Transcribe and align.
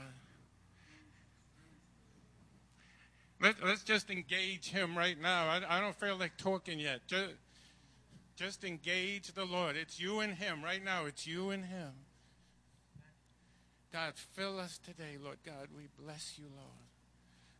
Let, 3.40 3.62
us 3.62 3.82
just 3.82 4.10
engage 4.10 4.70
Him 4.70 4.98
right 4.98 5.20
now. 5.20 5.46
I, 5.46 5.76
I, 5.76 5.80
don't 5.80 5.94
feel 5.94 6.16
like 6.16 6.36
talking 6.36 6.80
yet. 6.80 7.06
Just, 7.06 7.34
just 8.34 8.64
engage 8.64 9.32
the 9.32 9.44
Lord. 9.44 9.76
It's 9.76 10.00
you 10.00 10.20
and 10.20 10.34
Him 10.34 10.64
right 10.64 10.84
now. 10.84 11.04
It's 11.04 11.26
you 11.26 11.50
and 11.50 11.64
Him. 11.64 11.92
God, 13.92 14.14
fill 14.16 14.58
us 14.58 14.78
today, 14.78 15.18
Lord 15.22 15.38
God. 15.44 15.68
We 15.76 15.88
bless 16.02 16.34
you, 16.36 16.46
Lord. 16.54 16.85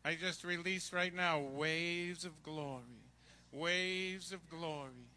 I 0.07 0.15
just 0.15 0.45
release 0.45 0.93
right 0.93 1.13
now 1.13 1.41
waves 1.41 2.25
of 2.25 2.41
glory. 2.45 2.85
Waves 3.51 4.31
of 4.31 4.49
glory. 4.49 5.11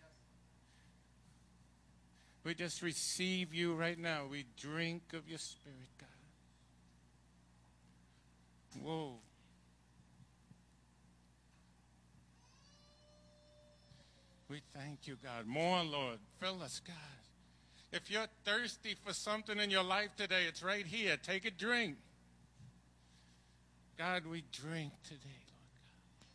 We 2.43 2.55
just 2.55 2.81
receive 2.81 3.53
you 3.53 3.75
right 3.75 3.99
now. 3.99 4.23
We 4.27 4.45
drink 4.57 5.03
of 5.13 5.29
your 5.29 5.37
spirit, 5.37 5.77
God. 5.99 6.07
Whoa. 8.81 9.13
We 14.49 14.61
thank 14.73 15.05
you, 15.05 15.17
God. 15.23 15.45
More, 15.45 15.83
Lord. 15.83 16.17
Fill 16.39 16.63
us, 16.63 16.81
God. 16.83 16.95
If 17.91 18.09
you're 18.09 18.25
thirsty 18.43 18.95
for 19.05 19.13
something 19.13 19.59
in 19.59 19.69
your 19.69 19.83
life 19.83 20.15
today, 20.17 20.45
it's 20.47 20.63
right 20.63 20.87
here. 20.87 21.15
Take 21.21 21.45
a 21.45 21.51
drink. 21.51 21.97
God, 23.99 24.25
we 24.25 24.45
drink 24.53 24.93
today, 25.03 25.43
Lord 25.51 25.69
God. 25.75 26.27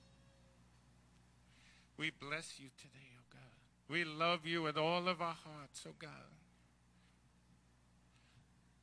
We 1.96 2.10
bless 2.20 2.60
you 2.60 2.68
today, 2.76 3.08
oh 3.18 3.24
God. 3.32 3.40
We 3.88 4.04
love 4.04 4.44
you 4.44 4.60
with 4.60 4.76
all 4.76 5.08
of 5.08 5.22
our 5.22 5.34
hearts, 5.46 5.86
oh 5.88 5.94
God. 5.98 6.10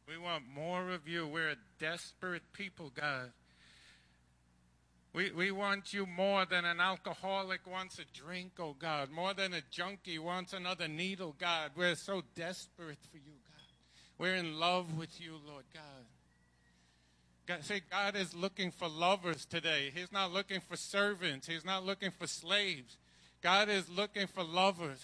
We 0.08 0.18
want 0.18 0.46
more 0.52 0.90
of 0.90 1.08
you. 1.08 1.28
We're 1.28 1.52
a 1.52 1.56
desperate 1.78 2.42
people, 2.54 2.92
God. 3.00 3.32
We, 5.14 5.30
we 5.30 5.52
want 5.52 5.94
you 5.94 6.08
more 6.08 6.48
than 6.48 6.66
an 6.66 6.80
alcoholic 6.80 7.68
wants 7.68 8.00
a 8.00 8.06
drink, 8.20 8.54
oh 8.58 8.76
God. 8.80 9.12
More 9.12 9.36
than 9.36 9.54
a 9.54 9.62
junkie 9.70 10.18
wants 10.18 10.54
another 10.54 10.88
needle, 10.88 11.36
God. 11.38 11.70
We're 11.76 11.94
so 11.94 12.24
desperate 12.34 12.98
for 13.12 13.18
you, 13.18 13.38
God. 13.46 13.62
We're 14.18 14.36
in 14.38 14.60
love 14.60 14.98
with 14.98 15.22
you, 15.22 15.34
Lord 15.46 15.66
God. 15.72 16.01
God, 17.52 17.66
say 17.66 17.82
God 17.92 18.16
is 18.16 18.34
looking 18.34 18.72
for 18.72 18.88
lovers 18.88 19.46
today. 19.46 19.92
He's 19.94 20.12
not 20.12 20.32
looking 20.32 20.62
for 20.62 20.78
servants. 20.78 21.48
He's 21.48 21.66
not 21.66 21.86
looking 21.86 22.12
for 22.12 22.26
slaves. 22.26 22.98
God 23.42 23.68
is 23.68 23.90
looking 23.90 24.28
for 24.28 24.44
lovers. 24.44 25.04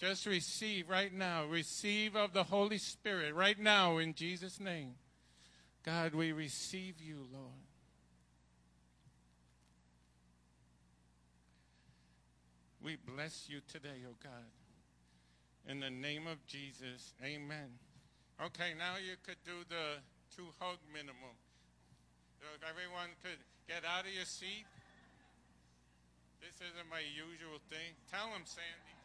Just 0.00 0.26
receive 0.26 0.88
right 0.88 1.12
now. 1.12 1.46
Receive 1.46 2.14
of 2.14 2.32
the 2.32 2.44
Holy 2.44 2.78
Spirit 2.78 3.34
right 3.34 3.58
now 3.58 3.98
in 3.98 4.14
Jesus' 4.14 4.60
name. 4.60 4.94
God, 5.84 6.14
we 6.14 6.30
receive 6.30 7.00
you, 7.00 7.26
Lord. 7.32 7.50
We 12.84 12.96
bless 12.96 13.48
you 13.48 13.60
today, 13.66 14.04
oh 14.08 14.14
God. 14.22 14.32
In 15.68 15.80
the 15.80 15.90
name 15.90 16.28
of 16.28 16.44
Jesus, 16.46 17.14
amen. 17.24 17.70
Okay, 18.44 18.74
now 18.78 18.94
you 18.96 19.16
could 19.26 19.42
do 19.44 19.64
the 19.68 20.00
two 20.36 20.46
hug 20.60 20.78
minimum. 20.92 21.34
So 22.44 22.52
if 22.52 22.60
everyone 22.60 23.08
could 23.24 23.40
get 23.64 23.88
out 23.88 24.04
of 24.04 24.12
your 24.12 24.28
seat. 24.28 24.68
This 26.44 26.60
isn't 26.60 26.88
my 26.92 27.00
usual 27.00 27.56
thing. 27.72 27.96
Tell 28.12 28.28
them, 28.36 28.44
Sandy. 28.44 29.03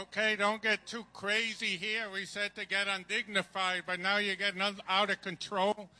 Okay, 0.00 0.36
don't 0.36 0.62
get 0.62 0.86
too 0.86 1.04
crazy 1.12 1.76
here. 1.76 2.08
We 2.10 2.24
said 2.24 2.54
to 2.54 2.66
get 2.66 2.88
undignified, 2.88 3.82
but 3.86 4.00
now 4.00 4.16
you're 4.16 4.36
getting 4.36 4.62
out 4.62 5.10
of 5.10 5.20
control. 5.20 5.90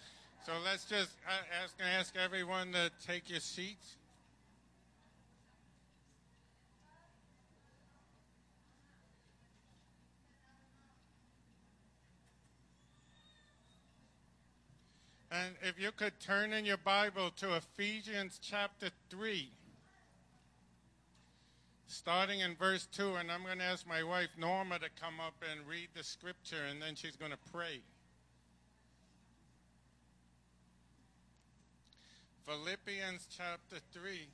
So 0.46 0.52
let's 0.64 0.86
just 0.86 1.10
uh, 1.28 1.62
ask, 1.62 1.74
ask 1.98 2.16
everyone 2.16 2.72
to 2.72 2.90
take 3.06 3.28
your 3.28 3.40
seats. 3.40 3.96
And 15.30 15.54
if 15.62 15.78
you 15.78 15.90
could 15.92 16.18
turn 16.18 16.54
in 16.54 16.64
your 16.64 16.78
Bible 16.78 17.30
to 17.36 17.56
Ephesians 17.56 18.40
chapter 18.42 18.88
3 19.10 19.50
starting 21.92 22.40
in 22.40 22.56
verse 22.56 22.88
2, 22.92 23.16
and 23.16 23.30
I'm 23.30 23.44
going 23.44 23.58
to 23.58 23.64
ask 23.64 23.86
my 23.86 24.02
wife 24.02 24.30
Norma 24.38 24.78
to 24.78 24.88
come 25.00 25.20
up 25.20 25.34
and 25.50 25.60
read 25.68 25.88
the 25.94 26.02
scripture, 26.02 26.64
and 26.70 26.80
then 26.80 26.94
she's 26.94 27.16
going 27.16 27.32
to 27.32 27.38
pray. 27.52 27.80
Philippians 32.46 33.28
chapter 33.36 33.76
3, 33.92 34.26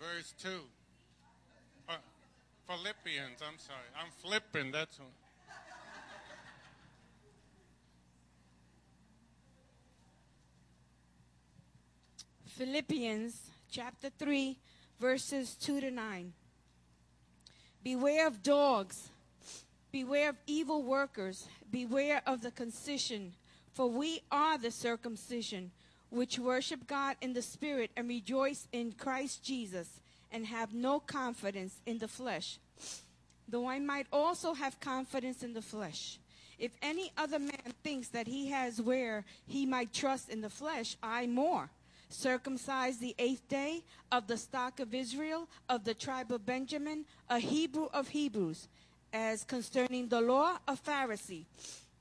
verse 0.00 0.34
2. 0.42 0.48
Uh, 1.88 1.94
Philippians, 2.66 3.40
I'm 3.40 3.58
sorry. 3.58 3.88
I'm 3.96 4.10
flipping, 4.20 4.72
that's 4.72 4.98
one. 4.98 5.08
Philippians 12.46 13.50
chapter 13.70 14.10
3, 14.18 14.58
verses 15.00 15.54
2 15.56 15.80
to 15.80 15.90
9. 15.90 16.32
Beware 17.82 18.26
of 18.26 18.42
dogs, 18.42 19.10
Beware 19.96 20.28
of 20.28 20.36
evil 20.46 20.82
workers, 20.82 21.48
beware 21.70 22.20
of 22.26 22.42
the 22.42 22.50
concision, 22.50 23.32
for 23.72 23.88
we 23.88 24.20
are 24.30 24.58
the 24.58 24.70
circumcision, 24.70 25.70
which 26.10 26.38
worship 26.38 26.86
God 26.86 27.16
in 27.22 27.32
the 27.32 27.40
Spirit 27.40 27.90
and 27.96 28.06
rejoice 28.06 28.68
in 28.72 28.92
Christ 28.92 29.42
Jesus, 29.42 29.88
and 30.30 30.44
have 30.44 30.74
no 30.74 31.00
confidence 31.00 31.80
in 31.86 31.96
the 31.96 32.08
flesh. 32.08 32.58
Though 33.48 33.70
I 33.70 33.78
might 33.78 34.06
also 34.12 34.52
have 34.52 34.80
confidence 34.80 35.42
in 35.42 35.54
the 35.54 35.62
flesh. 35.62 36.18
If 36.58 36.72
any 36.82 37.10
other 37.16 37.38
man 37.38 37.72
thinks 37.82 38.08
that 38.08 38.26
he 38.26 38.48
has 38.48 38.82
where 38.82 39.24
he 39.46 39.64
might 39.64 39.94
trust 39.94 40.28
in 40.28 40.42
the 40.42 40.50
flesh, 40.50 40.98
I 41.02 41.26
more. 41.26 41.70
Circumcised 42.08 43.00
the 43.00 43.14
eighth 43.18 43.48
day 43.48 43.82
of 44.12 44.26
the 44.26 44.36
stock 44.36 44.80
of 44.80 44.94
Israel, 44.94 45.48
of 45.68 45.84
the 45.84 45.94
tribe 45.94 46.32
of 46.32 46.46
Benjamin, 46.46 47.04
a 47.28 47.38
Hebrew 47.38 47.88
of 47.92 48.08
Hebrews, 48.08 48.68
as 49.12 49.44
concerning 49.44 50.08
the 50.08 50.20
law, 50.20 50.58
a 50.68 50.76
Pharisee, 50.76 51.46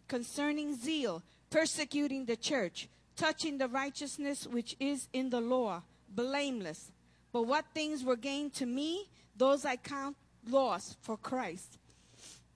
concerning 0.08 0.76
zeal, 0.76 1.24
persecuting 1.50 2.26
the 2.26 2.36
church, 2.36 2.88
touching 3.16 3.58
the 3.58 3.68
righteousness 3.68 4.46
which 4.46 4.76
is 4.80 5.08
in 5.14 5.30
the 5.30 5.42
law, 5.42 5.82
blameless. 6.10 6.92
But 7.32 7.44
what 7.44 7.66
things 7.74 8.04
were 8.04 8.16
gained 8.16 8.54
to 8.56 8.66
me, 8.66 9.10
those 9.36 9.66
I 9.66 9.76
count 9.78 10.16
loss 10.48 10.96
for 11.02 11.18
Christ. 11.18 11.78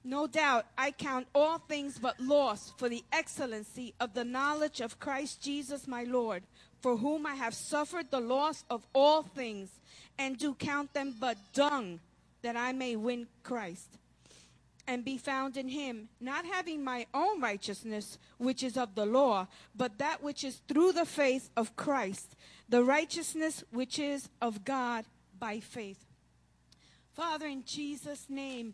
No 0.03 0.27
doubt 0.27 0.65
I 0.77 0.91
count 0.91 1.27
all 1.35 1.57
things 1.57 1.99
but 1.99 2.19
loss 2.19 2.73
for 2.77 2.87
the 2.87 3.03
excellency 3.11 3.93
of 3.99 4.13
the 4.13 4.23
knowledge 4.23 4.79
of 4.79 4.99
Christ 4.99 5.41
Jesus 5.41 5.87
my 5.87 6.03
Lord, 6.03 6.43
for 6.81 6.97
whom 6.97 7.25
I 7.25 7.35
have 7.35 7.53
suffered 7.53 8.09
the 8.09 8.19
loss 8.19 8.63
of 8.69 8.85
all 8.93 9.23
things, 9.23 9.69
and 10.17 10.37
do 10.37 10.53
count 10.53 10.93
them 10.93 11.15
but 11.19 11.37
dung, 11.53 11.99
that 12.41 12.55
I 12.55 12.71
may 12.71 12.95
win 12.95 13.27
Christ 13.43 13.97
and 14.89 15.05
be 15.05 15.19
found 15.19 15.55
in 15.55 15.67
him, 15.67 16.09
not 16.19 16.45
having 16.45 16.83
my 16.83 17.05
own 17.13 17.39
righteousness, 17.39 18.17
which 18.39 18.63
is 18.63 18.75
of 18.75 18.95
the 18.95 19.05
law, 19.05 19.47
but 19.75 19.99
that 19.99 20.23
which 20.23 20.43
is 20.43 20.61
through 20.67 20.91
the 20.93 21.05
faith 21.05 21.51
of 21.55 21.75
Christ, 21.75 22.35
the 22.67 22.83
righteousness 22.83 23.63
which 23.71 23.99
is 23.99 24.29
of 24.41 24.65
God 24.65 25.05
by 25.37 25.59
faith. 25.59 26.03
Father, 27.13 27.45
in 27.45 27.63
Jesus' 27.65 28.25
name, 28.29 28.73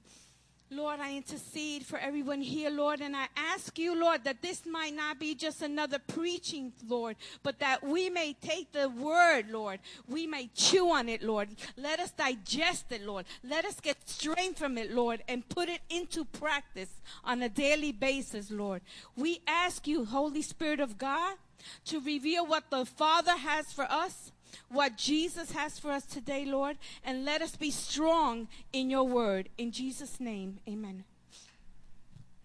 Lord, 0.71 0.99
I 0.99 1.15
intercede 1.15 1.85
for 1.85 1.99
everyone 1.99 2.41
here, 2.41 2.71
Lord, 2.71 2.99
and 2.99 3.15
I 3.15 3.27
ask 3.37 3.77
you, 3.77 3.99
Lord, 3.99 4.23
that 4.23 4.41
this 4.41 4.65
might 4.65 4.95
not 4.95 5.19
be 5.19 5.35
just 5.35 5.61
another 5.61 5.99
preaching, 5.99 6.73
Lord, 6.87 7.17
but 7.43 7.59
that 7.59 7.83
we 7.83 8.09
may 8.09 8.33
take 8.33 8.71
the 8.71 8.89
word, 8.89 9.51
Lord. 9.51 9.79
We 10.07 10.25
may 10.25 10.49
chew 10.55 10.89
on 10.91 11.07
it, 11.07 11.21
Lord. 11.21 11.49
Let 11.77 11.99
us 11.99 12.11
digest 12.11 12.91
it, 12.91 13.05
Lord. 13.05 13.25
Let 13.43 13.63
us 13.63 13.79
get 13.79 14.09
strength 14.09 14.57
from 14.57 14.77
it, 14.79 14.91
Lord, 14.91 15.23
and 15.27 15.47
put 15.47 15.69
it 15.69 15.81
into 15.89 16.25
practice 16.25 17.01
on 17.23 17.43
a 17.43 17.49
daily 17.49 17.91
basis, 17.91 18.49
Lord. 18.49 18.81
We 19.15 19.41
ask 19.47 19.87
you, 19.87 20.05
Holy 20.05 20.41
Spirit 20.41 20.79
of 20.79 20.97
God, 20.97 21.37
to 21.85 21.99
reveal 21.99 22.45
what 22.45 22.71
the 22.71 22.85
Father 22.85 23.37
has 23.37 23.71
for 23.71 23.85
us 23.89 24.31
what 24.69 24.97
Jesus 24.97 25.51
has 25.51 25.79
for 25.79 25.91
us 25.91 26.05
today, 26.05 26.45
Lord, 26.45 26.77
and 27.03 27.25
let 27.25 27.41
us 27.41 27.55
be 27.55 27.71
strong 27.71 28.47
in 28.73 28.89
your 28.89 29.03
word. 29.03 29.49
In 29.57 29.71
Jesus' 29.71 30.19
name, 30.19 30.59
amen. 30.67 31.03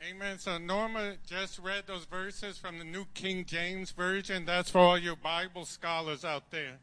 Amen. 0.08 0.38
So 0.38 0.56
Norma 0.56 1.16
just 1.26 1.58
read 1.58 1.84
those 1.86 2.06
verses 2.06 2.56
from 2.56 2.78
the 2.78 2.84
New 2.84 3.04
King 3.12 3.44
James 3.44 3.90
Version. 3.90 4.46
That's 4.46 4.70
for 4.70 4.78
all 4.78 4.98
your 4.98 5.16
Bible 5.16 5.66
scholars 5.66 6.24
out 6.24 6.50
there. 6.50 6.78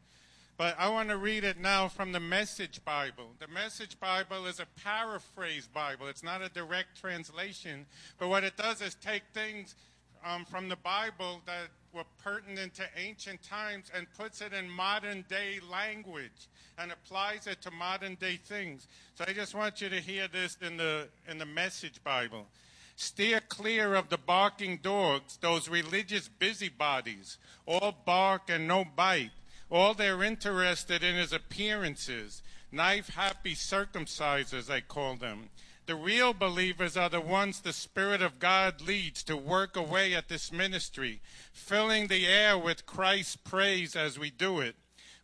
But 0.55 0.75
I 0.79 0.89
want 0.89 1.09
to 1.09 1.17
read 1.17 1.43
it 1.43 1.59
now 1.59 1.87
from 1.87 2.11
the 2.11 2.19
Message 2.19 2.83
Bible. 2.85 3.31
The 3.39 3.47
Message 3.47 3.99
Bible 3.99 4.45
is 4.45 4.59
a 4.59 4.67
paraphrase 4.83 5.67
Bible. 5.67 6.07
It's 6.07 6.23
not 6.23 6.43
a 6.43 6.49
direct 6.49 6.99
translation. 6.99 7.85
But 8.19 8.29
what 8.29 8.43
it 8.43 8.55
does 8.55 8.81
is 8.81 8.95
take 8.95 9.23
things 9.33 9.75
um, 10.25 10.45
from 10.45 10.69
the 10.69 10.75
Bible 10.75 11.41
that 11.45 11.67
were 11.93 12.03
pertinent 12.23 12.73
to 12.75 12.83
ancient 12.95 13.41
times 13.43 13.91
and 13.95 14.07
puts 14.17 14.41
it 14.41 14.53
in 14.53 14.69
modern 14.69 15.25
day 15.29 15.59
language 15.71 16.47
and 16.77 16.91
applies 16.91 17.47
it 17.47 17.61
to 17.61 17.71
modern 17.71 18.15
day 18.15 18.37
things. 18.37 18.87
So 19.15 19.25
I 19.27 19.33
just 19.33 19.55
want 19.55 19.81
you 19.81 19.89
to 19.89 19.99
hear 19.99 20.27
this 20.27 20.57
in 20.61 20.77
the 20.77 21.07
in 21.29 21.37
the 21.37 21.45
message 21.45 22.03
Bible. 22.03 22.45
Steer 22.95 23.41
clear 23.41 23.93
of 23.93 24.09
the 24.09 24.17
barking 24.17 24.77
dogs, 24.77 25.37
those 25.37 25.69
religious 25.69 26.27
busybodies, 26.27 27.37
all 27.67 27.95
bark 28.05 28.49
and 28.49 28.67
no 28.67 28.85
bite. 28.95 29.31
All 29.69 29.93
they're 29.93 30.23
interested 30.23 31.03
in 31.03 31.15
is 31.15 31.33
appearances. 31.33 32.41
Knife 32.71 33.09
happy 33.09 33.53
circumcisers, 33.53 34.69
I 34.69 34.81
call 34.81 35.15
them. 35.15 35.49
The 35.87 35.95
real 35.95 36.33
believers 36.33 36.97
are 36.97 37.07
the 37.07 37.21
ones 37.21 37.61
the 37.61 37.71
Spirit 37.71 38.21
of 38.21 38.39
God 38.39 38.81
leads 38.81 39.23
to 39.23 39.37
work 39.37 39.77
away 39.77 40.13
at 40.13 40.27
this 40.27 40.51
ministry, 40.51 41.21
filling 41.53 42.07
the 42.07 42.27
air 42.27 42.57
with 42.57 42.85
Christ's 42.85 43.37
praise 43.37 43.95
as 43.95 44.19
we 44.19 44.29
do 44.29 44.59
it. 44.59 44.75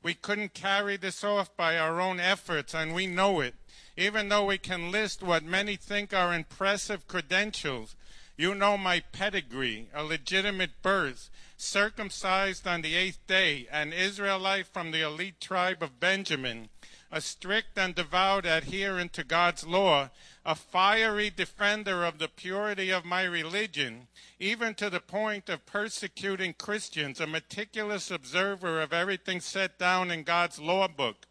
We 0.01 0.13
couldn't 0.13 0.53
carry 0.53 0.95
this 0.95 1.21
off 1.21 1.53
by 1.57 1.77
our 1.77 1.99
own 1.99 2.21
efforts, 2.21 2.73
and 2.73 2.95
we 2.95 3.07
know 3.07 3.41
it. 3.41 3.55
Even 3.97 4.29
though 4.29 4.45
we 4.45 4.57
can 4.57 4.89
list 4.89 5.21
what 5.21 5.43
many 5.43 5.75
think 5.75 6.13
are 6.13 6.33
impressive 6.33 7.09
credentials, 7.09 7.97
you 8.37 8.55
know 8.55 8.77
my 8.77 9.01
pedigree, 9.01 9.89
a 9.93 10.01
legitimate 10.01 10.81
birth, 10.81 11.29
circumcised 11.57 12.65
on 12.65 12.83
the 12.83 12.95
eighth 12.95 13.19
day, 13.27 13.67
an 13.69 13.91
Israelite 13.91 14.67
from 14.67 14.91
the 14.91 15.01
elite 15.01 15.41
tribe 15.41 15.83
of 15.83 15.99
Benjamin, 15.99 16.69
a 17.13 17.21
strict 17.21 17.77
and 17.77 17.93
devout 17.93 18.43
adherent 18.43 19.13
to 19.13 19.23
God's 19.23 19.67
law, 19.67 20.09
a 20.43 20.55
fiery 20.55 21.29
defender 21.29 22.03
of 22.03 22.17
the 22.17 22.27
purity 22.27 22.89
of 22.89 23.05
my 23.05 23.21
religion, 23.21 24.07
even 24.39 24.73
to 24.73 24.89
the 24.89 24.99
point 24.99 25.47
of 25.47 25.63
persecuting 25.67 26.55
Christians, 26.55 27.21
a 27.21 27.27
meticulous 27.27 28.09
observer 28.09 28.81
of 28.81 28.91
everything 28.91 29.39
set 29.41 29.77
down 29.77 30.09
in 30.09 30.23
God's 30.23 30.57
law 30.57 30.87
book. 30.87 31.27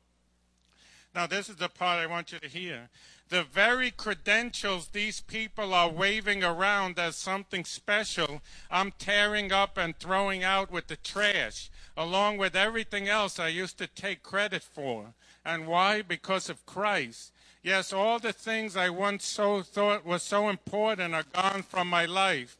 Now, 1.16 1.26
this 1.26 1.48
is 1.48 1.56
the 1.56 1.68
part 1.68 1.98
I 1.98 2.06
want 2.06 2.30
you 2.30 2.38
to 2.38 2.48
hear. 2.48 2.88
The 3.28 3.42
very 3.42 3.90
credentials 3.90 4.88
these 4.88 5.20
people 5.20 5.74
are 5.74 5.90
waving 5.90 6.44
around 6.44 6.96
as 7.00 7.16
something 7.16 7.64
special, 7.64 8.40
I'm 8.70 8.92
tearing 8.92 9.50
up 9.50 9.76
and 9.76 9.98
throwing 9.98 10.44
out 10.44 10.70
with 10.70 10.86
the 10.86 10.96
trash, 10.96 11.70
along 11.96 12.36
with 12.36 12.54
everything 12.54 13.08
else 13.08 13.40
I 13.40 13.48
used 13.48 13.78
to 13.78 13.88
take 13.88 14.22
credit 14.22 14.62
for. 14.62 15.14
And 15.44 15.66
why? 15.66 16.02
Because 16.02 16.48
of 16.48 16.64
Christ. 16.66 17.32
Yes, 17.62 17.92
all 17.92 18.18
the 18.18 18.32
things 18.32 18.76
I 18.76 18.90
once 18.90 19.24
so 19.24 19.62
thought 19.62 20.04
were 20.04 20.18
so 20.18 20.48
important 20.48 21.14
are 21.14 21.24
gone 21.32 21.62
from 21.62 21.88
my 21.88 22.06
life. 22.06 22.56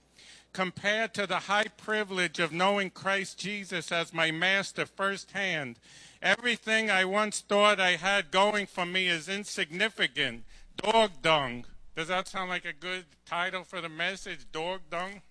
Compared 0.53 1.15
to 1.15 1.27
the 1.27 1.41
high 1.41 1.69
privilege 1.77 2.39
of 2.39 2.53
knowing 2.53 2.91
Christ 2.91 3.39
Jesus 3.39 3.91
as 3.91 4.13
my 4.13 4.31
master 4.31 4.87
firsthand, 4.87 5.79
everything 6.21 6.91
I 6.91 7.05
once 7.05 7.41
thought 7.41 7.81
I 7.81 7.97
had 7.97 8.31
going 8.31 8.67
for 8.67 8.87
me 8.87 9.09
is 9.09 9.29
insignificant. 9.29 10.45
Dog 10.77 11.11
dung. 11.23 11.65
Does 11.97 12.09
that 12.09 12.29
sound 12.29 12.51
like 12.51 12.65
a 12.65 12.73
good 12.73 13.05
title 13.27 13.65
for 13.65 13.81
the 13.81 13.89
message? 13.89 14.47
Dog 14.53 14.83
dung? 14.91 15.23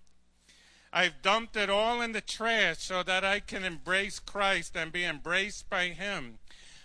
I've 0.93 1.22
dumped 1.22 1.55
it 1.55 1.70
all 1.70 2.01
in 2.01 2.12
the 2.12 2.22
trash 2.22 2.79
so 2.79 3.01
that 3.03 3.24
I 3.24 3.39
can 3.39 3.63
embrace 3.63 4.20
Christ 4.20 4.75
and 4.75 4.91
be 4.91 5.05
embraced 5.05 5.70
by 5.70 5.89
Him. 5.89 6.39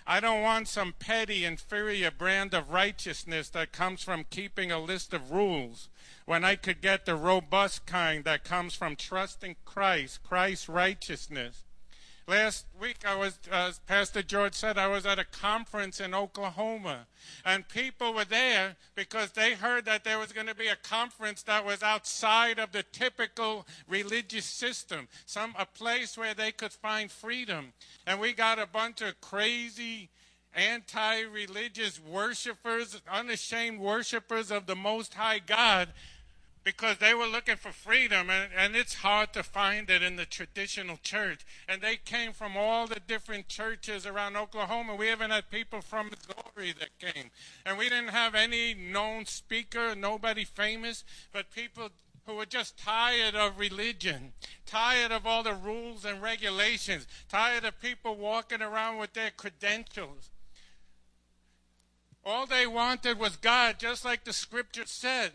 I 0.08 0.20
don't 0.20 0.42
want 0.42 0.68
some 0.68 0.94
petty, 0.96 1.44
inferior 1.44 2.12
brand 2.12 2.54
of 2.54 2.70
righteousness 2.70 3.48
that 3.50 3.72
comes 3.72 4.04
from 4.04 4.24
keeping 4.30 4.70
a 4.70 4.78
list 4.78 5.12
of 5.12 5.32
rules 5.32 5.88
when 6.26 6.44
I 6.44 6.54
could 6.54 6.80
get 6.80 7.06
the 7.06 7.16
robust 7.16 7.86
kind 7.86 8.24
that 8.24 8.44
comes 8.44 8.74
from 8.74 8.94
trusting 8.94 9.56
Christ, 9.64 10.22
Christ's 10.22 10.68
righteousness. 10.68 11.65
Last 12.28 12.66
week, 12.80 13.06
I 13.06 13.14
was, 13.14 13.38
uh, 13.52 13.68
as 13.68 13.78
Pastor 13.86 14.20
George 14.20 14.54
said, 14.54 14.78
I 14.78 14.88
was 14.88 15.06
at 15.06 15.20
a 15.20 15.24
conference 15.24 16.00
in 16.00 16.12
Oklahoma, 16.12 17.06
and 17.44 17.68
people 17.68 18.12
were 18.14 18.24
there 18.24 18.74
because 18.96 19.30
they 19.30 19.54
heard 19.54 19.84
that 19.84 20.02
there 20.02 20.18
was 20.18 20.32
going 20.32 20.48
to 20.48 20.54
be 20.54 20.66
a 20.66 20.74
conference 20.74 21.44
that 21.44 21.64
was 21.64 21.84
outside 21.84 22.58
of 22.58 22.72
the 22.72 22.82
typical 22.82 23.64
religious 23.88 24.44
system, 24.44 25.06
some 25.24 25.54
a 25.56 25.66
place 25.66 26.18
where 26.18 26.34
they 26.34 26.50
could 26.50 26.72
find 26.72 27.12
freedom. 27.12 27.72
And 28.08 28.18
we 28.18 28.32
got 28.32 28.58
a 28.58 28.66
bunch 28.66 29.02
of 29.02 29.20
crazy 29.20 30.08
anti-religious 30.52 32.00
worshipers, 32.00 33.00
unashamed 33.08 33.78
worshipers 33.78 34.50
of 34.50 34.66
the 34.66 34.74
Most 34.74 35.14
High 35.14 35.38
God 35.38 35.90
because 36.66 36.96
they 36.98 37.14
were 37.14 37.28
looking 37.28 37.54
for 37.54 37.70
freedom, 37.70 38.28
and, 38.28 38.50
and 38.52 38.74
it's 38.74 38.94
hard 38.94 39.32
to 39.32 39.44
find 39.44 39.88
it 39.88 40.02
in 40.02 40.16
the 40.16 40.26
traditional 40.26 40.96
church. 41.00 41.46
And 41.68 41.80
they 41.80 41.94
came 41.94 42.32
from 42.32 42.56
all 42.56 42.88
the 42.88 42.98
different 42.98 43.46
churches 43.46 44.04
around 44.04 44.36
Oklahoma. 44.36 44.96
We 44.96 45.12
even 45.12 45.30
had 45.30 45.48
people 45.48 45.80
from 45.80 46.10
Missouri 46.10 46.74
that 46.80 46.98
came. 46.98 47.30
And 47.64 47.78
we 47.78 47.88
didn't 47.88 48.08
have 48.08 48.34
any 48.34 48.74
known 48.74 49.26
speaker, 49.26 49.94
nobody 49.94 50.44
famous, 50.44 51.04
but 51.32 51.52
people 51.52 51.90
who 52.26 52.34
were 52.34 52.46
just 52.46 52.76
tired 52.76 53.36
of 53.36 53.60
religion, 53.60 54.32
tired 54.66 55.12
of 55.12 55.24
all 55.24 55.44
the 55.44 55.54
rules 55.54 56.04
and 56.04 56.20
regulations, 56.20 57.06
tired 57.28 57.64
of 57.64 57.80
people 57.80 58.16
walking 58.16 58.60
around 58.60 58.98
with 58.98 59.12
their 59.12 59.30
credentials. 59.30 60.30
All 62.24 62.44
they 62.44 62.66
wanted 62.66 63.20
was 63.20 63.36
God, 63.36 63.76
just 63.78 64.04
like 64.04 64.24
the 64.24 64.32
scripture 64.32 64.86
said. 64.86 65.30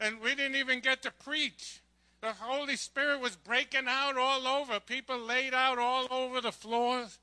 And 0.00 0.20
we 0.20 0.34
didn't 0.34 0.56
even 0.56 0.80
get 0.80 1.02
to 1.02 1.10
preach. 1.10 1.80
The 2.20 2.32
Holy 2.32 2.76
Spirit 2.76 3.20
was 3.20 3.36
breaking 3.36 3.86
out 3.86 4.16
all 4.16 4.46
over. 4.46 4.80
People 4.80 5.18
laid 5.18 5.54
out 5.54 5.78
all 5.78 6.06
over 6.10 6.40
the 6.40 6.52
floors. 6.52 7.18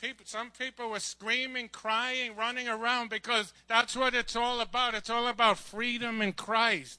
People, 0.00 0.24
some 0.26 0.50
people 0.50 0.90
were 0.90 1.00
screaming, 1.00 1.68
crying, 1.68 2.34
running 2.34 2.68
around 2.68 3.10
because 3.10 3.52
that's 3.68 3.94
what 3.94 4.14
it's 4.14 4.34
all 4.34 4.60
about. 4.60 4.94
It's 4.94 5.10
all 5.10 5.28
about 5.28 5.58
freedom 5.58 6.20
in 6.20 6.32
Christ. 6.32 6.98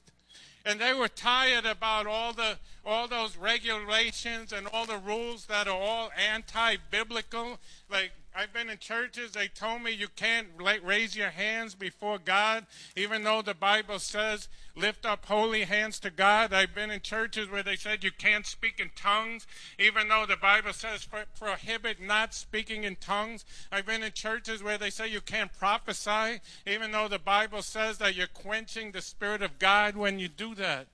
And 0.64 0.80
they 0.80 0.94
were 0.94 1.08
tired 1.08 1.66
about 1.66 2.06
all 2.06 2.32
the 2.32 2.56
all 2.86 3.08
those 3.08 3.36
regulations 3.36 4.52
and 4.52 4.66
all 4.66 4.86
the 4.86 4.98
rules 4.98 5.46
that 5.46 5.68
are 5.68 5.78
all 5.78 6.10
anti-biblical. 6.32 7.58
Like 7.90 8.12
I've 8.36 8.52
been 8.52 8.68
in 8.68 8.78
churches, 8.78 9.30
they 9.30 9.46
told 9.46 9.82
me 9.82 9.92
you 9.92 10.08
can't 10.08 10.48
raise 10.58 11.14
your 11.14 11.30
hands 11.30 11.76
before 11.76 12.18
God, 12.18 12.66
even 12.96 13.22
though 13.22 13.42
the 13.42 13.54
Bible 13.54 14.00
says 14.00 14.48
lift 14.74 15.06
up 15.06 15.26
holy 15.26 15.62
hands 15.62 16.00
to 16.00 16.10
God. 16.10 16.52
I've 16.52 16.74
been 16.74 16.90
in 16.90 17.00
churches 17.00 17.48
where 17.48 17.62
they 17.62 17.76
said 17.76 18.02
you 18.02 18.10
can't 18.10 18.44
speak 18.44 18.80
in 18.80 18.90
tongues, 18.96 19.46
even 19.78 20.08
though 20.08 20.26
the 20.26 20.36
Bible 20.36 20.72
says 20.72 21.06
prohibit 21.38 22.00
not 22.00 22.34
speaking 22.34 22.82
in 22.82 22.96
tongues. 22.96 23.44
I've 23.70 23.86
been 23.86 24.02
in 24.02 24.12
churches 24.12 24.64
where 24.64 24.78
they 24.78 24.90
say 24.90 25.06
you 25.06 25.20
can't 25.20 25.52
prophesy, 25.52 26.40
even 26.66 26.90
though 26.90 27.06
the 27.06 27.20
Bible 27.20 27.62
says 27.62 27.98
that 27.98 28.16
you're 28.16 28.26
quenching 28.26 28.90
the 28.90 29.00
Spirit 29.00 29.42
of 29.42 29.60
God 29.60 29.94
when 29.96 30.18
you 30.18 30.26
do 30.26 30.56
that. 30.56 30.88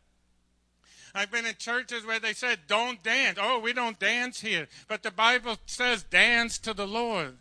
I've 1.14 1.30
been 1.30 1.46
in 1.46 1.54
churches 1.56 2.06
where 2.06 2.20
they 2.20 2.32
said, 2.32 2.60
don't 2.66 3.02
dance. 3.02 3.38
Oh, 3.40 3.58
we 3.58 3.72
don't 3.72 3.98
dance 3.98 4.40
here. 4.40 4.68
But 4.88 5.02
the 5.02 5.10
Bible 5.10 5.56
says, 5.66 6.02
dance 6.02 6.58
to 6.58 6.74
the 6.74 6.86
Lord. 6.86 7.36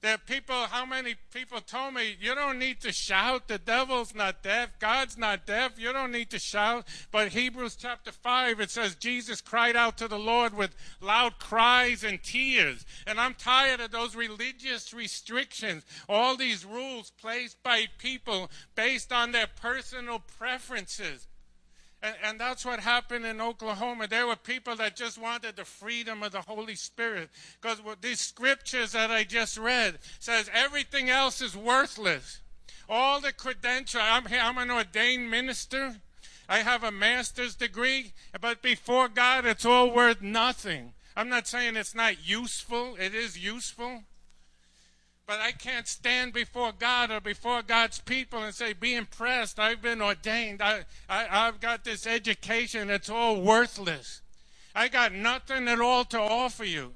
There 0.00 0.14
are 0.14 0.18
people, 0.18 0.54
how 0.54 0.86
many 0.86 1.16
people 1.34 1.60
told 1.60 1.94
me, 1.94 2.16
you 2.20 2.32
don't 2.36 2.60
need 2.60 2.80
to 2.82 2.92
shout. 2.92 3.48
The 3.48 3.58
devil's 3.58 4.14
not 4.14 4.44
deaf. 4.44 4.78
God's 4.78 5.18
not 5.18 5.44
deaf. 5.44 5.72
You 5.76 5.92
don't 5.92 6.12
need 6.12 6.30
to 6.30 6.38
shout. 6.38 6.86
But 7.10 7.32
Hebrews 7.32 7.74
chapter 7.74 8.12
5, 8.12 8.60
it 8.60 8.70
says, 8.70 8.94
Jesus 8.94 9.40
cried 9.40 9.74
out 9.74 9.98
to 9.98 10.06
the 10.06 10.18
Lord 10.18 10.54
with 10.54 10.76
loud 11.00 11.40
cries 11.40 12.04
and 12.04 12.22
tears. 12.22 12.86
And 13.08 13.18
I'm 13.18 13.34
tired 13.34 13.80
of 13.80 13.90
those 13.90 14.14
religious 14.14 14.94
restrictions, 14.94 15.84
all 16.08 16.36
these 16.36 16.64
rules 16.64 17.10
placed 17.20 17.60
by 17.64 17.86
people 17.98 18.52
based 18.76 19.12
on 19.12 19.32
their 19.32 19.48
personal 19.48 20.20
preferences. 20.20 21.26
And, 22.00 22.14
and, 22.22 22.40
that's 22.40 22.64
what 22.64 22.78
happened 22.78 23.26
in 23.26 23.40
Oklahoma. 23.40 24.06
There 24.06 24.26
were 24.26 24.36
people 24.36 24.76
that 24.76 24.94
just 24.94 25.20
wanted 25.20 25.56
the 25.56 25.64
freedom 25.64 26.22
of 26.22 26.30
the 26.30 26.42
Holy 26.42 26.76
Spirit. 26.76 27.28
Because 27.60 27.80
these 28.00 28.20
scriptures 28.20 28.92
that 28.92 29.10
I 29.10 29.24
just 29.24 29.58
read 29.58 29.98
says 30.20 30.48
everything 30.54 31.10
else 31.10 31.40
is 31.40 31.56
worthless. 31.56 32.40
All 32.88 33.20
the 33.20 33.32
credentials. 33.32 34.04
I'm, 34.06 34.26
I'm 34.30 34.58
an 34.58 34.70
ordained 34.70 35.28
minister. 35.28 35.96
I 36.48 36.58
have 36.58 36.84
a 36.84 36.92
master's 36.92 37.56
degree. 37.56 38.12
But 38.40 38.62
before 38.62 39.08
God, 39.08 39.44
it's 39.44 39.66
all 39.66 39.90
worth 39.90 40.22
nothing. 40.22 40.92
I'm 41.16 41.28
not 41.28 41.48
saying 41.48 41.76
it's 41.76 41.96
not 41.96 42.28
useful. 42.28 42.94
It 42.94 43.12
is 43.12 43.36
useful. 43.36 44.04
But 45.28 45.40
I 45.40 45.52
can't 45.52 45.86
stand 45.86 46.32
before 46.32 46.72
God 46.72 47.10
or 47.10 47.20
before 47.20 47.60
God's 47.60 48.00
people 48.00 48.42
and 48.42 48.54
say, 48.54 48.72
be 48.72 48.94
impressed. 48.94 49.60
I've 49.60 49.82
been 49.82 50.00
ordained. 50.00 50.62
I, 50.62 50.86
I, 51.06 51.26
I've 51.30 51.60
got 51.60 51.84
this 51.84 52.06
education. 52.06 52.88
It's 52.88 53.10
all 53.10 53.42
worthless. 53.42 54.22
I 54.74 54.88
got 54.88 55.12
nothing 55.12 55.68
at 55.68 55.82
all 55.82 56.06
to 56.06 56.18
offer 56.18 56.64
you. 56.64 56.94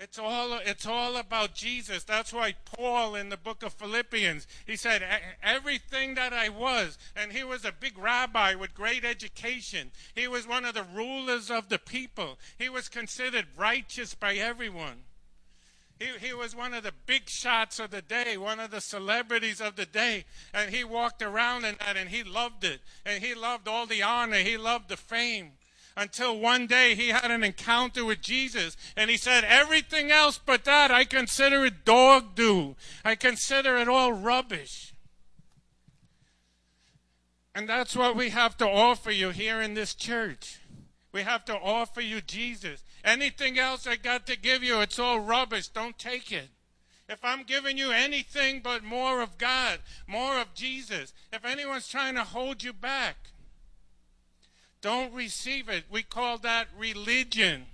It's 0.00 0.18
all, 0.18 0.58
it's 0.64 0.86
all 0.86 1.18
about 1.18 1.54
Jesus. 1.54 2.04
That's 2.04 2.32
why 2.32 2.54
Paul 2.64 3.16
in 3.16 3.28
the 3.28 3.36
book 3.36 3.62
of 3.62 3.74
Philippians, 3.74 4.46
he 4.66 4.76
said, 4.76 5.04
everything 5.42 6.14
that 6.14 6.32
I 6.32 6.48
was, 6.48 6.96
and 7.14 7.32
he 7.32 7.44
was 7.44 7.66
a 7.66 7.72
big 7.78 7.98
rabbi 7.98 8.54
with 8.54 8.72
great 8.72 9.04
education. 9.04 9.90
He 10.14 10.26
was 10.26 10.48
one 10.48 10.64
of 10.64 10.72
the 10.72 10.86
rulers 10.94 11.50
of 11.50 11.68
the 11.68 11.78
people. 11.78 12.38
He 12.56 12.70
was 12.70 12.88
considered 12.88 13.48
righteous 13.58 14.14
by 14.14 14.36
everyone. 14.36 15.02
He, 16.02 16.28
he 16.28 16.34
was 16.34 16.56
one 16.56 16.74
of 16.74 16.82
the 16.82 16.92
big 17.06 17.28
shots 17.28 17.78
of 17.78 17.90
the 17.90 18.02
day, 18.02 18.36
one 18.36 18.58
of 18.58 18.72
the 18.72 18.80
celebrities 18.80 19.60
of 19.60 19.76
the 19.76 19.86
day. 19.86 20.24
And 20.52 20.74
he 20.74 20.82
walked 20.82 21.22
around 21.22 21.64
in 21.64 21.76
that 21.78 21.96
and 21.96 22.08
he 22.08 22.24
loved 22.24 22.64
it. 22.64 22.80
And 23.06 23.22
he 23.22 23.34
loved 23.34 23.68
all 23.68 23.86
the 23.86 24.02
honor, 24.02 24.38
he 24.38 24.56
loved 24.56 24.88
the 24.88 24.96
fame. 24.96 25.52
Until 25.96 26.40
one 26.40 26.66
day 26.66 26.94
he 26.94 27.08
had 27.08 27.30
an 27.30 27.44
encounter 27.44 28.04
with 28.04 28.20
Jesus 28.20 28.76
and 28.96 29.10
he 29.10 29.16
said, 29.16 29.44
Everything 29.44 30.10
else 30.10 30.40
but 30.44 30.64
that, 30.64 30.90
I 30.90 31.04
consider 31.04 31.64
it 31.66 31.84
dog 31.84 32.34
do. 32.34 32.74
I 33.04 33.14
consider 33.14 33.76
it 33.76 33.88
all 33.88 34.12
rubbish. 34.12 34.94
And 37.54 37.68
that's 37.68 37.94
what 37.94 38.16
we 38.16 38.30
have 38.30 38.56
to 38.56 38.66
offer 38.66 39.10
you 39.10 39.30
here 39.30 39.60
in 39.60 39.74
this 39.74 39.94
church. 39.94 40.58
We 41.12 41.22
have 41.22 41.44
to 41.44 41.54
offer 41.54 42.00
you 42.00 42.22
Jesus. 42.22 42.82
Anything 43.04 43.58
else 43.58 43.86
I 43.86 43.96
got 43.96 44.26
to 44.26 44.38
give 44.38 44.62
you, 44.62 44.80
it's 44.80 44.98
all 44.98 45.20
rubbish. 45.20 45.68
Don't 45.68 45.98
take 45.98 46.30
it. 46.30 46.48
If 47.08 47.24
I'm 47.24 47.42
giving 47.42 47.76
you 47.76 47.90
anything 47.90 48.60
but 48.62 48.84
more 48.84 49.20
of 49.20 49.38
God, 49.38 49.80
more 50.06 50.38
of 50.38 50.54
Jesus, 50.54 51.12
if 51.32 51.44
anyone's 51.44 51.88
trying 51.88 52.14
to 52.14 52.24
hold 52.24 52.62
you 52.62 52.72
back, 52.72 53.16
don't 54.80 55.12
receive 55.12 55.68
it. 55.68 55.84
We 55.90 56.02
call 56.02 56.38
that 56.38 56.68
religion. 56.76 57.66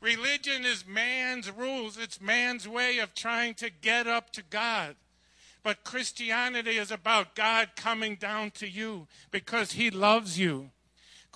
Religion 0.00 0.64
is 0.64 0.86
man's 0.86 1.50
rules, 1.50 1.96
it's 1.96 2.20
man's 2.20 2.66
way 2.66 2.98
of 2.98 3.14
trying 3.14 3.54
to 3.54 3.70
get 3.70 4.06
up 4.06 4.30
to 4.32 4.42
God. 4.42 4.96
But 5.62 5.84
Christianity 5.84 6.78
is 6.78 6.90
about 6.90 7.34
God 7.34 7.70
coming 7.76 8.16
down 8.16 8.50
to 8.52 8.68
you 8.68 9.08
because 9.30 9.72
he 9.72 9.90
loves 9.90 10.38
you. 10.38 10.70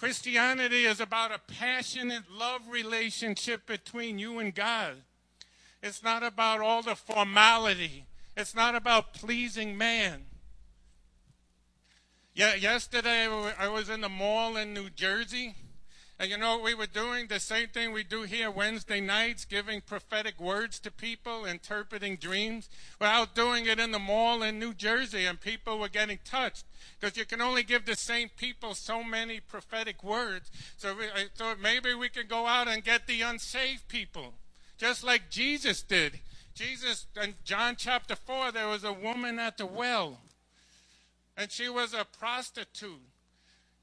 Christianity 0.04 0.84
is 0.84 1.00
about 1.00 1.32
a 1.32 1.40
passionate 1.54 2.24
love 2.30 2.68
relationship 2.68 3.64
between 3.64 4.18
you 4.18 4.38
and 4.38 4.54
God. 4.54 4.96
It's 5.82 6.02
not 6.02 6.22
about 6.22 6.60
all 6.60 6.82
the 6.82 6.94
formality. 6.94 8.04
It's 8.36 8.54
not 8.54 8.74
about 8.74 9.14
pleasing 9.14 9.78
man. 9.78 10.26
Yeah, 12.34 12.54
yesterday 12.54 13.26
I 13.58 13.68
was 13.68 13.88
in 13.88 14.02
the 14.02 14.10
mall 14.10 14.58
in 14.58 14.74
New 14.74 14.90
Jersey 14.90 15.54
and 16.18 16.30
you 16.30 16.38
know 16.38 16.56
what 16.56 16.64
we 16.64 16.74
were 16.74 16.86
doing? 16.86 17.26
The 17.26 17.40
same 17.40 17.68
thing 17.68 17.92
we 17.92 18.04
do 18.04 18.22
here 18.22 18.48
Wednesday 18.48 19.00
nights, 19.00 19.44
giving 19.44 19.80
prophetic 19.80 20.40
words 20.40 20.78
to 20.80 20.92
people, 20.92 21.44
interpreting 21.44 22.16
dreams. 22.16 22.68
We're 23.00 23.08
out 23.08 23.34
doing 23.34 23.66
it 23.66 23.80
in 23.80 23.90
the 23.90 23.98
mall 23.98 24.42
in 24.42 24.60
New 24.60 24.74
Jersey, 24.74 25.26
and 25.26 25.40
people 25.40 25.78
were 25.78 25.88
getting 25.88 26.20
touched. 26.24 26.64
Because 26.98 27.16
you 27.16 27.24
can 27.24 27.40
only 27.40 27.62
give 27.62 27.84
the 27.84 27.96
same 27.96 28.30
people 28.36 28.74
so 28.74 29.02
many 29.02 29.40
prophetic 29.40 30.02
words. 30.02 30.50
So 30.76 30.94
thought 31.36 31.60
maybe 31.60 31.94
we 31.94 32.08
could 32.08 32.28
go 32.28 32.46
out 32.46 32.68
and 32.68 32.84
get 32.84 33.06
the 33.06 33.22
unsaved 33.22 33.88
people, 33.88 34.34
just 34.78 35.04
like 35.04 35.30
Jesus 35.30 35.82
did. 35.82 36.20
Jesus, 36.54 37.06
in 37.20 37.34
John 37.44 37.74
chapter 37.76 38.14
4, 38.14 38.52
there 38.52 38.68
was 38.68 38.84
a 38.84 38.92
woman 38.92 39.38
at 39.40 39.58
the 39.58 39.66
well, 39.66 40.20
and 41.36 41.50
she 41.50 41.68
was 41.68 41.92
a 41.92 42.04
prostitute. 42.04 43.02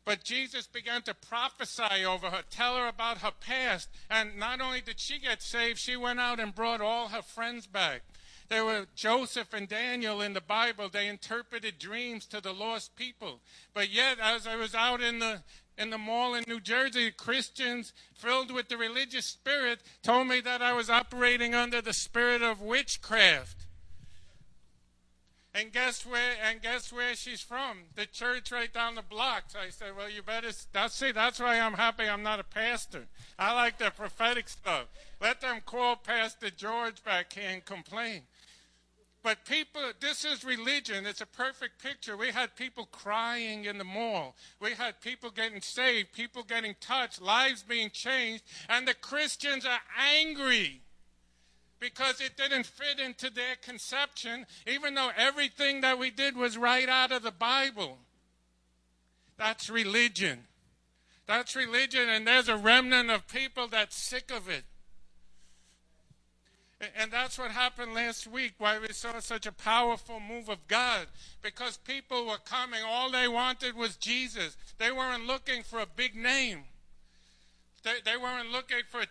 But 0.04 0.24
Jesus 0.24 0.66
began 0.66 1.04
to 1.04 1.14
prophesy 1.14 2.04
over 2.06 2.32
her, 2.32 2.42
tell 2.50 2.76
her 2.76 2.88
about 2.88 3.20
her 3.20 3.32
past. 3.32 3.90
And 4.10 4.38
not 4.38 4.60
only 4.60 4.82
did 4.82 5.00
she 5.00 5.20
get 5.20 5.44
saved, 5.44 5.78
she 5.78 5.96
went 5.96 6.20
out 6.20 6.40
and 6.40 6.56
brought 6.56 6.82
all 6.82 7.10
her 7.10 7.22
friends 7.22 7.68
back. 7.68 8.02
There 8.52 8.66
were 8.66 8.86
Joseph 8.96 9.54
and 9.54 9.66
Daniel 9.66 10.20
in 10.20 10.34
the 10.34 10.42
Bible. 10.42 10.90
They 10.90 11.08
interpreted 11.08 11.80
dreams 11.80 12.26
to 12.26 12.42
the 12.42 12.52
lost 12.52 12.98
people. 12.98 13.40
But 13.74 13.90
yet, 13.90 14.18
as 14.22 14.46
I 14.46 14.58
was 14.58 14.76
out 14.76 15.00
in 15.00 15.20
the 15.20 15.44
in 15.78 15.90
the 15.90 15.98
mall 15.98 16.34
in 16.36 16.44
New 16.46 16.60
Jersey, 16.60 17.12
Christians 17.12 17.94
filled 18.14 18.52
with 18.52 18.68
the 18.68 18.76
religious 18.76 19.26
spirit 19.26 19.80
told 20.04 20.28
me 20.28 20.42
that 20.42 20.62
I 20.62 20.74
was 20.74 20.90
operating 20.90 21.56
under 21.56 21.82
the 21.82 21.94
spirit 21.94 22.42
of 22.42 22.60
witchcraft. 22.60 23.68
And 25.54 25.72
guess 25.72 26.06
where? 26.06 26.36
And 26.44 26.62
guess 26.62 26.92
where 26.92 27.16
she's 27.16 27.42
from? 27.42 27.84
The 27.96 28.06
church 28.06 28.52
right 28.52 28.74
down 28.74 28.96
the 28.96 29.02
block. 29.02 29.46
So 29.48 29.60
I 29.60 29.70
said, 29.70 29.96
"Well, 29.96 30.10
you 30.10 30.24
better." 30.24 30.52
That's 30.74 30.96
see. 30.96 31.14
That's 31.14 31.40
why 31.40 31.58
I'm 31.58 31.76
happy. 31.76 32.04
I'm 32.04 32.24
not 32.24 32.42
a 32.42 32.44
pastor. 32.44 33.08
I 33.40 33.54
like 33.54 33.78
the 33.78 33.92
prophetic 33.92 34.50
stuff. 34.50 34.88
Let 35.22 35.40
them 35.40 35.62
call 35.66 35.96
Pastor 35.96 36.50
George 36.50 37.02
back 37.04 37.32
here 37.34 37.50
and 37.50 37.64
complain. 37.64 38.24
But 39.24 39.46
people, 39.46 39.82
this 40.00 40.26
is 40.26 40.44
religion. 40.44 41.06
It's 41.06 41.22
a 41.22 41.28
perfect 41.28 41.82
picture. 41.82 42.18
We 42.18 42.32
had 42.32 42.56
people 42.56 42.88
crying 42.92 43.66
in 43.66 43.78
the 43.78 43.84
mall. 43.84 44.36
We 44.60 44.72
had 44.72 45.00
people 45.00 45.30
getting 45.30 45.62
saved, 45.62 46.12
people 46.12 46.44
getting 46.44 46.76
touched, 46.82 47.22
lives 47.22 47.62
being 47.62 47.92
changed, 47.92 48.44
and 48.68 48.88
the 48.88 48.96
Christians 48.96 49.66
are 49.66 49.82
angry 50.20 50.82
because 51.80 52.20
it 52.22 52.38
didn't 52.38 52.66
fit 52.66 53.00
into 53.00 53.30
their 53.30 53.56
conception, 53.62 54.46
even 54.66 54.96
though 54.96 55.12
everything 55.16 55.82
that 55.82 56.00
we 56.00 56.10
did 56.12 56.36
was 56.36 56.58
right 56.58 56.90
out 56.90 57.12
of 57.12 57.24
the 57.24 57.32
Bible. 57.32 57.98
That's 59.38 59.70
religion. 59.70 60.46
That's 61.28 61.56
religion, 61.56 62.10
and 62.10 62.26
there's 62.28 62.50
a 62.50 62.58
remnant 62.58 63.10
of 63.10 63.28
people 63.28 63.68
that's 63.68 63.96
sick 63.96 64.32
of 64.32 64.50
it. 64.50 64.64
And 66.98 67.12
that's 67.12 67.38
what 67.38 67.52
happened 67.52 67.94
last 67.94 68.26
week, 68.26 68.54
why 68.58 68.80
we 68.80 68.92
saw 68.92 69.20
such 69.20 69.46
a 69.46 69.52
powerful 69.52 70.20
move 70.20 70.50
of 70.50 70.68
God. 70.68 71.08
Because 71.42 71.78
people 71.78 72.26
were 72.26 72.40
coming, 72.44 72.80
all 72.86 73.12
they 73.12 73.28
wanted 73.28 73.76
was 73.76 73.96
Jesus. 73.96 74.58
They 74.80 74.92
weren't 74.92 75.28
looking 75.28 75.62
for 75.62 75.80
a 75.80 75.86
big 75.86 76.16
name, 76.16 76.64
they, 77.84 77.96
they 78.04 78.18
weren't 78.18 78.52
looking 78.52 78.82
for 78.90 79.02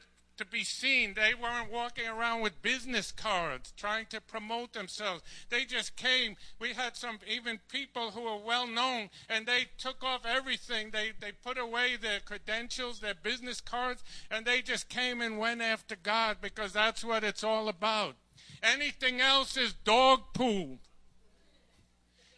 to 0.41 0.47
be 0.47 0.65
seen. 0.65 1.13
They 1.15 1.35
weren't 1.35 1.71
walking 1.71 2.09
around 2.09 2.41
with 2.41 2.63
business 2.63 3.13
cards 3.13 3.75
trying 3.77 4.07
to 4.07 4.23
promote 4.23 4.73
themselves. 4.73 5.23
They 5.51 5.67
just 5.67 5.97
came. 5.97 6.37
We 6.59 6.71
had 6.73 6.97
some 6.97 7.19
even 7.29 7.61
people 7.69 8.13
who 8.13 8.23
were 8.23 8.39
well 8.39 8.67
known 8.67 9.11
and 9.29 9.45
they 9.45 9.67
took 9.77 10.03
off 10.03 10.25
everything. 10.25 10.93
They 10.93 11.13
they 11.21 11.33
put 11.33 11.59
away 11.59 11.97
their 12.01 12.21
credentials, 12.21 13.01
their 13.01 13.15
business 13.15 13.61
cards, 13.61 14.03
and 14.31 14.47
they 14.47 14.63
just 14.63 14.89
came 14.89 15.21
and 15.21 15.39
went 15.39 15.61
after 15.61 15.95
God 15.95 16.39
because 16.41 16.73
that's 16.73 17.05
what 17.05 17.23
it's 17.23 17.45
all 17.45 17.69
about. 17.69 18.17
Anything 18.63 19.21
else 19.21 19.59
is 19.59 19.75
dog 19.75 20.21
poo. 20.33 20.79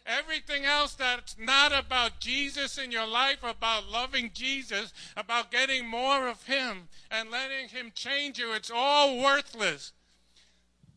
Everything 0.05 0.65
else 0.65 0.93
that's 0.93 1.37
not 1.39 1.71
about 1.71 2.19
Jesus 2.19 2.77
in 2.77 2.91
your 2.91 3.07
life, 3.07 3.41
about 3.41 3.89
loving 3.89 4.31
Jesus, 4.33 4.91
about 5.15 5.51
getting 5.51 5.87
more 5.87 6.27
of 6.27 6.45
Him 6.45 6.89
and 7.09 7.31
letting 7.31 7.69
Him 7.69 7.91
change 7.95 8.37
you, 8.37 8.53
it's 8.53 8.71
all 8.73 9.21
worthless. 9.21 9.93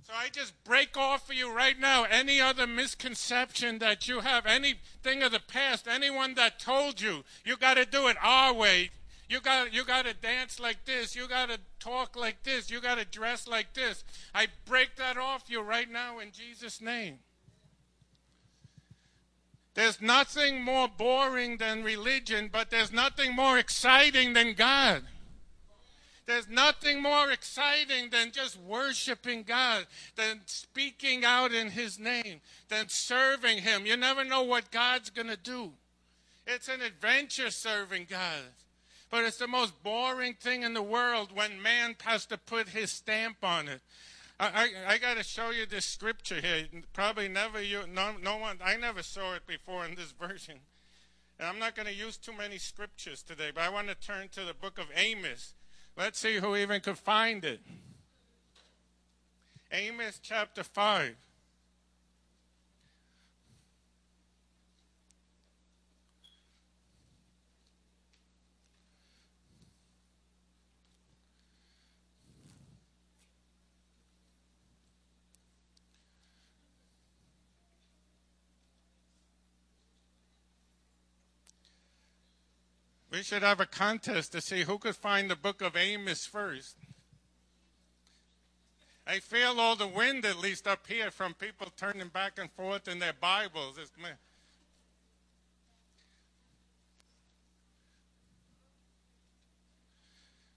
So 0.06 0.12
I 0.16 0.28
just 0.28 0.52
break 0.62 0.96
off 0.96 1.26
for 1.26 1.32
you 1.32 1.52
right 1.52 1.78
now 1.78 2.04
any 2.04 2.40
other 2.40 2.66
misconception 2.66 3.80
that 3.80 4.06
you 4.06 4.20
have, 4.20 4.46
anything 4.46 5.22
of 5.22 5.32
the 5.32 5.40
past, 5.40 5.88
anyone 5.88 6.34
that 6.34 6.60
told 6.60 7.00
you 7.00 7.24
you 7.44 7.56
got 7.56 7.74
to 7.74 7.84
do 7.84 8.06
it 8.06 8.16
our 8.22 8.52
way. 8.52 8.90
You 9.28 9.40
got 9.40 9.74
you 9.74 9.84
got 9.84 10.04
to 10.04 10.14
dance 10.14 10.60
like 10.60 10.84
this. 10.84 11.16
You 11.16 11.26
got 11.26 11.48
to 11.48 11.58
talk 11.80 12.14
like 12.14 12.44
this. 12.44 12.70
You 12.70 12.80
got 12.80 12.98
to 12.98 13.04
dress 13.04 13.48
like 13.48 13.74
this. 13.74 14.04
I 14.32 14.46
break 14.64 14.94
that 14.94 15.16
off 15.16 15.44
you 15.48 15.60
right 15.60 15.90
now 15.90 16.20
in 16.20 16.30
Jesus' 16.30 16.80
name. 16.80 17.18
There's 19.76 20.00
nothing 20.00 20.62
more 20.62 20.88
boring 20.88 21.58
than 21.58 21.84
religion, 21.84 22.48
but 22.50 22.70
there's 22.70 22.92
nothing 22.92 23.36
more 23.36 23.58
exciting 23.58 24.32
than 24.32 24.54
God. 24.54 25.02
There's 26.24 26.48
nothing 26.48 27.02
more 27.02 27.30
exciting 27.30 28.08
than 28.10 28.32
just 28.32 28.58
worshiping 28.58 29.42
God, 29.42 29.86
than 30.16 30.40
speaking 30.46 31.26
out 31.26 31.52
in 31.52 31.68
His 31.68 31.98
name, 31.98 32.40
than 32.70 32.88
serving 32.88 33.58
Him. 33.58 33.84
You 33.84 33.98
never 33.98 34.24
know 34.24 34.42
what 34.42 34.70
God's 34.70 35.10
going 35.10 35.28
to 35.28 35.36
do. 35.36 35.72
It's 36.46 36.68
an 36.68 36.80
adventure 36.80 37.50
serving 37.50 38.06
God. 38.08 38.40
But 39.10 39.24
it's 39.24 39.36
the 39.36 39.46
most 39.46 39.82
boring 39.82 40.34
thing 40.34 40.62
in 40.62 40.72
the 40.72 40.82
world 40.82 41.30
when 41.34 41.60
man 41.60 41.96
has 42.02 42.24
to 42.26 42.38
put 42.38 42.70
his 42.70 42.90
stamp 42.90 43.36
on 43.42 43.68
it. 43.68 43.80
I, 44.38 44.46
I, 44.46 44.94
I 44.94 44.98
got 44.98 45.16
to 45.16 45.22
show 45.22 45.50
you 45.50 45.66
this 45.66 45.86
scripture 45.86 46.40
here. 46.40 46.66
Probably 46.92 47.28
never 47.28 47.62
you, 47.62 47.86
no, 47.86 48.14
no 48.22 48.36
one, 48.36 48.58
I 48.64 48.76
never 48.76 49.02
saw 49.02 49.34
it 49.34 49.46
before 49.46 49.84
in 49.84 49.94
this 49.94 50.12
version. 50.20 50.60
And 51.38 51.48
I'm 51.48 51.58
not 51.58 51.74
going 51.74 51.86
to 51.86 51.94
use 51.94 52.16
too 52.16 52.32
many 52.32 52.58
scriptures 52.58 53.22
today, 53.22 53.50
but 53.54 53.62
I 53.62 53.68
want 53.68 53.88
to 53.88 53.94
turn 53.94 54.28
to 54.32 54.44
the 54.44 54.54
book 54.54 54.78
of 54.78 54.86
Amos. 54.94 55.54
Let's 55.96 56.18
see 56.18 56.36
who 56.36 56.56
even 56.56 56.80
could 56.80 56.98
find 56.98 57.44
it. 57.44 57.60
Amos 59.72 60.20
chapter 60.22 60.62
5. 60.62 61.16
We 83.16 83.22
should 83.22 83.42
have 83.42 83.60
a 83.60 83.66
contest 83.66 84.32
to 84.32 84.42
see 84.42 84.64
who 84.64 84.76
could 84.76 84.94
find 84.94 85.30
the 85.30 85.36
book 85.36 85.62
of 85.62 85.74
Amos 85.74 86.26
first. 86.26 86.76
I 89.06 89.20
feel 89.20 89.58
all 89.58 89.74
the 89.74 89.86
wind, 89.86 90.26
at 90.26 90.38
least 90.38 90.68
up 90.68 90.86
here, 90.86 91.10
from 91.10 91.32
people 91.32 91.68
turning 91.78 92.08
back 92.08 92.38
and 92.38 92.52
forth 92.52 92.86
in 92.86 92.98
their 92.98 93.14
Bibles. 93.14 93.78
It's, 93.78 93.90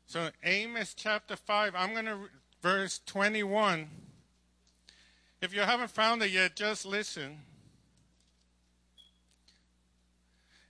so, 0.05 0.29
Amos 0.43 0.93
chapter 0.93 1.37
5, 1.37 1.73
I'm 1.77 1.93
going 1.93 2.07
to, 2.07 2.17
verse 2.61 2.99
21. 3.05 3.87
If 5.41 5.53
you 5.53 5.61
haven't 5.61 5.91
found 5.91 6.21
it 6.23 6.31
yet, 6.31 6.57
just 6.57 6.85
listen. 6.85 7.37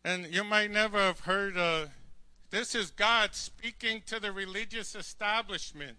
And 0.03 0.33
you 0.33 0.43
might 0.43 0.71
never 0.71 0.97
have 0.97 1.21
heard, 1.21 1.89
this 2.51 2.73
is 2.73 2.91
God 2.91 3.35
speaking 3.35 4.01
to 4.07 4.19
the 4.19 4.31
religious 4.31 4.95
establishment. 4.95 5.97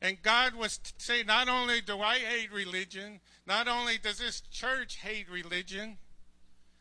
And 0.00 0.20
God 0.20 0.54
was 0.54 0.80
saying, 0.98 1.26
not 1.26 1.48
only 1.48 1.80
do 1.80 2.00
I 2.00 2.18
hate 2.18 2.52
religion, 2.52 3.20
not 3.46 3.68
only 3.68 3.98
does 3.98 4.18
this 4.18 4.40
church 4.40 4.96
hate 4.96 5.30
religion, 5.30 5.98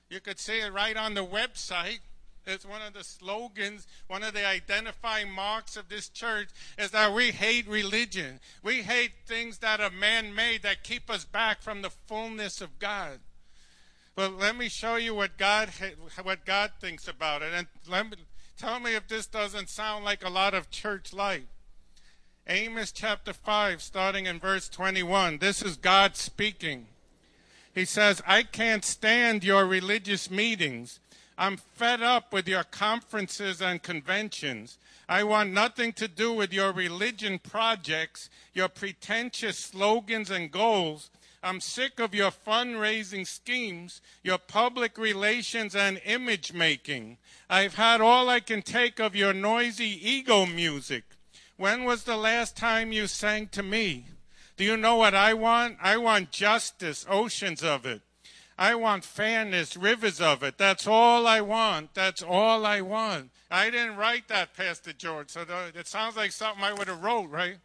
you 0.09 0.19
could 0.19 0.39
see 0.39 0.59
it 0.59 0.73
right 0.73 0.97
on 0.97 1.13
the 1.13 1.25
website. 1.25 1.99
It's 2.47 2.65
one 2.65 2.81
of 2.81 2.93
the 2.93 3.03
slogans, 3.03 3.85
one 4.07 4.23
of 4.23 4.33
the 4.33 4.45
identifying 4.45 5.29
marks 5.31 5.77
of 5.77 5.89
this 5.89 6.09
church 6.09 6.49
is 6.79 6.89
that 6.89 7.13
we 7.13 7.29
hate 7.29 7.67
religion. 7.67 8.39
We 8.63 8.81
hate 8.81 9.11
things 9.27 9.59
that 9.59 9.79
are 9.79 9.91
man 9.91 10.33
made 10.33 10.63
that 10.63 10.83
keep 10.83 11.07
us 11.11 11.23
back 11.23 11.61
from 11.61 11.83
the 11.83 11.91
fullness 11.91 12.59
of 12.59 12.79
God. 12.79 13.19
But 14.15 14.37
let 14.37 14.57
me 14.57 14.67
show 14.67 14.97
you 14.97 15.15
what 15.15 15.37
God 15.37 15.69
what 16.21 16.45
God 16.45 16.71
thinks 16.79 17.07
about 17.07 17.41
it, 17.41 17.53
and 17.53 17.67
let 17.87 18.09
me 18.09 18.17
tell 18.57 18.79
me 18.79 18.95
if 18.95 19.07
this 19.07 19.25
doesn't 19.25 19.69
sound 19.69 20.03
like 20.03 20.23
a 20.23 20.29
lot 20.29 20.53
of 20.53 20.69
church 20.69 21.13
life. 21.13 21.43
Amos 22.47 22.91
chapter 22.91 23.33
5, 23.33 23.81
starting 23.81 24.25
in 24.25 24.39
verse 24.39 24.67
21. 24.67 25.37
This 25.37 25.61
is 25.61 25.77
God 25.77 26.15
speaking. 26.17 26.87
He 27.73 27.85
says, 27.85 28.21
I 28.27 28.43
can't 28.43 28.83
stand 28.83 29.43
your 29.43 29.65
religious 29.65 30.29
meetings. 30.29 30.99
I'm 31.37 31.55
fed 31.55 32.01
up 32.01 32.33
with 32.33 32.47
your 32.47 32.63
conferences 32.63 33.61
and 33.61 33.81
conventions. 33.81 34.77
I 35.07 35.23
want 35.23 35.53
nothing 35.53 35.93
to 35.93 36.07
do 36.07 36.33
with 36.33 36.51
your 36.51 36.73
religion 36.73 37.39
projects, 37.39 38.29
your 38.53 38.67
pretentious 38.67 39.57
slogans 39.57 40.29
and 40.29 40.51
goals 40.51 41.09
I'm 41.43 41.59
sick 41.59 41.99
of 41.99 42.13
your 42.13 42.31
fundraising 42.31 43.25
schemes, 43.25 44.01
your 44.23 44.37
public 44.37 44.97
relations, 44.97 45.75
and 45.75 45.99
image 46.05 46.53
making. 46.53 47.17
I've 47.49 47.75
had 47.75 47.99
all 47.99 48.29
I 48.29 48.39
can 48.41 48.61
take 48.61 48.99
of 48.99 49.15
your 49.15 49.33
noisy 49.33 49.99
ego 50.01 50.45
music. 50.45 51.03
When 51.57 51.83
was 51.83 52.03
the 52.03 52.17
last 52.17 52.55
time 52.55 52.91
you 52.91 53.07
sang 53.07 53.47
to 53.49 53.63
me? 53.63 54.05
Do 54.55 54.63
you 54.63 54.77
know 54.77 54.95
what 54.95 55.15
I 55.15 55.33
want? 55.33 55.77
I 55.81 55.97
want 55.97 56.31
justice, 56.31 57.05
oceans 57.09 57.63
of 57.63 57.85
it. 57.85 58.01
I 58.57 58.75
want 58.75 59.03
fairness, 59.03 59.75
rivers 59.75 60.21
of 60.21 60.43
it. 60.43 60.59
That's 60.59 60.85
all 60.85 61.25
I 61.25 61.41
want. 61.41 61.95
That's 61.95 62.21
all 62.21 62.63
I 62.63 62.81
want. 62.81 63.31
I 63.49 63.71
didn't 63.71 63.95
write 63.95 64.27
that, 64.27 64.55
Pastor 64.55 64.93
George, 64.93 65.31
so 65.31 65.45
it 65.73 65.87
sounds 65.87 66.15
like 66.15 66.31
something 66.31 66.63
I 66.63 66.73
would 66.73 66.87
have 66.87 67.03
wrote, 67.03 67.31
right? 67.31 67.57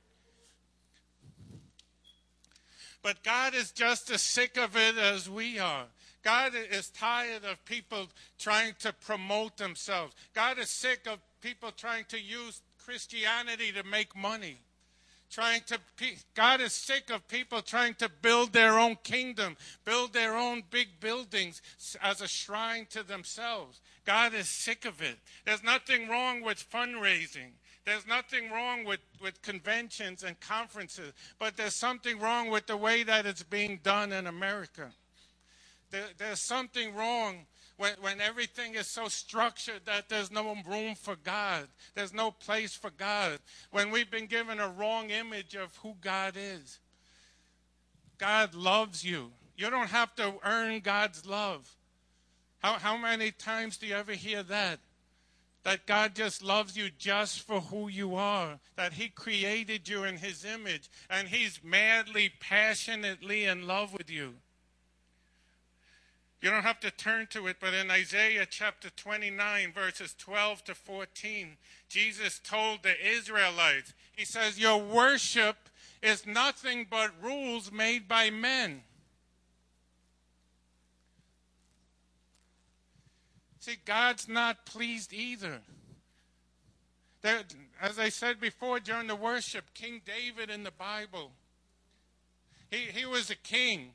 But 3.06 3.22
God 3.22 3.54
is 3.54 3.70
just 3.70 4.10
as 4.10 4.20
sick 4.20 4.56
of 4.56 4.76
it 4.76 4.98
as 4.98 5.30
we 5.30 5.60
are. 5.60 5.84
God 6.24 6.54
is 6.56 6.88
tired 6.88 7.44
of 7.44 7.64
people 7.64 8.08
trying 8.36 8.74
to 8.80 8.92
promote 8.92 9.58
themselves. 9.58 10.12
God 10.34 10.58
is 10.58 10.70
sick 10.70 11.06
of 11.06 11.20
people 11.40 11.70
trying 11.70 12.06
to 12.08 12.20
use 12.20 12.62
Christianity 12.84 13.70
to 13.70 13.84
make 13.84 14.16
money. 14.16 14.56
Trying 15.30 15.60
to, 15.68 15.78
God 16.34 16.60
is 16.60 16.72
sick 16.72 17.10
of 17.10 17.28
people 17.28 17.62
trying 17.62 17.94
to 17.94 18.08
build 18.08 18.52
their 18.52 18.76
own 18.76 18.96
kingdom, 19.04 19.56
build 19.84 20.12
their 20.12 20.36
own 20.36 20.64
big 20.68 20.98
buildings 20.98 21.62
as 22.02 22.20
a 22.20 22.26
shrine 22.26 22.88
to 22.90 23.04
themselves. 23.04 23.80
God 24.04 24.34
is 24.34 24.48
sick 24.48 24.84
of 24.84 25.00
it. 25.00 25.18
There's 25.44 25.62
nothing 25.62 26.08
wrong 26.08 26.42
with 26.42 26.68
fundraising. 26.68 27.52
There's 27.86 28.06
nothing 28.06 28.50
wrong 28.50 28.84
with, 28.84 28.98
with 29.22 29.40
conventions 29.42 30.24
and 30.24 30.38
conferences, 30.40 31.12
but 31.38 31.56
there's 31.56 31.76
something 31.76 32.18
wrong 32.18 32.50
with 32.50 32.66
the 32.66 32.76
way 32.76 33.04
that 33.04 33.26
it's 33.26 33.44
being 33.44 33.78
done 33.84 34.12
in 34.12 34.26
America. 34.26 34.90
There, 35.92 36.08
there's 36.18 36.40
something 36.40 36.96
wrong 36.96 37.46
when, 37.76 37.92
when 38.00 38.20
everything 38.20 38.74
is 38.74 38.88
so 38.88 39.06
structured 39.06 39.82
that 39.84 40.08
there's 40.08 40.32
no 40.32 40.56
room 40.68 40.96
for 40.96 41.14
God. 41.14 41.68
There's 41.94 42.12
no 42.12 42.32
place 42.32 42.74
for 42.74 42.90
God. 42.90 43.38
When 43.70 43.92
we've 43.92 44.10
been 44.10 44.26
given 44.26 44.58
a 44.58 44.68
wrong 44.68 45.10
image 45.10 45.54
of 45.54 45.76
who 45.76 45.94
God 46.00 46.34
is. 46.36 46.80
God 48.18 48.52
loves 48.54 49.04
you. 49.04 49.30
You 49.56 49.70
don't 49.70 49.90
have 49.90 50.12
to 50.16 50.34
earn 50.44 50.80
God's 50.80 51.24
love. 51.24 51.70
How, 52.58 52.74
how 52.74 52.96
many 52.96 53.30
times 53.30 53.76
do 53.76 53.86
you 53.86 53.94
ever 53.94 54.12
hear 54.12 54.42
that? 54.42 54.80
That 55.66 55.84
God 55.84 56.14
just 56.14 56.44
loves 56.44 56.76
you 56.76 56.90
just 56.96 57.40
for 57.40 57.60
who 57.60 57.88
you 57.88 58.14
are, 58.14 58.60
that 58.76 58.92
He 58.92 59.08
created 59.08 59.88
you 59.88 60.04
in 60.04 60.18
His 60.18 60.44
image, 60.44 60.88
and 61.10 61.26
He's 61.26 61.58
madly, 61.60 62.30
passionately 62.38 63.46
in 63.46 63.66
love 63.66 63.92
with 63.92 64.08
you. 64.08 64.34
You 66.40 66.50
don't 66.50 66.62
have 66.62 66.78
to 66.80 66.92
turn 66.92 67.26
to 67.30 67.48
it, 67.48 67.56
but 67.58 67.74
in 67.74 67.90
Isaiah 67.90 68.46
chapter 68.48 68.90
29, 68.90 69.72
verses 69.72 70.14
12 70.16 70.62
to 70.66 70.74
14, 70.76 71.56
Jesus 71.88 72.40
told 72.44 72.84
the 72.84 72.94
Israelites, 73.04 73.92
He 74.12 74.24
says, 74.24 74.60
Your 74.60 74.78
worship 74.78 75.56
is 76.00 76.28
nothing 76.28 76.86
but 76.88 77.10
rules 77.20 77.72
made 77.72 78.06
by 78.06 78.30
men. 78.30 78.82
See, 83.66 83.78
God's 83.84 84.28
not 84.28 84.64
pleased 84.64 85.12
either. 85.12 85.58
There, 87.22 87.40
as 87.82 87.98
I 87.98 88.10
said 88.10 88.38
before 88.38 88.78
during 88.78 89.08
the 89.08 89.16
worship, 89.16 89.74
King 89.74 90.02
David 90.06 90.50
in 90.54 90.62
the 90.62 90.70
Bible, 90.70 91.32
he, 92.70 92.76
he 92.96 93.04
was 93.04 93.28
a 93.28 93.34
king. 93.34 93.90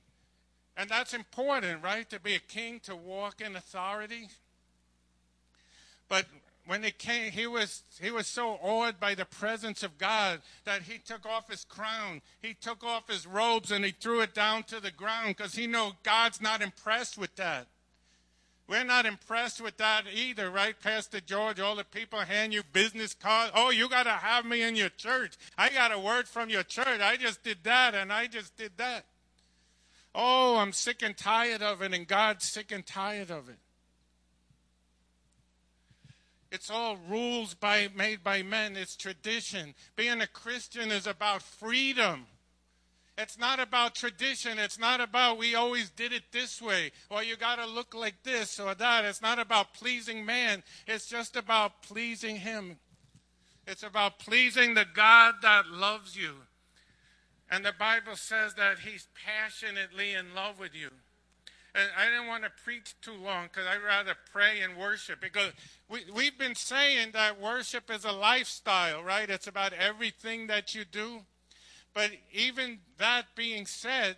And 0.75 0.89
that's 0.89 1.13
important, 1.13 1.81
right? 1.81 2.09
To 2.09 2.19
be 2.19 2.35
a 2.35 2.39
king, 2.39 2.81
to 2.81 2.97
walk 2.97 3.39
in 3.39 3.55
authority. 3.55 4.27
But 6.09 6.25
when 6.65 6.83
it 6.83 6.99
came, 6.99 7.31
he 7.31 7.47
was, 7.47 7.83
he 8.01 8.11
was 8.11 8.27
so 8.27 8.59
awed 8.61 8.99
by 8.99 9.15
the 9.15 9.23
presence 9.23 9.83
of 9.83 9.97
God 9.97 10.41
that 10.65 10.81
he 10.81 10.97
took 10.97 11.25
off 11.25 11.49
his 11.49 11.63
crown, 11.63 12.21
he 12.41 12.53
took 12.53 12.83
off 12.83 13.09
his 13.09 13.25
robes, 13.25 13.71
and 13.71 13.85
he 13.85 13.91
threw 13.91 14.19
it 14.19 14.33
down 14.33 14.63
to 14.63 14.81
the 14.81 14.91
ground 14.91 15.37
because 15.37 15.55
he 15.55 15.65
knew 15.65 15.91
God's 16.03 16.41
not 16.41 16.61
impressed 16.61 17.17
with 17.17 17.33
that. 17.37 17.67
We're 18.71 18.85
not 18.85 19.05
impressed 19.05 19.59
with 19.59 19.75
that 19.79 20.05
either, 20.15 20.49
right, 20.49 20.79
Pastor 20.79 21.19
George? 21.19 21.59
All 21.59 21.75
the 21.75 21.83
people 21.83 22.19
hand 22.19 22.53
you 22.53 22.63
business 22.71 23.13
cards. 23.13 23.51
Oh, 23.53 23.69
you 23.69 23.89
got 23.89 24.03
to 24.03 24.11
have 24.11 24.45
me 24.45 24.61
in 24.61 24.77
your 24.77 24.87
church. 24.87 25.35
I 25.57 25.67
got 25.67 25.91
a 25.91 25.99
word 25.99 26.25
from 26.25 26.49
your 26.49 26.63
church. 26.63 27.01
I 27.01 27.17
just 27.17 27.43
did 27.43 27.57
that 27.63 27.95
and 27.95 28.13
I 28.13 28.27
just 28.27 28.55
did 28.55 28.71
that. 28.77 29.03
Oh, 30.15 30.55
I'm 30.55 30.71
sick 30.71 31.03
and 31.03 31.17
tired 31.17 31.61
of 31.61 31.81
it, 31.81 31.93
and 31.93 32.07
God's 32.07 32.45
sick 32.45 32.71
and 32.71 32.85
tired 32.85 33.29
of 33.29 33.49
it. 33.49 33.59
It's 36.49 36.69
all 36.69 36.97
rules 37.09 37.53
by, 37.53 37.89
made 37.93 38.23
by 38.23 38.41
men. 38.41 38.77
It's 38.77 38.95
tradition. 38.95 39.73
Being 39.97 40.21
a 40.21 40.27
Christian 40.27 40.91
is 40.91 41.07
about 41.07 41.41
freedom. 41.41 42.25
It's 43.21 43.37
not 43.37 43.59
about 43.59 43.93
tradition. 43.93 44.57
It's 44.57 44.79
not 44.79 44.99
about 44.99 45.37
we 45.37 45.53
always 45.53 45.91
did 45.91 46.11
it 46.11 46.23
this 46.31 46.59
way 46.59 46.91
or 47.09 47.21
you 47.21 47.37
got 47.37 47.57
to 47.57 47.67
look 47.67 47.93
like 47.93 48.23
this 48.23 48.59
or 48.59 48.73
that. 48.73 49.05
It's 49.05 49.21
not 49.21 49.37
about 49.37 49.75
pleasing 49.75 50.25
man. 50.25 50.63
It's 50.87 51.05
just 51.05 51.35
about 51.35 51.83
pleasing 51.83 52.37
Him. 52.37 52.77
It's 53.67 53.83
about 53.83 54.17
pleasing 54.17 54.73
the 54.73 54.87
God 54.91 55.35
that 55.43 55.67
loves 55.67 56.17
you. 56.17 56.33
And 57.49 57.63
the 57.63 57.73
Bible 57.77 58.15
says 58.15 58.55
that 58.55 58.79
He's 58.79 59.07
passionately 59.25 60.13
in 60.13 60.33
love 60.33 60.59
with 60.59 60.73
you. 60.73 60.89
And 61.75 61.89
I 61.95 62.05
didn't 62.05 62.27
want 62.27 62.43
to 62.43 62.49
preach 62.65 62.95
too 63.01 63.13
long 63.13 63.45
because 63.45 63.67
I'd 63.67 63.85
rather 63.85 64.15
pray 64.33 64.61
and 64.61 64.75
worship 64.75 65.21
because 65.21 65.51
we, 65.87 66.01
we've 66.13 66.37
been 66.37 66.55
saying 66.55 67.11
that 67.13 67.39
worship 67.39 67.91
is 67.91 68.03
a 68.03 68.11
lifestyle, 68.11 69.03
right? 69.03 69.29
It's 69.29 69.47
about 69.47 69.73
everything 69.73 70.47
that 70.47 70.73
you 70.73 70.85
do. 70.85 71.21
But 71.93 72.11
even 72.31 72.79
that 72.97 73.25
being 73.35 73.65
said, 73.65 74.15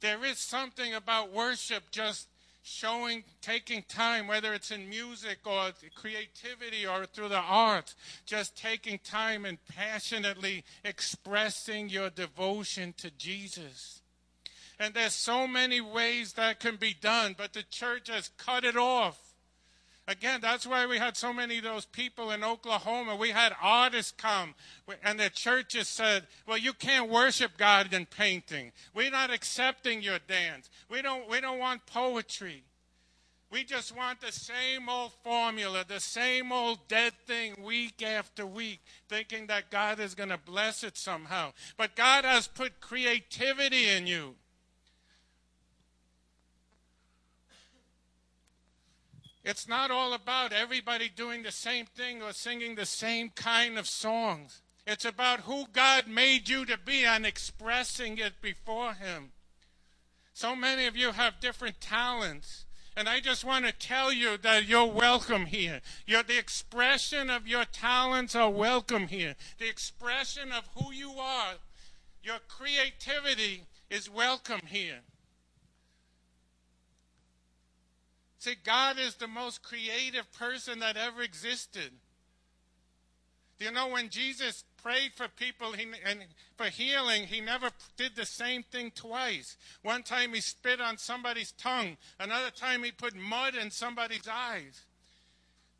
there 0.00 0.24
is 0.24 0.38
something 0.38 0.94
about 0.94 1.32
worship 1.32 1.84
just 1.90 2.28
showing, 2.62 3.24
taking 3.40 3.82
time, 3.88 4.26
whether 4.26 4.52
it's 4.54 4.70
in 4.70 4.88
music 4.88 5.38
or 5.44 5.70
creativity 5.94 6.86
or 6.86 7.06
through 7.06 7.28
the 7.28 7.36
arts, 7.36 7.94
just 8.26 8.56
taking 8.56 8.98
time 8.98 9.44
and 9.44 9.58
passionately 9.74 10.64
expressing 10.84 11.88
your 11.88 12.10
devotion 12.10 12.94
to 12.98 13.10
Jesus. 13.10 14.02
And 14.78 14.94
there's 14.94 15.14
so 15.14 15.48
many 15.48 15.80
ways 15.80 16.34
that 16.34 16.60
can 16.60 16.76
be 16.76 16.94
done, 16.94 17.34
but 17.36 17.52
the 17.52 17.64
church 17.64 18.08
has 18.08 18.30
cut 18.36 18.64
it 18.64 18.76
off. 18.76 19.27
Again, 20.08 20.40
that's 20.40 20.66
why 20.66 20.86
we 20.86 20.96
had 20.96 21.18
so 21.18 21.34
many 21.34 21.58
of 21.58 21.64
those 21.64 21.84
people 21.84 22.30
in 22.30 22.42
Oklahoma. 22.42 23.14
We 23.14 23.28
had 23.28 23.54
artists 23.60 24.10
come, 24.10 24.54
and 25.04 25.20
the 25.20 25.28
churches 25.28 25.86
said, 25.86 26.26
Well, 26.46 26.56
you 26.56 26.72
can't 26.72 27.10
worship 27.10 27.58
God 27.58 27.92
in 27.92 28.06
painting. 28.06 28.72
We're 28.94 29.10
not 29.10 29.30
accepting 29.30 30.00
your 30.00 30.18
dance. 30.26 30.70
We 30.90 31.02
don't, 31.02 31.28
we 31.28 31.42
don't 31.42 31.58
want 31.58 31.84
poetry. 31.84 32.64
We 33.50 33.64
just 33.64 33.94
want 33.94 34.22
the 34.22 34.32
same 34.32 34.88
old 34.88 35.12
formula, 35.22 35.84
the 35.86 36.00
same 36.00 36.52
old 36.52 36.88
dead 36.88 37.12
thing 37.26 37.54
week 37.62 38.02
after 38.02 38.46
week, 38.46 38.80
thinking 39.10 39.46
that 39.48 39.70
God 39.70 40.00
is 40.00 40.14
going 40.14 40.30
to 40.30 40.38
bless 40.38 40.84
it 40.84 40.96
somehow. 40.96 41.52
But 41.76 41.96
God 41.96 42.24
has 42.24 42.48
put 42.48 42.80
creativity 42.80 43.88
in 43.88 44.06
you. 44.06 44.36
It's 49.44 49.68
not 49.68 49.90
all 49.90 50.12
about 50.12 50.52
everybody 50.52 51.08
doing 51.08 51.42
the 51.42 51.52
same 51.52 51.86
thing 51.86 52.22
or 52.22 52.32
singing 52.32 52.74
the 52.74 52.86
same 52.86 53.30
kind 53.30 53.78
of 53.78 53.88
songs. 53.88 54.62
It's 54.86 55.04
about 55.04 55.40
who 55.40 55.66
God 55.72 56.08
made 56.08 56.48
you 56.48 56.64
to 56.66 56.78
be 56.78 57.04
and 57.04 57.26
expressing 57.26 58.18
it 58.18 58.40
before 58.40 58.94
Him. 58.94 59.32
So 60.32 60.56
many 60.56 60.86
of 60.86 60.96
you 60.96 61.12
have 61.12 61.40
different 61.40 61.80
talents. 61.80 62.64
And 62.96 63.08
I 63.08 63.20
just 63.20 63.44
want 63.44 63.64
to 63.64 63.72
tell 63.72 64.12
you 64.12 64.36
that 64.38 64.66
you're 64.66 64.86
welcome 64.86 65.46
here. 65.46 65.82
You're, 66.06 66.24
the 66.24 66.38
expression 66.38 67.30
of 67.30 67.46
your 67.46 67.64
talents 67.64 68.34
are 68.34 68.50
welcome 68.50 69.06
here. 69.06 69.36
The 69.58 69.68
expression 69.68 70.50
of 70.50 70.68
who 70.74 70.92
you 70.92 71.12
are, 71.12 71.54
your 72.22 72.38
creativity 72.48 73.64
is 73.90 74.10
welcome 74.10 74.62
here. 74.66 75.00
See, 78.38 78.54
God 78.64 78.98
is 78.98 79.16
the 79.16 79.26
most 79.26 79.62
creative 79.62 80.32
person 80.32 80.78
that 80.80 80.96
ever 80.96 81.22
existed. 81.22 81.90
Do 83.58 83.64
you 83.64 83.72
know 83.72 83.88
when 83.88 84.08
Jesus 84.08 84.64
prayed 84.80 85.12
for 85.16 85.26
people 85.26 85.72
he, 85.72 85.86
and 86.04 86.20
for 86.56 86.66
healing, 86.66 87.24
he 87.24 87.40
never 87.40 87.70
did 87.96 88.14
the 88.14 88.24
same 88.24 88.62
thing 88.62 88.92
twice. 88.94 89.56
One 89.82 90.04
time 90.04 90.32
he 90.32 90.40
spit 90.40 90.80
on 90.80 90.96
somebody's 90.96 91.50
tongue, 91.52 91.96
another 92.20 92.50
time 92.50 92.84
he 92.84 92.92
put 92.92 93.16
mud 93.16 93.56
in 93.56 93.72
somebody's 93.72 94.28
eyes. 94.30 94.82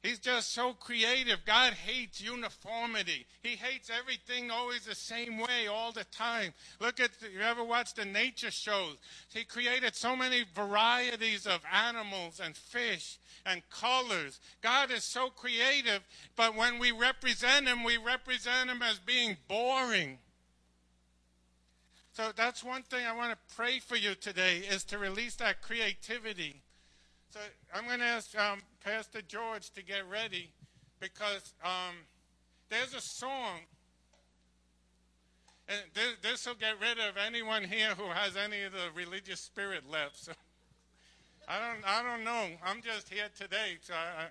He's 0.03 0.21
just 0.21 0.55
so 0.55 0.75
creative. 0.75 1.45
God 1.45 1.73
hates 1.73 2.21
uniformity. 2.21 3.27
He 3.43 3.57
hates 3.57 3.91
everything 3.91 4.49
always 4.49 4.85
the 4.85 4.95
same 4.95 5.39
way 5.39 5.67
all 5.69 5.91
the 5.91 6.05
time. 6.05 6.55
Look 6.81 7.01
at, 7.01 7.11
you 7.21 7.41
ever 7.41 7.65
watched 7.65 7.97
the 7.97 8.05
nature 8.05 8.53
shows? 8.53 8.97
He 9.29 9.43
created 9.43 9.97
so 9.97 10.15
many 10.15 10.45
varieties 10.55 11.49
of 11.49 11.63
animals 11.73 12.41
and 12.43 12.57
fish 12.57 13.19
and 13.45 13.61
colors. 13.71 14.39
God 14.61 14.93
is 14.93 15.03
so 15.03 15.31
creative, 15.31 16.03
but 16.37 16.55
when 16.55 16.79
we 16.79 16.93
represent 16.93 17.67
Him, 17.67 17.83
we 17.83 17.97
represent 17.97 18.71
Him 18.71 18.83
as 18.83 19.01
being 19.01 19.37
boring. 19.49 20.19
So 22.13 22.31
that's 22.37 22.63
one 22.63 22.83
thing 22.83 23.05
I 23.05 23.17
want 23.17 23.33
to 23.33 23.55
pray 23.57 23.81
for 23.81 23.97
you 23.97 24.15
today 24.15 24.59
is 24.59 24.85
to 24.85 24.99
release 24.99 25.35
that 25.37 25.61
creativity. 25.61 26.63
So 27.31 27.41
I'm 27.75 27.87
going 27.87 27.99
to 27.99 28.07
ask 28.07 28.39
um, 28.39 28.61
Pastor 28.83 29.21
George 29.21 29.71
to 29.73 29.83
get 29.83 30.09
ready 30.11 30.51
because 30.99 31.53
um, 31.63 31.97
there's 32.71 32.95
a 32.95 33.01
song. 33.01 33.61
And 35.69 35.79
this 36.23 36.47
will 36.47 36.55
get 36.55 36.81
rid 36.81 36.99
of 36.99 37.19
anyone 37.19 37.65
here 37.65 37.91
who 37.91 38.09
has 38.09 38.35
any 38.37 38.63
of 38.63 38.73
the 38.73 38.89
religious 38.95 39.41
spirit 39.41 39.83
left. 39.91 40.25
So 40.25 40.33
I 41.47 41.59
don't, 41.59 41.87
I 41.87 42.03
don't 42.03 42.25
know. 42.25 42.47
I'm 42.65 42.81
just 42.81 43.11
here 43.11 43.29
today. 43.37 43.77
So 43.83 43.93
I, 43.93 44.23
I, 44.23 44.27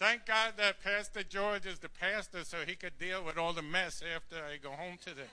thank 0.00 0.26
God 0.26 0.54
that 0.56 0.82
Pastor 0.82 1.22
George 1.22 1.66
is 1.66 1.78
the 1.78 1.88
pastor 1.88 2.42
so 2.42 2.58
he 2.66 2.74
could 2.74 2.98
deal 2.98 3.24
with 3.24 3.38
all 3.38 3.52
the 3.52 3.62
mess 3.62 4.02
after 4.16 4.36
I 4.36 4.56
go 4.56 4.70
home 4.70 4.98
today. 5.04 5.30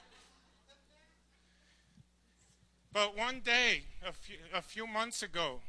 But 2.93 3.17
one 3.17 3.41
day, 3.43 3.83
a 4.07 4.13
few, 4.13 4.37
a 4.53 4.61
few 4.61 4.85
months 4.85 5.23
ago, 5.23 5.61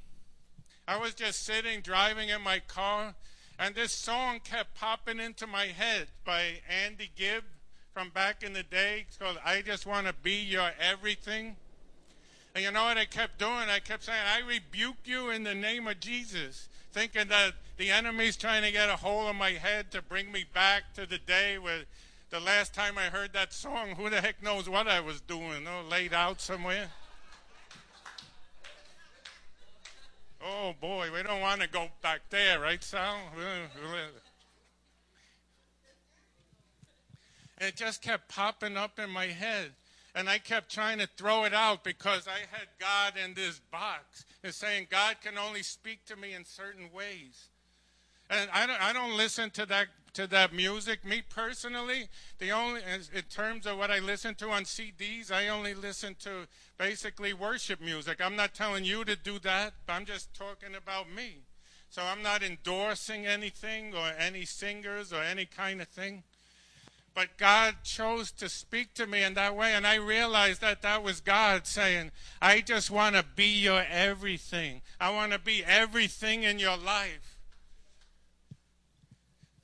I 0.88 0.96
was 0.96 1.12
just 1.12 1.44
sitting, 1.44 1.82
driving 1.82 2.30
in 2.30 2.40
my 2.40 2.60
car, 2.60 3.14
and 3.58 3.74
this 3.74 3.92
song 3.92 4.40
kept 4.42 4.74
popping 4.74 5.20
into 5.20 5.46
my 5.46 5.66
head 5.66 6.06
by 6.24 6.62
Andy 6.66 7.10
Gibb 7.14 7.44
from 7.92 8.08
back 8.08 8.42
in 8.42 8.54
the 8.54 8.62
day. 8.62 9.04
It's 9.06 9.18
called 9.18 9.36
I 9.44 9.60
Just 9.60 9.84
Want 9.84 10.06
to 10.06 10.14
Be 10.14 10.36
Your 10.36 10.70
Everything. 10.80 11.56
And 12.54 12.64
you 12.64 12.70
know 12.70 12.84
what 12.84 12.96
I 12.96 13.04
kept 13.04 13.38
doing? 13.38 13.68
I 13.68 13.80
kept 13.80 14.04
saying, 14.04 14.18
I 14.34 14.40
rebuke 14.48 14.96
you 15.04 15.28
in 15.28 15.44
the 15.44 15.54
name 15.54 15.86
of 15.86 16.00
Jesus, 16.00 16.70
thinking 16.90 17.28
that 17.28 17.52
the 17.76 17.90
enemy's 17.90 18.38
trying 18.38 18.62
to 18.62 18.72
get 18.72 18.88
a 18.88 18.96
hold 18.96 19.28
of 19.28 19.36
my 19.36 19.50
head 19.50 19.90
to 19.90 20.00
bring 20.00 20.32
me 20.32 20.46
back 20.54 20.94
to 20.94 21.04
the 21.04 21.18
day 21.18 21.58
where 21.58 21.82
the 22.30 22.40
last 22.40 22.72
time 22.72 22.96
I 22.96 23.10
heard 23.10 23.34
that 23.34 23.52
song, 23.52 23.90
who 23.98 24.08
the 24.08 24.22
heck 24.22 24.42
knows 24.42 24.70
what 24.70 24.88
I 24.88 25.00
was 25.00 25.20
doing? 25.20 25.66
Oh, 25.68 25.86
laid 25.86 26.14
out 26.14 26.40
somewhere. 26.40 26.88
Oh 30.50 30.74
boy, 30.80 31.10
we 31.12 31.22
don't 31.22 31.40
want 31.40 31.60
to 31.60 31.68
go 31.68 31.88
back 32.02 32.20
there, 32.30 32.58
right, 32.60 32.82
Sal? 32.82 33.18
it 37.60 37.76
just 37.76 38.00
kept 38.00 38.28
popping 38.28 38.76
up 38.76 38.98
in 38.98 39.10
my 39.10 39.26
head. 39.26 39.72
And 40.14 40.28
I 40.28 40.38
kept 40.38 40.72
trying 40.72 40.98
to 40.98 41.08
throw 41.16 41.44
it 41.44 41.52
out 41.52 41.84
because 41.84 42.26
I 42.26 42.38
had 42.50 42.68
God 42.80 43.12
in 43.22 43.34
this 43.34 43.60
box 43.70 44.24
and 44.42 44.54
saying 44.54 44.86
God 44.90 45.16
can 45.22 45.36
only 45.36 45.62
speak 45.62 46.06
to 46.06 46.16
me 46.16 46.32
in 46.32 46.44
certain 46.44 46.90
ways. 46.92 47.48
And 48.30 48.48
I 48.52 48.66
don't, 48.66 48.82
I 48.82 48.92
don't 48.92 49.16
listen 49.16 49.50
to 49.50 49.66
that 49.66 49.88
to 50.18 50.26
that 50.26 50.52
music. 50.52 51.04
Me 51.04 51.22
personally, 51.22 52.08
the 52.40 52.50
only 52.50 52.80
in 53.14 53.22
terms 53.30 53.66
of 53.66 53.78
what 53.78 53.88
I 53.88 54.00
listen 54.00 54.34
to 54.36 54.50
on 54.50 54.64
CDs, 54.64 55.30
I 55.30 55.46
only 55.46 55.74
listen 55.74 56.16
to 56.24 56.48
basically 56.76 57.32
worship 57.32 57.80
music. 57.80 58.18
I'm 58.20 58.34
not 58.34 58.52
telling 58.52 58.84
you 58.84 59.04
to 59.04 59.14
do 59.14 59.38
that, 59.38 59.74
but 59.86 59.92
I'm 59.92 60.04
just 60.04 60.34
talking 60.34 60.74
about 60.74 61.06
me. 61.08 61.44
So 61.88 62.02
I'm 62.02 62.20
not 62.20 62.42
endorsing 62.42 63.26
anything 63.26 63.94
or 63.94 64.10
any 64.18 64.44
singers 64.44 65.12
or 65.12 65.22
any 65.22 65.46
kind 65.46 65.80
of 65.80 65.86
thing. 65.86 66.24
But 67.14 67.38
God 67.38 67.76
chose 67.84 68.32
to 68.32 68.48
speak 68.48 68.94
to 68.94 69.06
me 69.06 69.22
in 69.22 69.34
that 69.34 69.54
way, 69.54 69.72
and 69.72 69.86
I 69.86 69.94
realized 69.94 70.60
that 70.62 70.82
that 70.82 71.04
was 71.04 71.20
God 71.20 71.64
saying, 71.64 72.10
I 72.42 72.60
just 72.60 72.90
want 72.90 73.14
to 73.14 73.24
be 73.36 73.46
your 73.46 73.84
everything. 73.88 74.82
I 75.00 75.10
want 75.10 75.30
to 75.30 75.38
be 75.38 75.64
everything 75.64 76.42
in 76.42 76.58
your 76.58 76.76
life. 76.76 77.37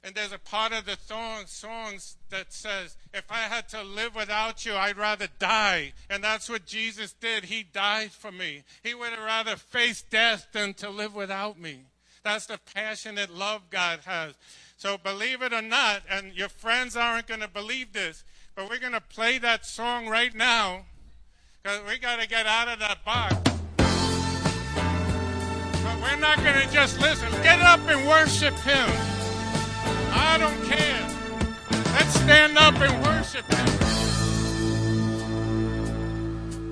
And 0.04 0.14
there's 0.14 0.32
a 0.32 0.38
part 0.38 0.74
of 0.74 0.84
the 0.84 0.98
song, 1.06 1.44
songs 1.46 2.18
that 2.28 2.52
says, 2.52 2.98
If 3.14 3.24
I 3.30 3.38
had 3.38 3.70
to 3.70 3.82
live 3.82 4.14
without 4.14 4.66
you, 4.66 4.74
I'd 4.74 4.98
rather 4.98 5.28
die. 5.38 5.94
And 6.10 6.22
that's 6.22 6.50
what 6.50 6.66
Jesus 6.66 7.14
did. 7.14 7.46
He 7.46 7.62
died 7.62 8.12
for 8.12 8.30
me. 8.30 8.64
He 8.82 8.92
would 8.92 9.10
have 9.10 9.24
rather 9.24 9.56
faced 9.56 10.10
death 10.10 10.48
than 10.52 10.74
to 10.74 10.90
live 10.90 11.14
without 11.14 11.58
me. 11.58 11.84
That's 12.22 12.44
the 12.44 12.60
passionate 12.74 13.34
love 13.34 13.70
God 13.70 14.00
has. 14.04 14.34
So 14.76 14.98
believe 14.98 15.40
it 15.40 15.54
or 15.54 15.62
not, 15.62 16.02
and 16.10 16.34
your 16.34 16.50
friends 16.50 16.96
aren't 16.96 17.26
going 17.26 17.40
to 17.40 17.48
believe 17.48 17.94
this, 17.94 18.24
but 18.54 18.68
we're 18.68 18.78
going 18.78 18.92
to 18.92 19.00
play 19.00 19.38
that 19.38 19.64
song 19.64 20.08
right 20.08 20.34
now 20.34 20.84
because 21.62 21.80
we 21.88 21.98
got 21.98 22.20
to 22.20 22.28
get 22.28 22.44
out 22.44 22.68
of 22.68 22.78
that 22.80 23.02
box. 23.06 23.34
But 25.82 26.02
we're 26.02 26.20
not 26.20 26.36
going 26.44 26.60
to 26.60 26.70
just 26.74 27.00
listen. 27.00 27.30
Get 27.42 27.60
up 27.60 27.80
and 27.88 28.06
worship 28.06 28.54
Him. 28.56 29.23
I 30.14 30.38
don't 30.38 30.62
care. 30.64 31.02
Let's 31.94 32.14
stand 32.20 32.56
up 32.58 32.74
and 32.80 32.94
worship 33.04 33.44
Him. 33.52 33.66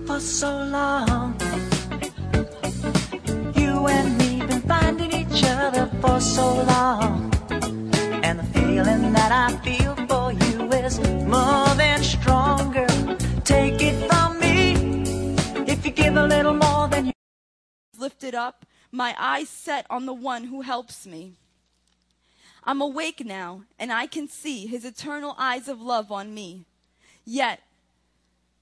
For 0.06 0.20
so 0.20 0.50
long, 0.64 1.36
you 3.54 3.86
and 3.88 4.18
me 4.18 4.46
been 4.46 4.62
finding 4.62 5.12
each 5.12 5.42
other 5.44 5.86
for 6.00 6.20
so 6.20 6.62
long. 6.62 7.32
And 8.22 8.38
the 8.38 8.44
feeling 8.54 9.12
that 9.12 9.32
I 9.32 9.56
feel 9.66 9.94
for 10.06 10.32
you 10.32 10.72
is 10.72 10.98
more 11.26 11.68
than 11.74 12.02
stronger. 12.02 12.86
Take 13.44 13.82
it 13.82 13.96
from 14.08 14.38
me. 14.38 14.74
If 15.66 15.84
you 15.84 15.90
give 15.90 16.16
a 16.16 16.26
little 16.26 16.54
more 16.54 16.88
than 16.88 17.06
you 17.06 17.12
lifted 17.98 18.34
up, 18.34 18.66
my 18.90 19.14
eyes 19.18 19.48
set 19.48 19.86
on 19.90 20.06
the 20.06 20.14
one 20.14 20.44
who 20.44 20.60
helps 20.60 21.06
me. 21.06 21.38
I'm 22.64 22.80
awake 22.80 23.24
now, 23.24 23.62
and 23.78 23.92
I 23.92 24.06
can 24.06 24.28
see 24.28 24.66
his 24.66 24.84
eternal 24.84 25.34
eyes 25.36 25.66
of 25.68 25.80
love 25.80 26.12
on 26.12 26.32
me. 26.32 26.64
Yet, 27.24 27.60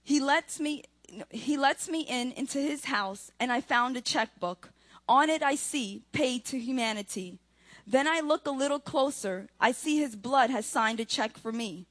he 0.03 0.21
lets 0.21 0.59
me, 0.59 0.85
he 1.31 1.57
lets 1.59 1.89
me 1.89 2.01
in 2.03 2.33
into 2.33 2.59
his 2.59 2.87
house, 2.87 3.31
and 3.39 3.53
I 3.53 3.61
found 3.61 3.97
a 3.97 4.01
checkbook. 4.01 4.71
On 5.09 5.29
it 5.29 5.43
I 5.43 5.55
see, 5.55 6.03
paid 6.13 6.45
to 6.47 6.59
humanity. 6.59 7.39
Then 7.87 8.07
I 8.07 8.21
look 8.21 8.47
a 8.47 8.53
little 8.53 8.79
closer. 8.79 9.49
I 9.61 9.73
see 9.73 9.99
his 9.99 10.17
blood 10.17 10.51
has 10.51 10.65
signed 10.65 11.01
a 11.01 11.05
check 11.05 11.37
for 11.37 11.53
me. 11.53 11.87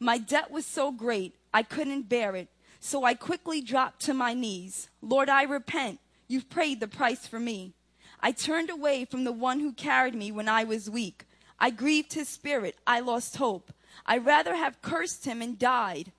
My 0.00 0.18
debt 0.18 0.50
was 0.50 0.66
so 0.66 0.90
great, 0.90 1.34
I 1.52 1.62
couldn't 1.62 2.08
bear 2.08 2.36
it. 2.36 2.48
So 2.80 3.04
I 3.04 3.14
quickly 3.14 3.62
dropped 3.62 4.00
to 4.02 4.12
my 4.12 4.34
knees. 4.34 4.90
Lord, 5.00 5.30
I 5.30 5.44
repent. 5.44 6.00
You've 6.28 6.50
paid 6.50 6.80
the 6.80 6.88
price 6.88 7.26
for 7.26 7.40
me. 7.40 7.72
I 8.20 8.32
turned 8.32 8.68
away 8.68 9.04
from 9.06 9.24
the 9.24 9.32
one 9.32 9.60
who 9.60 9.72
carried 9.72 10.14
me 10.14 10.30
when 10.32 10.48
I 10.48 10.64
was 10.64 10.90
weak. 10.90 11.24
I 11.58 11.70
grieved 11.70 12.12
his 12.12 12.28
spirit. 12.28 12.76
I 12.86 13.00
lost 13.00 13.36
hope. 13.36 13.72
I'd 14.06 14.26
rather 14.26 14.54
have 14.56 14.82
cursed 14.82 15.24
him 15.24 15.40
and 15.40 15.58
died 15.58 16.12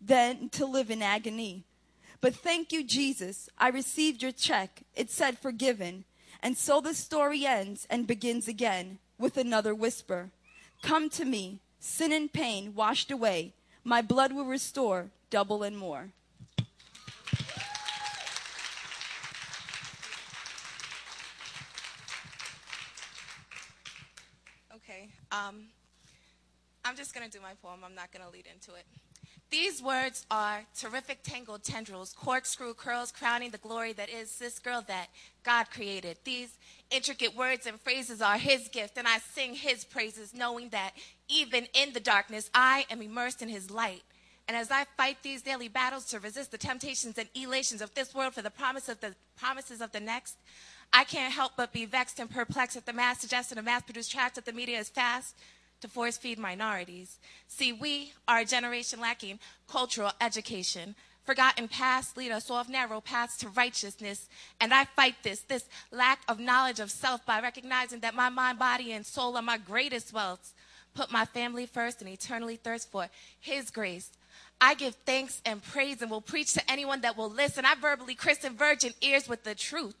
than 0.00 0.48
to 0.50 0.66
live 0.66 0.90
in 0.90 1.02
agony. 1.02 1.64
But 2.20 2.34
thank 2.34 2.72
you, 2.72 2.84
Jesus. 2.84 3.48
I 3.58 3.68
received 3.68 4.22
your 4.22 4.32
check. 4.32 4.82
It 4.94 5.10
said 5.10 5.38
forgiven. 5.38 6.04
And 6.42 6.56
so 6.56 6.80
the 6.80 6.94
story 6.94 7.46
ends 7.46 7.86
and 7.90 8.06
begins 8.06 8.48
again 8.48 8.98
with 9.18 9.36
another 9.36 9.74
whisper 9.74 10.30
Come 10.82 11.08
to 11.10 11.24
me, 11.24 11.60
sin 11.80 12.12
and 12.12 12.32
pain 12.32 12.74
washed 12.74 13.10
away. 13.10 13.54
My 13.82 14.02
blood 14.02 14.32
will 14.32 14.44
restore 14.44 15.10
double 15.30 15.62
and 15.62 15.76
more. 15.76 16.10
Okay. 24.74 25.08
Um, 25.32 25.66
I'm 26.84 26.96
just 26.96 27.14
going 27.14 27.28
to 27.28 27.30
do 27.30 27.42
my 27.42 27.54
poem. 27.62 27.80
I'm 27.84 27.94
not 27.94 28.12
going 28.12 28.24
to 28.24 28.30
lead 28.30 28.46
into 28.52 28.74
it. 28.74 28.84
These 29.50 29.80
words 29.80 30.26
are 30.28 30.62
terrific 30.76 31.20
tangled 31.22 31.62
tendrils, 31.62 32.12
corkscrew 32.12 32.74
curls 32.74 33.12
crowning 33.12 33.50
the 33.52 33.58
glory 33.58 33.92
that 33.92 34.08
is 34.08 34.38
this 34.38 34.58
girl 34.58 34.82
that 34.88 35.06
God 35.44 35.70
created. 35.70 36.18
These 36.24 36.58
intricate 36.90 37.36
words 37.36 37.64
and 37.64 37.80
phrases 37.80 38.20
are 38.20 38.38
His 38.38 38.68
gift, 38.68 38.98
and 38.98 39.06
I 39.06 39.18
sing 39.18 39.54
His 39.54 39.84
praises, 39.84 40.34
knowing 40.34 40.70
that 40.70 40.92
even 41.28 41.68
in 41.74 41.92
the 41.92 42.00
darkness, 42.00 42.50
I 42.54 42.86
am 42.90 43.00
immersed 43.00 43.40
in 43.40 43.48
His 43.48 43.70
light. 43.70 44.02
And 44.48 44.56
as 44.56 44.70
I 44.70 44.84
fight 44.96 45.18
these 45.22 45.42
daily 45.42 45.68
battles 45.68 46.06
to 46.06 46.20
resist 46.20 46.50
the 46.50 46.58
temptations 46.58 47.16
and 47.16 47.28
elations 47.36 47.82
of 47.82 47.94
this 47.94 48.14
world 48.14 48.34
for 48.34 48.42
the 48.42 48.50
promise 48.50 48.88
of 48.88 49.00
the 49.00 49.14
promises 49.36 49.80
of 49.80 49.92
the 49.92 50.00
next, 50.00 50.36
I 50.92 51.04
can't 51.04 51.32
help 51.32 51.52
but 51.56 51.72
be 51.72 51.84
vexed 51.84 52.20
and 52.20 52.30
perplexed 52.30 52.76
at 52.76 52.86
the 52.86 52.92
mass 52.92 53.20
suggestion 53.20 53.58
of 53.58 53.64
mass-produced 53.64 54.10
tracts 54.10 54.36
that 54.36 54.46
the 54.46 54.52
media 54.52 54.78
is 54.78 54.88
fast 54.88 55.36
to 55.80 55.88
force 55.88 56.16
feed 56.16 56.38
minorities. 56.38 57.18
See, 57.48 57.72
we 57.72 58.12
are 58.26 58.40
a 58.40 58.44
generation 58.44 59.00
lacking 59.00 59.38
cultural 59.68 60.12
education. 60.20 60.94
Forgotten 61.24 61.68
past 61.68 62.16
lead 62.16 62.30
us 62.30 62.50
off 62.50 62.68
narrow 62.68 63.00
paths 63.00 63.36
to 63.38 63.48
righteousness. 63.48 64.28
And 64.60 64.72
I 64.72 64.84
fight 64.84 65.16
this, 65.22 65.40
this 65.40 65.64
lack 65.90 66.20
of 66.28 66.38
knowledge 66.38 66.80
of 66.80 66.90
self 66.90 67.26
by 67.26 67.40
recognizing 67.40 68.00
that 68.00 68.14
my 68.14 68.28
mind, 68.28 68.58
body, 68.58 68.92
and 68.92 69.04
soul 69.04 69.36
are 69.36 69.42
my 69.42 69.58
greatest 69.58 70.14
wealths. 70.14 70.52
Put 70.94 71.10
my 71.12 71.24
family 71.24 71.66
first 71.66 72.00
and 72.00 72.08
eternally 72.08 72.56
thirst 72.56 72.90
for 72.90 73.08
His 73.40 73.70
grace. 73.70 74.10
I 74.60 74.74
give 74.74 74.94
thanks 75.06 75.42
and 75.44 75.62
praise 75.62 76.00
and 76.00 76.10
will 76.10 76.20
preach 76.20 76.54
to 76.54 76.70
anyone 76.70 77.02
that 77.02 77.16
will 77.16 77.30
listen. 77.30 77.64
I 77.64 77.74
verbally 77.74 78.14
christen 78.14 78.56
virgin 78.56 78.94
ears 79.02 79.28
with 79.28 79.44
the 79.44 79.54
truth. 79.54 79.96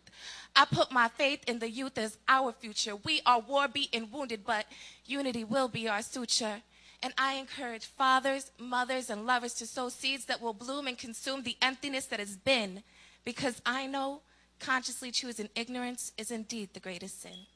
I 0.54 0.64
put 0.64 0.90
my 0.90 1.08
faith 1.08 1.44
in 1.46 1.58
the 1.58 1.70
youth 1.70 1.98
as 1.98 2.16
our 2.26 2.52
future. 2.52 2.96
We 2.96 3.20
are 3.26 3.40
war 3.40 3.68
beaten, 3.68 4.08
wounded, 4.10 4.44
but 4.46 4.66
unity 5.04 5.44
will 5.44 5.68
be 5.68 5.88
our 5.88 6.00
suture. 6.00 6.62
And 7.02 7.12
I 7.18 7.34
encourage 7.34 7.84
fathers, 7.84 8.50
mothers, 8.58 9.10
and 9.10 9.26
lovers 9.26 9.52
to 9.54 9.66
sow 9.66 9.90
seeds 9.90 10.24
that 10.24 10.40
will 10.40 10.54
bloom 10.54 10.86
and 10.86 10.96
consume 10.96 11.42
the 11.42 11.58
emptiness 11.60 12.06
that 12.06 12.20
has 12.20 12.36
been, 12.36 12.82
because 13.24 13.60
I 13.66 13.86
know 13.86 14.22
consciously 14.58 15.10
choosing 15.10 15.50
ignorance 15.54 16.12
is 16.16 16.30
indeed 16.30 16.70
the 16.72 16.80
greatest 16.80 17.20
sin. 17.20 17.46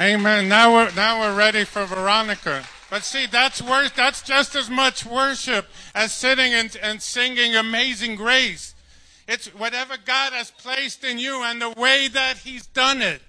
Amen. 0.00 0.48
Now 0.48 0.72
we're, 0.72 0.92
now 0.94 1.20
we're 1.20 1.36
ready 1.36 1.64
for 1.64 1.84
Veronica. 1.84 2.64
But 2.88 3.04
see, 3.04 3.26
that's 3.26 3.60
worth, 3.60 3.94
that's 3.94 4.22
just 4.22 4.54
as 4.54 4.70
much 4.70 5.04
worship 5.04 5.66
as 5.94 6.12
sitting 6.12 6.54
and, 6.54 6.74
and 6.82 7.02
singing 7.02 7.54
Amazing 7.54 8.16
Grace. 8.16 8.74
It's 9.28 9.48
whatever 9.48 9.94
God 10.02 10.32
has 10.32 10.50
placed 10.50 11.04
in 11.04 11.18
you 11.18 11.42
and 11.42 11.60
the 11.60 11.70
way 11.70 12.08
that 12.08 12.38
He's 12.38 12.66
done 12.66 13.02
it. 13.02 13.20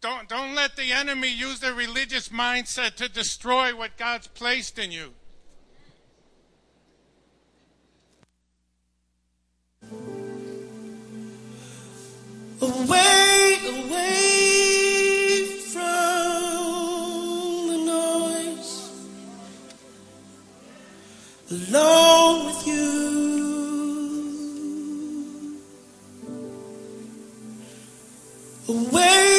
Don't, 0.00 0.28
don't 0.28 0.54
let 0.54 0.76
the 0.76 0.92
enemy 0.92 1.32
use 1.32 1.60
the 1.60 1.72
religious 1.74 2.30
mindset 2.30 2.96
to 2.96 3.08
destroy 3.08 3.76
what 3.76 3.96
God's 3.96 4.26
placed 4.26 4.78
in 4.78 4.90
you. 4.90 5.12
Away, 12.60 13.58
away. 13.68 14.21
With 21.52 22.66
you. 22.66 23.12
Away, 28.68 29.31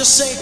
just 0.00 0.16
say, 0.16 0.39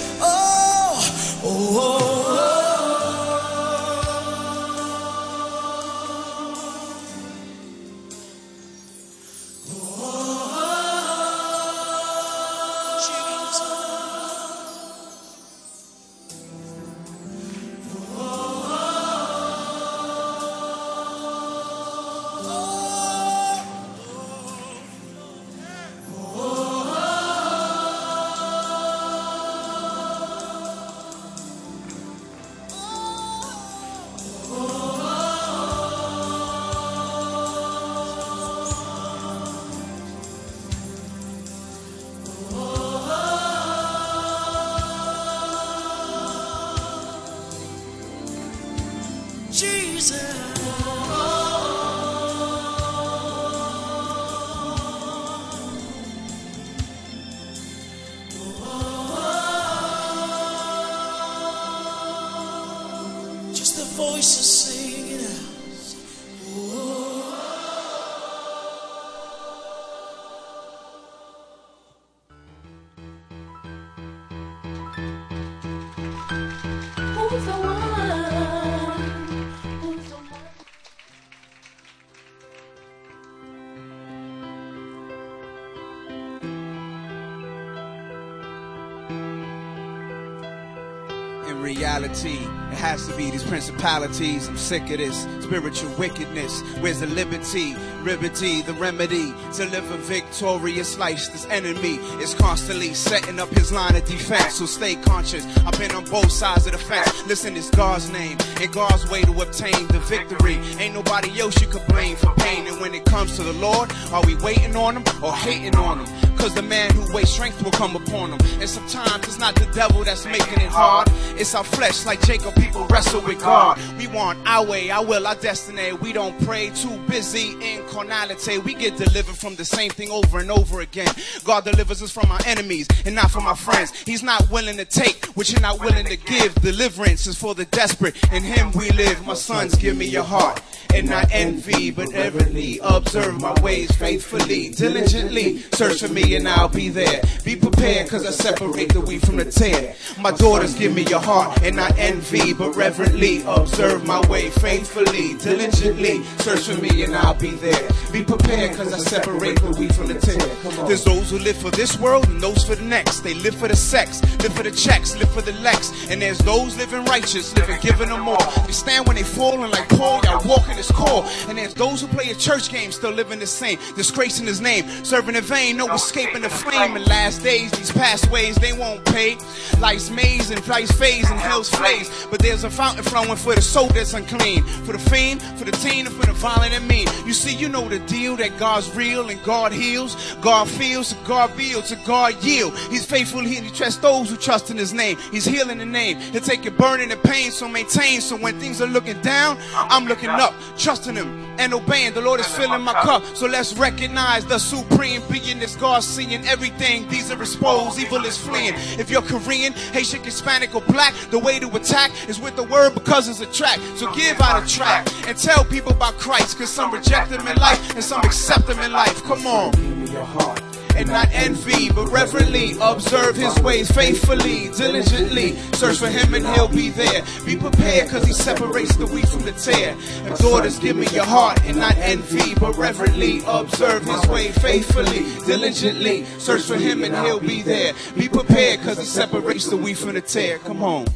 reality. 91.68 92.57
Has 92.78 93.08
to 93.08 93.16
be 93.16 93.30
these 93.30 93.42
principalities. 93.42 94.46
I'm 94.46 94.56
sick 94.56 94.82
of 94.84 94.98
this 94.98 95.26
spiritual 95.40 95.90
wickedness. 95.98 96.60
Where's 96.78 97.00
the 97.00 97.08
liberty, 97.08 97.74
liberty, 98.04 98.62
the 98.62 98.72
remedy 98.74 99.34
to 99.54 99.64
live 99.66 99.90
a 99.90 99.96
victorious 99.96 100.96
life? 100.96 101.32
This 101.32 101.44
enemy 101.46 101.96
is 102.22 102.34
constantly 102.34 102.94
setting 102.94 103.40
up 103.40 103.48
his 103.48 103.72
line 103.72 103.96
of 103.96 104.04
defense. 104.04 104.54
So 104.54 104.66
stay 104.66 104.94
conscious. 104.94 105.44
I've 105.66 105.76
been 105.76 105.90
on 105.90 106.04
both 106.04 106.30
sides 106.30 106.66
of 106.66 106.72
the 106.72 106.78
fence. 106.78 107.26
Listen, 107.26 107.56
it's 107.56 107.68
God's 107.70 108.10
name 108.10 108.38
and 108.60 108.72
God's 108.72 109.10
way 109.10 109.22
to 109.22 109.32
obtain 109.42 109.88
the 109.88 109.98
victory. 109.98 110.54
Ain't 110.78 110.94
nobody 110.94 111.40
else 111.40 111.60
you 111.60 111.66
could 111.66 111.86
blame 111.88 112.14
for 112.14 112.32
pain. 112.36 112.68
And 112.68 112.80
when 112.80 112.94
it 112.94 113.04
comes 113.04 113.36
to 113.36 113.42
the 113.42 113.54
Lord, 113.54 113.92
are 114.12 114.24
we 114.24 114.36
waiting 114.36 114.76
on 114.76 114.98
him 114.98 115.04
or 115.22 115.34
hating 115.34 115.74
on 115.74 116.06
him? 116.06 116.27
Cause 116.38 116.54
the 116.54 116.62
man 116.62 116.90
who 116.92 117.12
wastes 117.12 117.34
strength 117.34 117.62
will 117.62 117.72
come 117.72 117.96
upon 117.96 118.32
him. 118.32 118.38
And 118.60 118.68
sometimes 118.68 119.26
it's 119.26 119.38
not 119.38 119.54
the 119.56 119.66
devil 119.72 120.04
that's 120.04 120.24
making 120.24 120.60
it 120.60 120.68
hard. 120.68 121.08
It's 121.36 121.54
our 121.54 121.64
flesh, 121.64 122.06
like 122.06 122.20
Jacob, 122.22 122.54
people 122.54 122.86
wrestle 122.86 123.20
with 123.22 123.40
God. 123.40 123.78
We 123.98 124.06
want 124.06 124.38
our 124.46 124.64
way, 124.64 124.90
our 124.90 125.04
will, 125.04 125.26
our 125.26 125.34
destiny. 125.34 125.92
We 125.92 126.12
don't 126.12 126.38
pray, 126.44 126.70
too 126.70 126.96
busy 127.08 127.56
in 127.60 127.84
carnality. 127.88 128.58
We 128.58 128.74
get 128.74 128.96
delivered 128.96 129.36
from 129.36 129.56
the 129.56 129.64
same 129.64 129.90
thing 129.90 130.10
over 130.10 130.38
and 130.38 130.50
over 130.50 130.80
again. 130.80 131.08
God 131.44 131.64
delivers 131.64 132.02
us 132.02 132.10
from 132.10 132.30
our 132.30 132.40
enemies 132.46 132.86
and 133.04 133.14
not 133.14 133.30
from 133.30 133.46
our 133.46 133.56
friends. 133.56 133.92
He's 134.02 134.22
not 134.22 134.48
willing 134.50 134.76
to 134.76 134.84
take 134.84 135.26
what 135.36 135.50
you're 135.50 135.60
not 135.60 135.80
willing 135.80 136.06
to 136.06 136.16
give. 136.16 136.54
Deliverance 136.56 137.26
is 137.26 137.36
for 137.36 137.54
the 137.54 137.64
desperate. 137.66 138.16
In 138.32 138.42
Him 138.42 138.72
we 138.72 138.90
live. 138.90 139.26
My 139.26 139.34
sons, 139.34 139.74
give 139.74 139.96
me 139.96 140.06
your 140.06 140.24
heart 140.24 140.62
and 140.94 141.08
not 141.08 141.28
envy, 141.30 141.90
but 141.90 142.08
reverently 142.12 142.80
observe 142.82 143.40
my 143.40 143.58
ways 143.60 143.90
faithfully, 143.92 144.70
diligently. 144.70 145.58
Search 145.72 146.00
for 146.00 146.12
me 146.12 146.36
and 146.36 146.48
I'll 146.48 146.68
be 146.68 146.88
there. 146.88 147.22
Be 147.44 147.56
prepared, 147.56 148.08
cause 148.08 148.26
I 148.26 148.30
separate 148.30 148.92
the 148.92 149.00
wheat 149.00 149.24
from 149.24 149.36
the 149.36 149.44
tare. 149.44 149.94
My 150.20 150.30
daughters, 150.30 150.74
give 150.74 150.94
me 150.94 151.04
your 151.04 151.20
heart 151.20 151.62
and 151.62 151.76
not 151.76 151.96
envy, 151.98 152.52
but 152.52 152.74
reverently 152.74 153.42
observe 153.46 154.06
my 154.06 154.26
way 154.28 154.50
faithfully, 154.50 155.34
diligently. 155.34 156.22
Search 156.38 156.68
for 156.68 156.80
me 156.80 157.04
and 157.04 157.14
I'll 157.14 157.34
be 157.34 157.50
there. 157.50 157.88
Be 158.12 158.24
prepared, 158.24 158.76
cause 158.76 158.92
I 158.92 158.98
separate 158.98 159.60
the 159.60 159.72
wheat 159.72 159.94
from 159.94 160.08
the 160.08 160.14
tare. 160.14 160.86
There's 160.86 161.04
those 161.04 161.30
who 161.30 161.38
live 161.38 161.56
for 161.56 161.70
this 161.70 161.98
world 161.98 162.28
and 162.28 162.40
those 162.40 162.64
for 162.64 162.74
the 162.74 162.84
next. 162.84 163.20
They 163.20 163.34
live 163.34 163.54
for 163.54 163.68
the 163.68 163.76
sex, 163.76 164.22
live 164.42 164.54
for 164.54 164.62
the 164.62 164.70
checks, 164.70 165.16
live 165.16 165.30
for 165.30 165.42
the 165.42 165.52
Lex. 165.60 166.10
And 166.10 166.22
there's 166.22 166.38
those 166.38 166.76
living 166.76 167.04
righteous, 167.04 167.54
living 167.56 167.78
giving 167.82 168.08
them 168.08 168.28
all. 168.28 168.50
They 168.66 168.72
stand 168.72 169.06
when 169.06 169.16
they 169.16 169.22
fall 169.22 169.62
and 169.62 169.72
like 169.72 169.88
Paul, 169.90 170.20
y'all 170.24 170.46
walking 170.48 170.77
his 170.78 170.90
core. 170.90 171.24
And 171.48 171.58
there's 171.58 171.74
those 171.74 172.00
who 172.00 172.06
play 172.08 172.30
a 172.30 172.34
church 172.34 172.70
game, 172.70 172.90
still 172.92 173.12
living 173.12 173.38
the 173.38 173.46
same, 173.46 173.78
disgracing 173.96 174.46
his 174.46 174.60
name, 174.60 174.88
serving 175.04 175.36
in 175.36 175.42
vain, 175.42 175.76
no 175.76 175.92
escaping 175.92 176.42
the 176.42 176.50
flame. 176.50 176.96
In 176.96 177.04
last 177.04 177.42
days, 177.42 177.70
these 177.72 177.92
past 177.92 178.30
ways, 178.30 178.56
they 178.56 178.72
won't 178.72 179.04
pay. 179.04 179.36
Life's 179.78 180.10
maze 180.10 180.50
and 180.50 180.66
life's 180.66 180.92
phase 180.92 181.28
and 181.30 181.38
hell's 181.38 181.68
flays. 181.68 182.10
But 182.30 182.40
there's 182.40 182.64
a 182.64 182.70
fountain 182.70 183.04
flowing 183.04 183.36
for 183.36 183.54
the 183.54 183.62
soul 183.62 183.88
that's 183.88 184.14
unclean, 184.14 184.64
for 184.84 184.92
the 184.92 184.98
fiend, 184.98 185.42
for 185.58 185.64
the 185.64 185.72
teen, 185.72 186.06
and 186.06 186.14
for 186.14 186.26
the 186.26 186.32
violent 186.32 186.72
and 186.72 186.86
mean. 186.88 187.08
You 187.26 187.32
see, 187.32 187.54
you 187.54 187.68
know 187.68 187.88
the 187.88 187.98
deal 188.00 188.36
that 188.36 188.58
God's 188.58 188.94
real 188.94 189.28
and 189.28 189.42
God 189.42 189.72
heals, 189.72 190.16
God 190.40 190.68
feels, 190.68 191.12
God 191.24 191.54
builds, 191.56 191.92
and 191.92 192.04
God 192.04 192.42
yield. 192.42 192.76
He's 192.90 193.04
faithful, 193.04 193.40
he, 193.40 193.56
he 193.56 193.70
trusts 193.70 194.00
those 194.00 194.30
who 194.30 194.36
trust 194.36 194.70
in 194.70 194.76
his 194.76 194.92
name. 194.92 195.18
He's 195.32 195.44
healing 195.44 195.78
the 195.78 195.86
name. 195.86 196.18
He'll 196.18 196.40
take 196.40 196.64
your 196.64 196.74
burden 196.74 197.10
and 197.10 197.22
pain, 197.22 197.50
so 197.50 197.68
maintain. 197.68 198.20
So 198.20 198.36
when 198.36 198.58
things 198.60 198.80
are 198.80 198.86
looking 198.86 199.20
down, 199.20 199.58
I'm 199.74 200.06
looking 200.06 200.30
up, 200.30 200.54
trusting 200.76 201.14
him 201.14 201.44
and 201.58 201.72
obeying. 201.74 202.14
The 202.14 202.20
Lord 202.20 202.40
is 202.40 202.46
filling 202.46 202.82
my 202.82 202.92
cup. 202.94 203.24
So 203.34 203.46
let's 203.46 203.74
recognize 203.74 204.44
the 204.46 204.58
supreme 204.58 205.22
being 205.30 205.60
is 205.60 205.76
God 205.76 206.02
seeing 206.02 206.46
everything. 206.46 207.08
These 207.08 207.30
are 207.30 207.40
exposed, 207.40 207.98
evil 207.98 208.24
is 208.24 208.36
fleeing. 208.36 208.74
If 208.98 209.10
you're 209.10 209.22
Korean, 209.22 209.72
Haitian, 209.72 210.22
Hispanic, 210.22 210.74
or 210.74 210.82
black, 210.82 211.14
the 211.30 211.38
way 211.38 211.58
to 211.58 211.68
attack 211.76 212.10
is 212.28 212.40
with 212.40 212.56
the 212.56 212.64
word 212.64 212.94
because 212.94 213.28
it's 213.28 213.40
a 213.40 213.46
track. 213.46 213.78
So 213.96 214.12
give 214.14 214.40
out 214.40 214.62
a 214.62 214.66
track 214.66 215.08
and 215.26 215.36
tell 215.36 215.64
people 215.64 215.92
about 215.92 216.14
Christ, 216.14 216.58
cause 216.58 216.70
some 216.70 216.92
reject 216.92 217.30
him 217.30 217.46
in 217.46 217.56
life 217.56 217.94
and 217.94 218.04
some 218.04 218.20
accept 218.22 218.68
him 218.68 218.78
in 218.80 218.92
life. 218.92 219.22
Come 219.24 219.46
on. 219.46 220.67
And 220.98 221.08
not 221.10 221.28
envy, 221.30 221.90
but 221.90 222.08
reverently 222.08 222.72
observe 222.80 223.36
his 223.36 223.56
ways 223.60 223.88
faithfully, 223.88 224.68
diligently. 224.76 225.54
Search 225.74 225.98
for 225.98 226.08
him 226.08 226.34
and 226.34 226.44
he'll 226.44 226.66
be 226.66 226.90
there. 226.90 227.22
Be 227.46 227.56
prepared 227.56 228.08
because 228.08 228.24
he 228.24 228.32
separates 228.32 228.96
the 228.96 229.06
wheat 229.06 229.28
from 229.28 229.42
the 229.42 229.52
tare. 229.52 229.96
And 230.26 230.36
daughters, 230.38 230.80
give 230.80 230.96
me 230.96 231.06
your 231.12 231.24
heart 231.24 231.60
and 231.64 231.78
not 231.78 231.96
envy, 231.98 232.56
but 232.56 232.76
reverently 232.76 233.42
observe 233.46 234.02
his 234.04 234.26
way 234.26 234.50
faithfully, 234.50 235.24
diligently. 235.46 236.24
Search 236.38 236.62
for 236.62 236.76
him 236.76 237.04
and 237.04 237.14
he'll 237.24 237.38
be 237.38 237.62
there. 237.62 237.92
Be 238.16 238.28
prepared 238.28 238.80
because 238.80 238.98
he 238.98 239.04
separates 239.04 239.68
the 239.68 239.76
wheat 239.76 239.98
from 239.98 240.14
the 240.14 240.20
tare. 240.20 240.58
Come 240.58 240.82
on. 240.82 241.06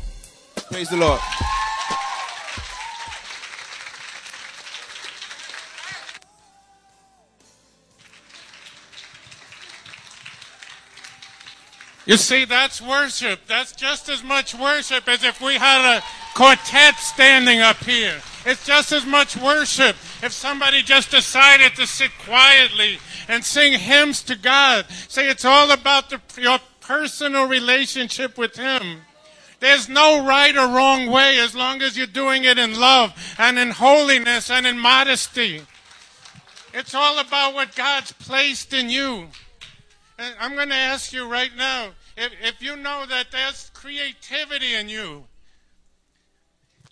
Praise 0.70 0.90
the 0.90 0.96
Lord. 0.96 1.20
You 12.04 12.16
see, 12.16 12.44
that's 12.44 12.82
worship. 12.82 13.40
That's 13.46 13.72
just 13.72 14.08
as 14.08 14.24
much 14.24 14.54
worship 14.54 15.08
as 15.08 15.22
if 15.22 15.40
we 15.40 15.54
had 15.54 15.98
a 15.98 16.02
quartet 16.34 16.96
standing 16.96 17.60
up 17.60 17.76
here. 17.78 18.20
It's 18.44 18.66
just 18.66 18.90
as 18.90 19.06
much 19.06 19.36
worship 19.36 19.94
if 20.22 20.32
somebody 20.32 20.82
just 20.82 21.12
decided 21.12 21.76
to 21.76 21.86
sit 21.86 22.10
quietly 22.24 22.98
and 23.28 23.44
sing 23.44 23.78
hymns 23.78 24.22
to 24.24 24.34
God. 24.34 24.86
Say 25.08 25.28
it's 25.28 25.44
all 25.44 25.70
about 25.70 26.10
the, 26.10 26.20
your 26.40 26.58
personal 26.80 27.46
relationship 27.46 28.36
with 28.36 28.56
Him. 28.56 29.02
There's 29.60 29.88
no 29.88 30.26
right 30.26 30.56
or 30.56 30.66
wrong 30.66 31.06
way 31.06 31.38
as 31.38 31.54
long 31.54 31.82
as 31.82 31.96
you're 31.96 32.08
doing 32.08 32.42
it 32.42 32.58
in 32.58 32.80
love 32.80 33.14
and 33.38 33.60
in 33.60 33.70
holiness 33.70 34.50
and 34.50 34.66
in 34.66 34.76
modesty. 34.76 35.62
It's 36.74 36.96
all 36.96 37.20
about 37.20 37.54
what 37.54 37.76
God's 37.76 38.10
placed 38.10 38.72
in 38.72 38.90
you. 38.90 39.28
I'm 40.40 40.54
going 40.54 40.68
to 40.68 40.74
ask 40.74 41.12
you 41.12 41.28
right 41.28 41.50
now 41.56 41.90
if, 42.16 42.32
if 42.42 42.62
you 42.62 42.76
know 42.76 43.04
that 43.08 43.26
there's 43.32 43.70
creativity 43.74 44.74
in 44.74 44.88
you, 44.88 45.24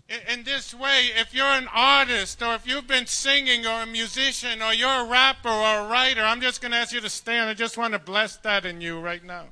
in, 0.08 0.38
in 0.38 0.44
this 0.44 0.74
way, 0.74 1.10
if 1.16 1.32
you're 1.32 1.46
an 1.46 1.68
artist 1.72 2.42
or 2.42 2.54
if 2.54 2.66
you've 2.66 2.86
been 2.86 3.06
singing 3.06 3.66
or 3.66 3.82
a 3.82 3.86
musician 3.86 4.60
or 4.60 4.74
you're 4.74 4.88
a 4.88 5.04
rapper 5.04 5.48
or 5.48 5.80
a 5.80 5.88
writer, 5.88 6.22
I'm 6.22 6.40
just 6.40 6.60
going 6.60 6.72
to 6.72 6.78
ask 6.78 6.92
you 6.92 7.00
to 7.00 7.10
stand. 7.10 7.48
I 7.48 7.54
just 7.54 7.78
want 7.78 7.92
to 7.92 7.98
bless 7.98 8.36
that 8.38 8.66
in 8.66 8.80
you 8.80 8.98
right 8.98 9.24
now. 9.24 9.44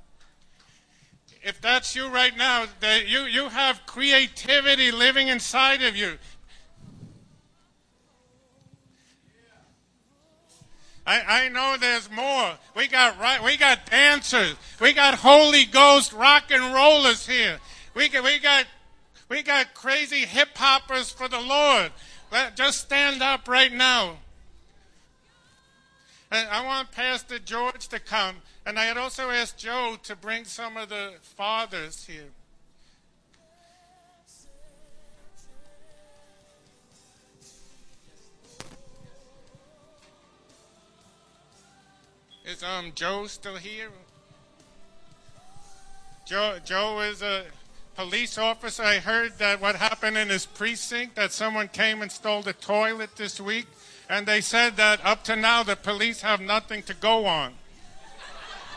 If 1.42 1.60
that's 1.60 1.94
you 1.94 2.08
right 2.08 2.36
now, 2.36 2.66
that 2.80 3.06
you, 3.08 3.20
you 3.20 3.48
have 3.48 3.86
creativity 3.86 4.90
living 4.90 5.28
inside 5.28 5.82
of 5.82 5.96
you. 5.96 6.18
I, 11.08 11.46
I 11.46 11.48
know 11.48 11.76
there's 11.80 12.10
more. 12.10 12.52
We 12.76 12.86
got 12.86 13.18
right, 13.18 13.42
we 13.42 13.56
got 13.56 13.90
dancers. 13.90 14.54
We 14.78 14.92
got 14.92 15.14
Holy 15.14 15.64
Ghost 15.64 16.12
rock 16.12 16.50
and 16.50 16.74
rollers 16.74 17.26
here. 17.26 17.60
We 17.94 18.10
got, 18.10 18.24
we 18.24 18.38
got, 18.38 18.66
we 19.30 19.42
got 19.42 19.72
crazy 19.72 20.26
hip 20.26 20.50
hoppers 20.54 21.08
for 21.10 21.26
the 21.26 21.40
Lord. 21.40 21.92
Let, 22.30 22.56
just 22.56 22.82
stand 22.82 23.22
up 23.22 23.48
right 23.48 23.72
now. 23.72 24.18
And 26.30 26.46
I 26.50 26.62
want 26.66 26.92
Pastor 26.92 27.38
George 27.38 27.88
to 27.88 27.98
come, 27.98 28.36
and 28.66 28.78
I 28.78 28.84
had 28.84 28.98
also 28.98 29.30
asked 29.30 29.56
Joe 29.56 29.96
to 30.02 30.14
bring 30.14 30.44
some 30.44 30.76
of 30.76 30.90
the 30.90 31.14
fathers 31.22 32.04
here. 32.04 32.32
Is 42.48 42.62
um 42.62 42.92
Joe 42.94 43.26
still 43.26 43.56
here? 43.56 43.90
Joe 46.24 46.56
Joe 46.64 47.00
is 47.00 47.20
a 47.20 47.44
police 47.94 48.38
officer. 48.38 48.82
I 48.82 49.00
heard 49.00 49.36
that 49.36 49.60
what 49.60 49.76
happened 49.76 50.16
in 50.16 50.30
his 50.30 50.46
precinct 50.46 51.14
that 51.16 51.32
someone 51.32 51.68
came 51.68 52.00
and 52.00 52.10
stole 52.10 52.40
the 52.40 52.54
toilet 52.54 53.16
this 53.16 53.38
week, 53.38 53.66
and 54.08 54.24
they 54.24 54.40
said 54.40 54.76
that 54.76 55.04
up 55.04 55.24
to 55.24 55.36
now 55.36 55.62
the 55.62 55.76
police 55.76 56.22
have 56.22 56.40
nothing 56.40 56.82
to 56.84 56.94
go 56.94 57.26
on. 57.26 57.52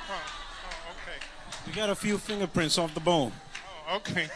Oh, 0.10 0.16
oh, 0.16 0.92
okay. 0.92 1.26
We 1.66 1.72
got 1.72 1.90
a 1.90 1.96
few 1.96 2.18
fingerprints 2.18 2.78
off 2.78 2.94
the 2.94 3.00
bone. 3.00 3.32
Oh, 3.88 3.96
okay. 3.96 4.28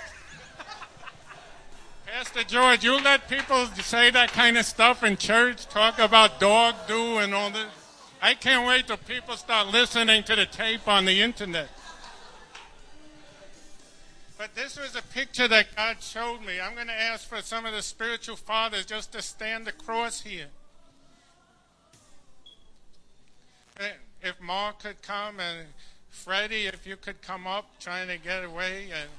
Pastor 2.05 2.45
George, 2.45 2.85
you 2.85 3.01
let 3.01 3.27
people 3.27 3.65
say 3.65 4.11
that 4.11 4.31
kind 4.31 4.57
of 4.57 4.63
stuff 4.63 5.03
in 5.03 5.17
church, 5.17 5.65
talk 5.65 5.99
about 5.99 6.39
dog 6.39 6.75
do 6.87 7.17
and 7.17 7.33
all 7.33 7.49
this. 7.49 7.84
I 8.25 8.33
can't 8.33 8.65
wait 8.65 8.87
till 8.87 8.97
people 8.97 9.37
start 9.37 9.67
listening 9.67 10.23
to 10.23 10.35
the 10.35 10.47
tape 10.47 10.87
on 10.87 11.05
the 11.05 11.21
internet. 11.21 11.69
But 14.35 14.55
this 14.55 14.79
was 14.79 14.95
a 14.95 15.03
picture 15.13 15.47
that 15.47 15.67
God 15.75 15.97
showed 16.01 16.39
me. 16.43 16.59
I'm 16.59 16.73
going 16.73 16.87
to 16.87 16.99
ask 16.99 17.29
for 17.29 17.43
some 17.43 17.67
of 17.67 17.73
the 17.73 17.83
spiritual 17.83 18.35
fathers 18.35 18.87
just 18.87 19.11
to 19.11 19.21
stand 19.21 19.67
across 19.67 20.21
here. 20.21 20.47
Uh, 23.79 23.83
If 24.23 24.41
Mark 24.41 24.79
could 24.79 25.03
come 25.03 25.39
and 25.39 25.67
Freddie, 26.09 26.65
if 26.65 26.87
you 26.87 26.95
could 26.95 27.21
come 27.21 27.45
up 27.45 27.79
trying 27.79 28.07
to 28.07 28.17
get 28.17 28.43
away, 28.43 28.87
and 28.91 29.09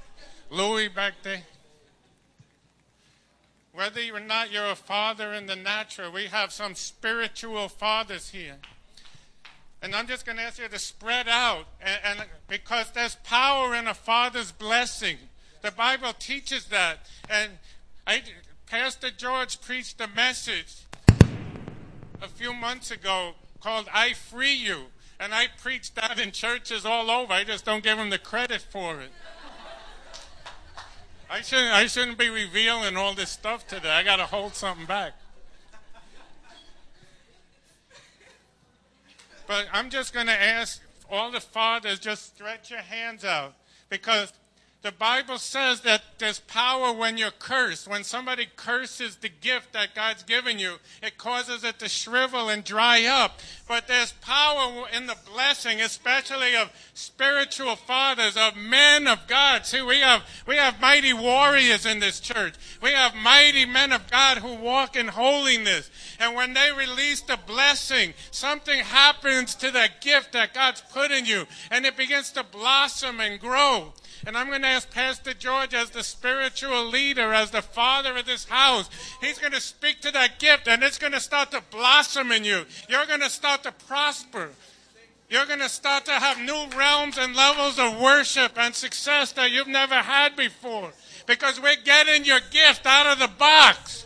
Louis 0.50 0.88
back 0.88 1.12
there. 1.22 1.42
whether 3.72 4.00
or 4.12 4.18
not 4.18 4.50
you're 4.50 4.66
a 4.66 4.74
father 4.74 5.32
in 5.32 5.46
the 5.46 5.54
natural, 5.54 6.10
we 6.10 6.26
have 6.26 6.50
some 6.50 6.74
spiritual 6.74 7.68
fathers 7.68 8.30
here. 8.30 8.56
And 9.82 9.94
I'm 9.94 10.06
just 10.06 10.24
going 10.24 10.38
to 10.38 10.42
ask 10.42 10.58
you 10.58 10.68
to 10.68 10.78
spread 10.78 11.28
out, 11.28 11.66
and, 11.80 12.18
and 12.20 12.28
because 12.48 12.90
there's 12.92 13.16
power 13.16 13.74
in 13.74 13.86
a 13.86 13.94
father's 13.94 14.52
blessing. 14.52 15.16
The 15.62 15.70
Bible 15.70 16.12
teaches 16.18 16.66
that. 16.66 16.98
And 17.28 17.52
I, 18.06 18.22
Pastor 18.66 19.10
George 19.10 19.60
preached 19.60 20.00
a 20.00 20.08
message 20.08 20.76
a 22.22 22.28
few 22.28 22.52
months 22.52 22.90
ago 22.90 23.32
called 23.60 23.88
I 23.92 24.12
Free 24.12 24.54
You. 24.54 24.86
And 25.18 25.34
I 25.34 25.46
preached 25.60 25.94
that 25.96 26.18
in 26.18 26.30
churches 26.30 26.84
all 26.84 27.10
over. 27.10 27.32
I 27.32 27.44
just 27.44 27.64
don't 27.64 27.82
give 27.82 27.98
him 27.98 28.10
the 28.10 28.18
credit 28.18 28.60
for 28.60 29.00
it. 29.00 29.10
I 31.28 31.40
shouldn't, 31.40 31.72
I 31.72 31.86
shouldn't 31.86 32.18
be 32.18 32.28
revealing 32.28 32.96
all 32.96 33.14
this 33.14 33.30
stuff 33.30 33.66
today. 33.66 33.90
I 33.90 34.02
got 34.02 34.16
to 34.16 34.26
hold 34.26 34.54
something 34.54 34.86
back. 34.86 35.14
But 39.46 39.66
I'm 39.72 39.90
just 39.90 40.12
going 40.12 40.26
to 40.26 40.32
ask 40.32 40.80
all 41.10 41.30
the 41.30 41.40
fathers 41.40 41.98
just 41.98 42.34
stretch 42.34 42.70
your 42.70 42.80
hands 42.80 43.24
out 43.24 43.54
because 43.88 44.32
the 44.82 44.92
Bible 44.92 45.38
says 45.38 45.80
that 45.80 46.02
there's 46.18 46.38
power 46.38 46.92
when 46.92 47.18
you're 47.18 47.32
cursed. 47.32 47.88
When 47.88 48.04
somebody 48.04 48.46
curses 48.54 49.16
the 49.16 49.28
gift 49.28 49.72
that 49.72 49.96
God's 49.96 50.22
given 50.22 50.60
you, 50.60 50.76
it 51.02 51.18
causes 51.18 51.64
it 51.64 51.80
to 51.80 51.88
shrivel 51.88 52.48
and 52.48 52.62
dry 52.62 53.04
up. 53.04 53.40
But 53.66 53.88
there's 53.88 54.12
power 54.12 54.86
in 54.94 55.06
the 55.06 55.16
blessing, 55.32 55.80
especially 55.80 56.54
of 56.54 56.70
spiritual 56.94 57.74
fathers, 57.74 58.36
of 58.36 58.56
men 58.56 59.08
of 59.08 59.26
God. 59.26 59.66
See, 59.66 59.82
we 59.82 60.00
have, 60.00 60.22
we 60.46 60.54
have 60.54 60.80
mighty 60.80 61.12
warriors 61.12 61.84
in 61.84 61.98
this 61.98 62.20
church. 62.20 62.54
We 62.80 62.92
have 62.92 63.14
mighty 63.14 63.66
men 63.66 63.92
of 63.92 64.08
God 64.08 64.38
who 64.38 64.54
walk 64.54 64.94
in 64.94 65.08
holiness. 65.08 65.90
And 66.20 66.36
when 66.36 66.54
they 66.54 66.70
release 66.70 67.22
the 67.22 67.38
blessing, 67.44 68.14
something 68.30 68.78
happens 68.78 69.56
to 69.56 69.70
that 69.72 70.00
gift 70.00 70.32
that 70.32 70.54
God's 70.54 70.82
put 70.92 71.10
in 71.10 71.24
you, 71.24 71.46
and 71.72 71.84
it 71.84 71.96
begins 71.96 72.30
to 72.32 72.44
blossom 72.44 73.18
and 73.18 73.40
grow. 73.40 73.92
And 74.24 74.36
I'm 74.36 74.48
going 74.48 74.62
to 74.62 74.68
ask 74.68 74.90
Pastor 74.90 75.34
George, 75.34 75.74
as 75.74 75.90
the 75.90 76.02
spiritual 76.02 76.86
leader, 76.86 77.32
as 77.32 77.50
the 77.50 77.62
father 77.62 78.16
of 78.16 78.26
this 78.26 78.44
house, 78.44 78.88
he's 79.20 79.38
going 79.38 79.52
to 79.52 79.60
speak 79.60 80.00
to 80.00 80.10
that 80.12 80.38
gift 80.38 80.68
and 80.68 80.82
it's 80.82 80.98
going 80.98 81.12
to 81.12 81.20
start 81.20 81.50
to 81.50 81.62
blossom 81.70 82.32
in 82.32 82.44
you. 82.44 82.64
You're 82.88 83.06
going 83.06 83.20
to 83.20 83.30
start 83.30 83.62
to 83.64 83.72
prosper. 83.72 84.50
You're 85.28 85.46
going 85.46 85.60
to 85.60 85.68
start 85.68 86.04
to 86.04 86.12
have 86.12 86.38
new 86.40 86.66
realms 86.76 87.18
and 87.18 87.34
levels 87.34 87.78
of 87.78 88.00
worship 88.00 88.52
and 88.56 88.74
success 88.74 89.32
that 89.32 89.50
you've 89.50 89.66
never 89.66 89.96
had 89.96 90.36
before 90.36 90.92
because 91.26 91.60
we're 91.60 91.76
getting 91.84 92.24
your 92.24 92.40
gift 92.50 92.86
out 92.86 93.06
of 93.06 93.18
the 93.18 93.28
box. 93.36 94.05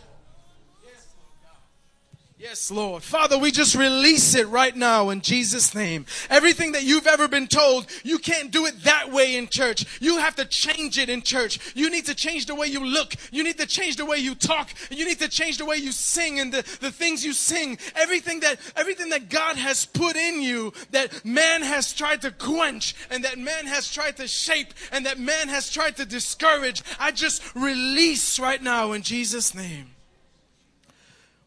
Yes, 2.41 2.70
Lord. 2.70 3.03
Father, 3.03 3.36
we 3.36 3.51
just 3.51 3.74
release 3.74 4.34
it 4.34 4.49
right 4.49 4.74
now 4.74 5.11
in 5.11 5.20
Jesus' 5.20 5.74
name. 5.74 6.07
Everything 6.30 6.72
that 6.72 6.84
you've 6.84 7.07
ever 7.07 7.28
been 7.28 7.47
told, 7.47 7.84
you 8.03 8.18
can't 8.18 8.51
do 8.51 8.64
it 8.64 8.82
that 8.84 9.12
way 9.12 9.36
in 9.36 9.47
church. 9.47 9.84
You 10.01 10.16
have 10.16 10.36
to 10.36 10.47
change 10.47 10.97
it 10.97 11.11
in 11.11 11.20
church. 11.20 11.74
You 11.76 11.91
need 11.91 12.07
to 12.07 12.14
change 12.14 12.47
the 12.47 12.55
way 12.55 12.68
you 12.68 12.82
look. 12.82 13.12
You 13.30 13.45
need 13.45 13.59
to 13.59 13.66
change 13.66 13.97
the 13.97 14.07
way 14.07 14.16
you 14.16 14.34
talk. 14.34 14.70
You 14.91 15.05
need 15.05 15.18
to 15.18 15.28
change 15.28 15.59
the 15.59 15.66
way 15.66 15.76
you 15.76 15.93
sing 15.93 16.41
and 16.41 16.51
the, 16.51 16.62
the 16.80 16.91
things 16.91 17.22
you 17.22 17.34
sing. 17.34 17.76
Everything 17.95 18.41
that, 18.41 18.59
everything 18.74 19.11
that 19.11 19.28
God 19.28 19.59
has 19.59 19.84
put 19.84 20.16
in 20.16 20.41
you 20.41 20.72
that 20.93 21.22
man 21.26 21.61
has 21.61 21.93
tried 21.93 22.22
to 22.22 22.30
quench 22.30 22.95
and 23.11 23.22
that 23.24 23.36
man 23.38 23.66
has 23.66 23.93
tried 23.93 24.16
to 24.16 24.26
shape 24.26 24.72
and 24.93 25.05
that 25.05 25.18
man 25.18 25.49
has 25.49 25.70
tried 25.70 25.97
to 25.97 26.07
discourage. 26.07 26.82
I 26.99 27.11
just 27.11 27.43
release 27.55 28.41
right 28.41 28.62
now 28.62 28.93
in 28.93 29.03
Jesus' 29.03 29.55
name. 29.55 29.88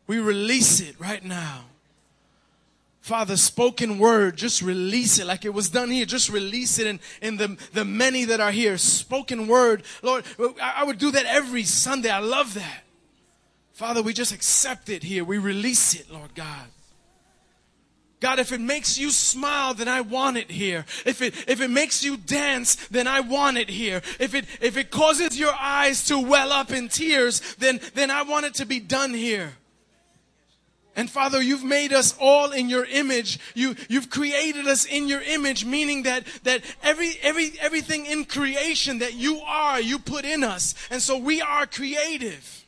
We 0.07 0.19
release 0.19 0.79
it 0.79 0.99
right 0.99 1.23
now. 1.23 1.65
Father, 3.03 3.35
spoken 3.35 3.99
word, 3.99 4.37
just 4.37 4.61
release 4.61 5.19
it 5.19 5.27
like 5.27 5.43
it 5.43 5.53
was 5.53 5.69
done 5.69 5.91
here. 5.91 6.05
Just 6.05 6.29
release 6.29 6.79
it 6.79 6.87
in, 6.87 6.99
in 7.21 7.35
the, 7.35 7.57
the 7.73 7.83
many 7.83 8.23
that 8.23 8.39
are 8.39 8.51
here. 8.51 8.77
Spoken 8.77 9.47
word. 9.47 9.83
Lord, 10.01 10.23
I, 10.61 10.85
would 10.85 10.99
do 10.99 11.11
that 11.11 11.25
every 11.25 11.63
Sunday. 11.63 12.09
I 12.09 12.19
love 12.19 12.53
that. 12.53 12.83
Father, 13.73 14.01
we 14.01 14.13
just 14.13 14.31
accept 14.31 14.87
it 14.87 15.03
here. 15.03 15.25
We 15.25 15.37
release 15.37 15.93
it, 15.95 16.09
Lord 16.09 16.33
God. 16.33 16.67
God, 18.21 18.39
if 18.39 18.53
it 18.53 18.61
makes 18.61 18.97
you 18.97 19.11
smile, 19.11 19.73
then 19.73 19.89
I 19.89 19.99
want 19.99 20.37
it 20.37 20.49
here. 20.49 20.85
If 21.05 21.21
it, 21.21 21.33
if 21.45 21.59
it 21.59 21.69
makes 21.69 22.05
you 22.05 22.15
dance, 22.15 22.75
then 22.87 23.05
I 23.05 23.19
want 23.19 23.57
it 23.57 23.69
here. 23.69 24.01
If 24.17 24.33
it, 24.33 24.45
if 24.61 24.77
it 24.77 24.91
causes 24.91 25.37
your 25.37 25.53
eyes 25.53 26.05
to 26.05 26.17
well 26.17 26.53
up 26.53 26.71
in 26.71 26.87
tears, 26.87 27.41
then, 27.55 27.81
then 27.95 28.09
I 28.09 28.23
want 28.23 28.45
it 28.45 28.53
to 28.55 28.65
be 28.65 28.79
done 28.79 29.13
here. 29.13 29.57
And 30.95 31.09
Father, 31.09 31.41
you've 31.41 31.63
made 31.63 31.91
us 31.91 32.15
all 32.19 32.51
in 32.51 32.69
your 32.69 32.85
image. 32.85 33.39
You, 33.55 33.75
you've 33.89 34.11
created 34.11 34.67
us 34.67 34.85
in 34.85 35.07
your 35.07 35.21
image, 35.21 35.65
meaning 35.65 36.03
that, 36.03 36.25
that 36.43 36.61
every, 36.83 37.13
every, 37.23 37.53
everything 37.59 38.05
in 38.05 38.25
creation 38.25 38.99
that 38.99 39.15
you 39.15 39.39
are, 39.39 39.81
you 39.81 39.97
put 39.97 40.23
in 40.23 40.43
us. 40.43 40.75
And 40.91 41.01
so 41.01 41.17
we 41.17 41.41
are 41.41 41.65
creative. 41.65 42.63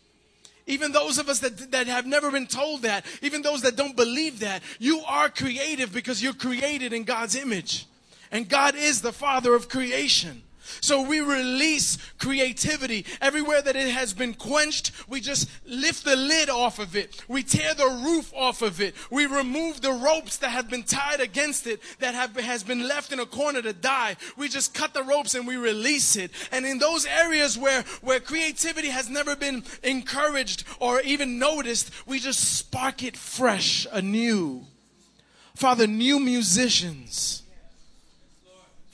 Even 0.65 0.91
those 0.91 1.19
of 1.19 1.30
us 1.30 1.39
that, 1.41 1.71
that 1.71 1.86
have 1.86 2.07
never 2.07 2.32
been 2.32 2.47
told 2.47 2.82
that, 2.82 3.05
even 3.21 3.43
those 3.43 3.61
that 3.61 3.76
don't 3.76 3.95
believe 3.95 4.39
that, 4.39 4.63
you 4.80 5.01
are 5.01 5.30
creative 5.30 5.93
because 5.93 6.23
you're 6.23 6.34
created 6.34 6.93
in 6.93 7.03
God's 7.03 7.36
image. 7.36 7.86
And 8.32 8.49
God 8.49 8.73
is 8.76 9.01
the 9.01 9.13
Father 9.13 9.53
of 9.53 9.69
creation. 9.69 10.41
So 10.82 11.01
we 11.01 11.19
release 11.19 11.97
creativity. 12.19 13.05
Everywhere 13.21 13.61
that 13.61 13.76
it 13.76 13.89
has 13.89 14.13
been 14.13 14.34
quenched, 14.34 14.91
we 15.07 15.21
just 15.21 15.49
lift 15.65 16.05
the 16.05 16.15
lid 16.15 16.49
off 16.49 16.80
of 16.80 16.95
it. 16.95 17.23
We 17.28 17.43
tear 17.43 17.73
the 17.73 18.01
roof 18.03 18.34
off 18.36 18.61
of 18.61 18.82
it. 18.82 18.95
We 19.09 19.26
remove 19.26 19.82
the 19.82 19.93
ropes 19.93 20.38
that 20.38 20.49
have 20.49 20.69
been 20.69 20.84
tied 20.84 21.19
against 21.19 21.67
it 21.67 21.82
that 21.99 22.15
have, 22.15 22.36
has 22.36 22.63
been 22.63 22.88
left 22.88 23.11
in 23.11 23.19
a 23.19 23.26
corner 23.26 23.61
to 23.61 23.73
die. 23.73 24.17
We 24.38 24.49
just 24.49 24.73
cut 24.73 24.93
the 24.93 25.03
ropes 25.03 25.36
and 25.36 25.47
we 25.47 25.55
release 25.55 26.15
it. 26.15 26.32
And 26.51 26.65
in 26.65 26.80
those 26.80 27.05
areas 27.05 27.57
where, 27.57 27.84
where 28.01 28.19
creativity 28.19 28.89
has 28.89 29.09
never 29.09 29.36
been 29.36 29.63
encouraged 29.84 30.63
or 30.80 31.01
even 31.01 31.39
noticed, 31.39 31.91
we 32.05 32.19
just 32.19 32.57
spark 32.57 33.03
it 33.03 33.17
fresh, 33.17 33.88
anew. 33.91 34.65
Father, 35.55 35.88
new 35.88 36.19
musicians 36.19 37.43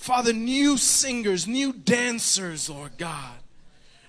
Father, 0.02 0.34
new 0.34 0.78
singers, 0.78 1.48
new 1.48 1.72
dancers, 1.72 2.68
Lord 2.68 2.98
God, 2.98 3.36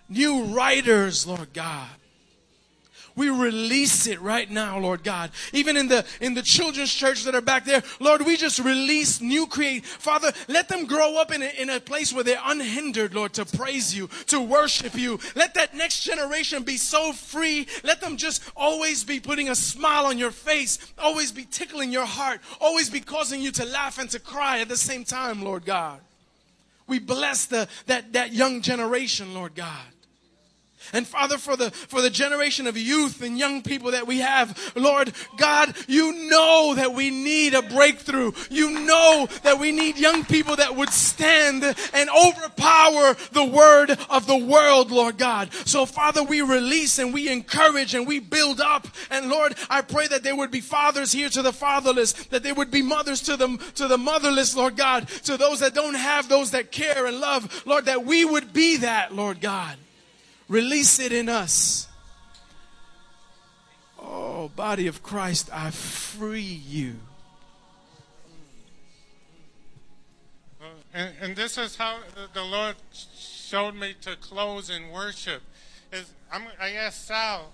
new 0.09 0.45
writers, 0.45 1.26
Lord 1.26 1.53
God. 1.53 1.90
We 3.14 3.28
release 3.28 4.06
it 4.06 4.20
right 4.20 4.50
now, 4.50 4.78
Lord 4.78 5.04
God. 5.04 5.30
Even 5.52 5.76
in 5.76 5.88
the 5.88 6.04
in 6.20 6.34
the 6.34 6.42
children's 6.42 6.92
church 6.92 7.24
that 7.24 7.34
are 7.34 7.42
back 7.42 7.64
there, 7.64 7.82
Lord, 8.00 8.24
we 8.24 8.36
just 8.36 8.58
release 8.58 9.20
new 9.20 9.46
create. 9.46 9.84
Father, 9.84 10.32
let 10.48 10.68
them 10.68 10.86
grow 10.86 11.20
up 11.20 11.32
in 11.32 11.42
a, 11.42 11.50
in 11.60 11.70
a 11.70 11.80
place 11.80 12.12
where 12.12 12.24
they're 12.24 12.40
unhindered, 12.44 13.14
Lord, 13.14 13.34
to 13.34 13.44
praise 13.44 13.94
you, 13.94 14.08
to 14.28 14.40
worship 14.40 14.94
you. 14.94 15.18
Let 15.34 15.54
that 15.54 15.74
next 15.74 16.02
generation 16.02 16.62
be 16.62 16.76
so 16.76 17.12
free. 17.12 17.66
Let 17.84 18.00
them 18.00 18.16
just 18.16 18.42
always 18.56 19.04
be 19.04 19.20
putting 19.20 19.50
a 19.50 19.54
smile 19.54 20.06
on 20.06 20.18
your 20.18 20.30
face, 20.30 20.78
always 20.98 21.32
be 21.32 21.44
tickling 21.44 21.92
your 21.92 22.06
heart, 22.06 22.40
always 22.60 22.88
be 22.88 23.00
causing 23.00 23.42
you 23.42 23.52
to 23.52 23.64
laugh 23.64 23.98
and 23.98 24.08
to 24.10 24.18
cry 24.18 24.60
at 24.60 24.68
the 24.68 24.76
same 24.76 25.04
time, 25.04 25.42
Lord 25.42 25.64
God. 25.66 26.00
We 26.86 26.98
bless 26.98 27.46
the 27.46 27.68
that 27.86 28.12
that 28.14 28.32
young 28.32 28.60
generation, 28.60 29.34
Lord 29.34 29.54
God. 29.54 29.86
And 30.93 31.07
Father, 31.07 31.38
for 31.38 31.57
the, 31.57 31.70
for 31.70 32.03
the 32.03 32.11
generation 32.11 32.66
of 32.66 32.76
youth 32.76 33.22
and 33.22 33.38
young 33.38 33.62
people 33.62 33.93
that 33.93 34.07
we 34.07 34.18
have, 34.18 34.72
Lord 34.76 35.12
God, 35.36 35.74
you 35.88 36.28
know 36.28 36.74
that 36.76 36.93
we 36.93 37.11
need 37.11 37.55
a 37.55 37.62
breakthrough. 37.62 38.32
You 38.51 38.80
know 38.80 39.26
that 39.43 39.59
we 39.59 39.72
need 39.72 39.99
young 39.99 40.24
people 40.24 40.57
that 40.57 40.76
would 40.76 40.90
stand 40.90 41.64
and 41.64 42.11
overpower 42.11 43.16
the 43.32 43.45
word 43.45 43.97
of 44.11 44.26
the 44.26 44.36
world, 44.36 44.90
Lord 44.90 45.16
God. 45.16 45.53
So 45.66 45.86
Father, 45.86 46.22
we 46.22 46.43
release 46.43 46.99
and 46.99 47.14
we 47.14 47.28
encourage 47.28 47.95
and 47.95 48.07
we 48.07 48.18
build 48.18 48.61
up. 48.61 48.86
And 49.11 49.30
Lord, 49.30 49.55
I 49.70 49.80
pray 49.80 50.07
that 50.09 50.22
there 50.22 50.36
would 50.36 50.51
be 50.51 50.61
fathers 50.61 51.12
here 51.12 51.30
to 51.30 51.43
the 51.43 51.53
fatherless, 51.53 52.12
that 52.26 52.43
there 52.43 52.55
would 52.55 52.70
be 52.70 52.82
mothers 52.82 53.22
to 53.22 53.36
the, 53.36 53.57
to 53.76 53.88
the 53.88 53.99
motherless, 53.99 54.55
Lord 54.55 54.76
God, 54.76 55.09
to 55.24 55.36
those 55.36 55.61
that 55.61 55.74
don't 55.74 55.95
have, 55.95 56.28
those 56.28 56.51
that 56.51 56.70
care 56.70 57.07
and 57.07 57.18
love, 57.20 57.62
Lord, 57.66 57.86
that 57.86 58.05
we 58.05 58.24
would 58.24 58.53
be 58.53 58.78
that, 58.78 59.14
Lord 59.14 59.40
God. 59.40 59.76
Release 60.53 60.98
it 60.98 61.12
in 61.12 61.30
us. 61.30 61.88
Oh, 63.98 64.50
body 64.55 64.86
of 64.86 65.03
Christ, 65.03 65.48
I 65.50 65.70
free 65.70 66.42
you. 66.42 66.96
Uh, 70.61 70.64
and, 70.92 71.14
and 71.22 71.36
this 71.36 71.57
is 71.57 71.76
how 71.76 72.00
the 72.34 72.44
Lord 72.44 72.76
showed 72.92 73.74
me 73.74 73.94
to 74.03 74.14
close 74.16 74.68
in 74.68 74.90
worship. 74.90 75.40
Is 75.90 76.12
I'm, 76.30 76.42
I 76.61 76.72
asked 76.72 77.07
Sal 77.07 77.53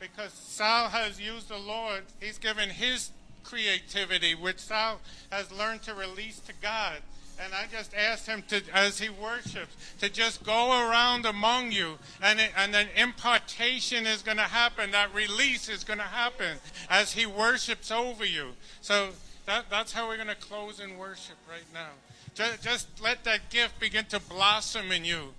because 0.00 0.32
Sal 0.32 0.88
has 0.88 1.20
used 1.20 1.48
the 1.48 1.58
Lord. 1.58 2.02
He's 2.20 2.38
given 2.38 2.70
his 2.70 3.12
creativity, 3.44 4.34
which 4.34 4.58
Sal 4.58 4.98
has 5.30 5.52
learned 5.52 5.82
to 5.82 5.94
release 5.94 6.40
to 6.40 6.52
God. 6.60 7.02
And 7.42 7.52
I 7.52 7.66
just 7.70 7.94
asked 7.94 8.26
him 8.26 8.42
to, 8.48 8.62
as 8.72 8.98
he 8.98 9.08
worships, 9.10 9.76
to 10.00 10.08
just 10.08 10.42
go 10.42 10.88
around 10.88 11.26
among 11.26 11.70
you, 11.70 11.98
and 12.22 12.40
it, 12.40 12.50
and 12.56 12.74
an 12.74 12.88
impartation 12.96 14.06
is 14.06 14.22
going 14.22 14.38
to 14.38 14.42
happen. 14.42 14.90
That 14.92 15.14
release 15.14 15.68
is 15.68 15.84
going 15.84 15.98
to 15.98 16.04
happen 16.04 16.56
as 16.88 17.12
he 17.12 17.26
worships 17.26 17.90
over 17.90 18.24
you. 18.24 18.52
So 18.80 19.10
that, 19.44 19.66
that's 19.70 19.92
how 19.92 20.08
we're 20.08 20.16
going 20.16 20.28
to 20.28 20.34
close 20.34 20.80
in 20.80 20.96
worship 20.96 21.36
right 21.48 21.66
now. 21.74 21.90
Just, 22.34 22.62
just 22.62 22.88
let 23.02 23.24
that 23.24 23.50
gift 23.50 23.78
begin 23.80 24.06
to 24.06 24.20
blossom 24.20 24.90
in 24.90 25.04
you. 25.04 25.34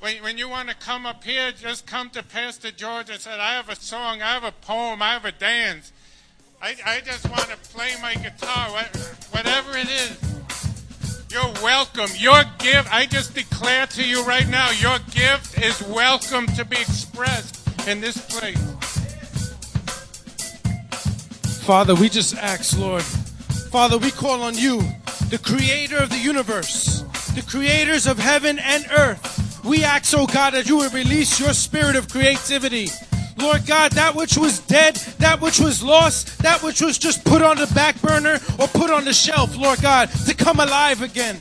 When, 0.00 0.22
when 0.22 0.38
you 0.38 0.48
want 0.48 0.68
to 0.68 0.76
come 0.76 1.04
up 1.04 1.24
here, 1.24 1.50
just 1.50 1.84
come 1.84 2.10
to 2.10 2.22
Pastor 2.22 2.70
George 2.70 3.10
and 3.10 3.18
say, 3.18 3.32
I 3.32 3.54
have 3.54 3.68
a 3.68 3.76
song, 3.76 4.22
I 4.22 4.32
have 4.34 4.44
a 4.44 4.52
poem, 4.52 5.02
I 5.02 5.14
have 5.14 5.24
a 5.24 5.32
dance. 5.32 5.92
I, 6.62 6.76
I 6.84 7.00
just 7.00 7.28
want 7.28 7.48
to 7.48 7.56
play 7.70 7.90
my 8.00 8.14
guitar, 8.14 8.68
whatever 9.32 9.76
it 9.76 9.88
is. 9.88 10.37
You're 11.30 11.52
welcome. 11.62 12.08
Your 12.16 12.42
gift, 12.58 12.90
I 12.90 13.04
just 13.04 13.34
declare 13.34 13.86
to 13.88 14.02
you 14.02 14.24
right 14.24 14.48
now, 14.48 14.70
your 14.70 14.98
gift 15.10 15.62
is 15.62 15.82
welcome 15.82 16.46
to 16.56 16.64
be 16.64 16.76
expressed 16.76 17.86
in 17.86 18.00
this 18.00 18.16
place. 18.16 18.56
Father, 21.64 21.94
we 21.94 22.08
just 22.08 22.34
ask, 22.34 22.78
Lord. 22.78 23.02
Father, 23.02 23.98
we 23.98 24.10
call 24.10 24.40
on 24.40 24.56
you, 24.56 24.80
the 25.28 25.38
creator 25.38 25.98
of 25.98 26.08
the 26.08 26.16
universe, 26.16 27.02
the 27.34 27.42
creators 27.42 28.06
of 28.06 28.18
heaven 28.18 28.58
and 28.58 28.86
earth. 28.90 29.60
We 29.66 29.84
ask, 29.84 30.16
oh 30.16 30.26
God, 30.26 30.54
that 30.54 30.66
you 30.66 30.78
would 30.78 30.94
release 30.94 31.38
your 31.38 31.52
spirit 31.52 31.94
of 31.94 32.08
creativity. 32.08 32.88
Lord 33.40 33.66
God, 33.66 33.92
that 33.92 34.14
which 34.14 34.36
was 34.36 34.58
dead, 34.60 34.96
that 35.18 35.40
which 35.40 35.60
was 35.60 35.82
lost, 35.82 36.38
that 36.38 36.62
which 36.62 36.80
was 36.80 36.98
just 36.98 37.24
put 37.24 37.40
on 37.42 37.56
the 37.56 37.66
back 37.68 38.00
burner 38.02 38.40
or 38.58 38.66
put 38.68 38.90
on 38.90 39.04
the 39.04 39.12
shelf, 39.12 39.56
Lord 39.56 39.80
God, 39.80 40.10
to 40.26 40.34
come 40.34 40.60
alive 40.60 41.02
again. 41.02 41.40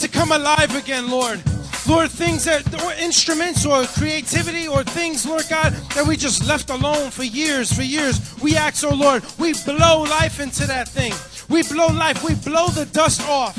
To 0.00 0.08
come 0.08 0.32
alive 0.32 0.74
again, 0.76 1.10
Lord. 1.10 1.42
Lord, 1.88 2.10
things 2.10 2.44
that, 2.44 2.62
or 2.84 2.92
instruments 2.92 3.66
or 3.66 3.84
creativity 3.84 4.68
or 4.68 4.84
things, 4.84 5.26
Lord 5.26 5.44
God, 5.48 5.72
that 5.94 6.06
we 6.06 6.16
just 6.16 6.46
left 6.46 6.70
alone 6.70 7.10
for 7.10 7.24
years, 7.24 7.72
for 7.72 7.82
years. 7.82 8.20
We 8.40 8.56
ask, 8.56 8.84
oh 8.84 8.94
Lord, 8.94 9.24
we 9.38 9.54
blow 9.64 10.02
life 10.02 10.38
into 10.38 10.66
that 10.66 10.88
thing. 10.88 11.12
We 11.48 11.62
blow 11.62 11.88
life, 11.88 12.22
we 12.22 12.34
blow 12.34 12.68
the 12.68 12.86
dust 12.86 13.22
off. 13.28 13.56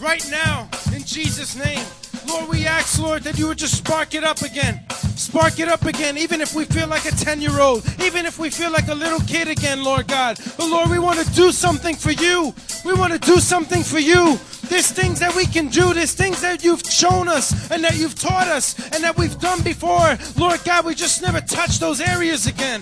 Right 0.00 0.26
now, 0.30 0.68
in 0.94 1.02
Jesus' 1.04 1.56
name. 1.56 1.84
Lord, 2.26 2.48
we 2.48 2.66
ask, 2.66 3.00
Lord, 3.00 3.22
that 3.22 3.38
you 3.38 3.48
would 3.48 3.58
just 3.58 3.76
spark 3.76 4.14
it 4.14 4.24
up 4.24 4.42
again. 4.42 4.80
Spark 5.16 5.58
it 5.58 5.68
up 5.68 5.84
again, 5.84 6.18
even 6.18 6.40
if 6.40 6.54
we 6.54 6.64
feel 6.64 6.88
like 6.88 7.04
a 7.04 7.10
10 7.10 7.40
year 7.40 7.60
old, 7.60 7.84
even 8.02 8.26
if 8.26 8.38
we 8.38 8.50
feel 8.50 8.70
like 8.70 8.88
a 8.88 8.94
little 8.94 9.20
kid 9.20 9.48
again, 9.48 9.84
Lord 9.84 10.08
God. 10.08 10.38
But 10.56 10.68
Lord, 10.68 10.90
we 10.90 10.98
want 10.98 11.18
to 11.20 11.34
do 11.34 11.52
something 11.52 11.94
for 11.94 12.10
you. 12.10 12.54
We 12.84 12.94
want 12.94 13.12
to 13.12 13.18
do 13.18 13.38
something 13.38 13.82
for 13.82 13.98
you. 13.98 14.38
There's 14.68 14.90
things 14.90 15.20
that 15.20 15.34
we 15.36 15.46
can 15.46 15.68
do, 15.68 15.94
there's 15.94 16.14
things 16.14 16.40
that 16.40 16.64
you've 16.64 16.82
shown 16.82 17.28
us 17.28 17.70
and 17.70 17.84
that 17.84 17.96
you've 17.96 18.14
taught 18.14 18.48
us 18.48 18.74
and 18.92 19.04
that 19.04 19.16
we've 19.16 19.38
done 19.38 19.62
before. 19.62 20.18
Lord 20.36 20.60
God, 20.64 20.84
we 20.84 20.94
just 20.94 21.22
never 21.22 21.40
touch 21.40 21.78
those 21.78 22.00
areas 22.00 22.46
again. 22.46 22.80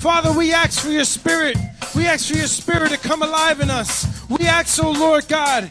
Father, 0.00 0.32
we 0.32 0.52
ask 0.52 0.80
for 0.80 0.90
your 0.90 1.04
spirit. 1.04 1.56
We 1.94 2.06
ask 2.06 2.30
for 2.30 2.38
your 2.38 2.46
spirit 2.46 2.90
to 2.90 2.98
come 2.98 3.22
alive 3.22 3.60
in 3.60 3.70
us. 3.70 4.06
We 4.28 4.46
ask, 4.46 4.82
oh 4.82 4.92
Lord 4.92 5.26
God, 5.28 5.70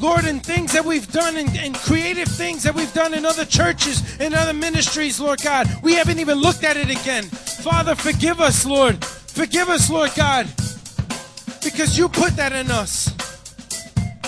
Lord, 0.00 0.24
in 0.24 0.40
things 0.40 0.72
that 0.72 0.84
we've 0.84 1.10
done, 1.10 1.36
and, 1.36 1.56
and 1.56 1.74
creative 1.74 2.28
things 2.28 2.62
that 2.62 2.74
we've 2.74 2.92
done 2.92 3.14
in 3.14 3.24
other 3.24 3.44
churches, 3.44 4.02
and 4.20 4.34
other 4.34 4.52
ministries, 4.52 5.18
Lord 5.18 5.40
God, 5.42 5.68
we 5.82 5.94
haven't 5.94 6.18
even 6.18 6.38
looked 6.38 6.64
at 6.64 6.76
it 6.76 6.90
again. 6.90 7.24
Father, 7.24 7.94
forgive 7.94 8.40
us, 8.40 8.66
Lord. 8.66 9.04
Forgive 9.04 9.68
us, 9.68 9.90
Lord 9.90 10.12
God, 10.16 10.46
because 11.62 11.98
you 11.98 12.08
put 12.08 12.36
that 12.36 12.52
in 12.52 12.70
us. 12.70 13.10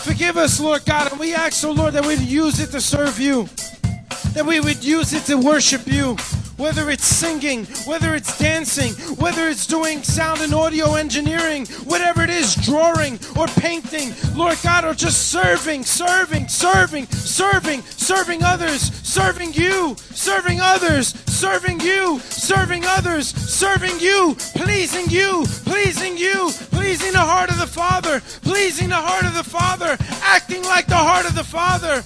Forgive 0.02 0.36
us, 0.36 0.60
Lord 0.60 0.84
God, 0.84 1.10
and 1.10 1.20
we 1.20 1.34
ask, 1.34 1.64
oh 1.64 1.72
Lord, 1.72 1.94
that 1.94 2.04
we'd 2.06 2.20
use 2.20 2.60
it 2.60 2.70
to 2.70 2.80
serve 2.80 3.18
you, 3.18 3.48
that 4.34 4.46
we 4.46 4.60
would 4.60 4.84
use 4.84 5.12
it 5.12 5.24
to 5.24 5.36
worship 5.36 5.86
you. 5.86 6.16
Whether 6.56 6.90
it's 6.90 7.06
singing, 7.06 7.66
whether 7.86 8.16
it's 8.16 8.36
dancing, 8.36 8.92
whether 9.14 9.48
it's 9.48 9.64
doing 9.64 10.02
sound 10.02 10.40
and 10.40 10.52
audio 10.52 10.96
engineering, 10.96 11.66
whatever 11.84 12.22
it 12.22 12.30
is, 12.30 12.56
drawing 12.56 13.20
or 13.38 13.46
painting, 13.46 14.12
Lord 14.34 14.58
God, 14.64 14.84
or 14.84 14.92
just 14.92 15.28
serving, 15.30 15.84
serving, 15.84 16.48
serving, 16.48 17.06
serving, 17.06 17.82
serving 17.82 18.42
others, 18.42 18.80
serving 19.06 19.52
you, 19.52 19.94
serving 20.10 20.58
others, 20.60 21.14
serving 21.26 21.78
you, 21.78 22.18
serving 22.28 22.84
others, 22.84 23.28
serving 23.28 24.00
you, 24.00 24.34
pleasing 24.56 25.08
you, 25.10 25.44
pleasing 25.64 26.18
you, 26.18 26.50
pleasing 26.72 27.12
the 27.12 27.18
heart 27.18 27.50
of 27.50 27.58
the 27.58 27.68
Father, 27.68 28.20
pleasing 28.42 28.88
the 28.88 28.96
heart 28.96 29.24
of 29.24 29.34
the 29.34 29.44
Father, 29.44 29.96
acting 30.22 30.64
like 30.64 30.88
the 30.88 30.96
heart 30.96 31.24
of 31.24 31.36
the 31.36 31.44
Father. 31.44 32.02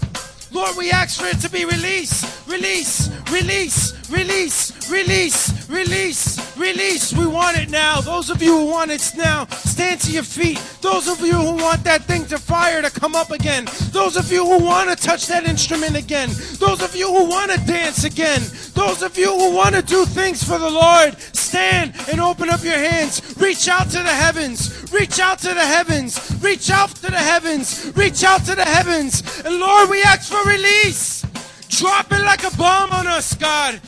Lord, 0.53 0.77
we 0.77 0.91
ask 0.91 1.19
for 1.19 1.27
it 1.27 1.41
to 1.41 1.51
be 1.51 1.65
released, 1.65 2.47
release, 2.47 3.09
release, 3.31 4.02
release, 4.13 4.91
release, 4.91 5.69
release, 5.69 6.57
release. 6.57 7.13
We 7.13 7.27
want 7.27 7.57
it 7.57 7.71
now. 7.71 8.01
Those 8.01 8.31
of 8.31 8.43
you 8.43 8.59
who 8.59 8.67
want 8.67 8.91
it 8.91 9.03
now, 9.17 9.47
stand 9.47 10.01
to 10.03 10.13
your 10.13 10.23
feet. 10.23 10.59
Those 10.83 11.09
of 11.09 11.21
you 11.21 11.33
who 11.35 11.57
want 11.57 11.83
that 11.85 12.05
thing 12.05 12.27
to 12.27 12.39
fire 12.39 12.83
to 12.83 12.91
come 12.91 13.15
up 13.15 13.31
again. 13.31 13.67
Those 13.91 14.17
of 14.17 14.31
you 14.31 14.45
who 14.45 14.63
want 14.65 14.91
to 14.91 14.97
touch 14.97 15.27
that 15.29 15.45
instrument 15.45 15.97
again. 15.97 16.29
Those 16.59 16.83
of 16.83 16.95
you 16.95 17.09
who 17.09 17.29
want 17.29 17.51
to 17.53 17.59
dance 17.67 18.05
again. 18.05 18.43
Those 18.75 19.03
of 19.03 19.17
you 19.17 19.31
who 19.33 19.55
want 19.55 19.75
to 19.75 19.83
do 19.83 20.05
things 20.05 20.45
for 20.45 20.59
the 20.59 20.71
Lord, 20.71 21.19
stand 21.35 21.95
and 22.11 22.21
open 22.21 22.51
up 22.51 22.63
your 22.63 22.79
hands. 22.79 23.35
Reach 23.39 23.69
out 23.69 23.87
to 23.91 23.99
the 23.99 24.15
heavens. 24.25 24.93
Reach 24.93 25.19
out 25.21 25.39
to 25.41 25.55
the 25.55 25.67
heavens. 25.67 26.39
Reach 26.43 26.71
out 26.71 26.91
to 26.97 27.11
the 27.11 27.19
heavens. 27.19 27.93
Reach 27.97 28.23
out 28.25 28.45
to 28.45 28.55
the 28.55 28.65
heavens. 28.65 29.43
And 29.45 29.59
Lord, 29.59 29.89
we 29.89 30.03
ask 30.03 30.31
for 30.31 30.49
release. 30.49 31.25
Drop 31.69 32.13
it 32.13 32.21
like 32.21 32.45
a 32.45 32.55
bomb 32.57 32.93
on 32.93 33.07
us, 33.07 33.35
God. 33.35 33.81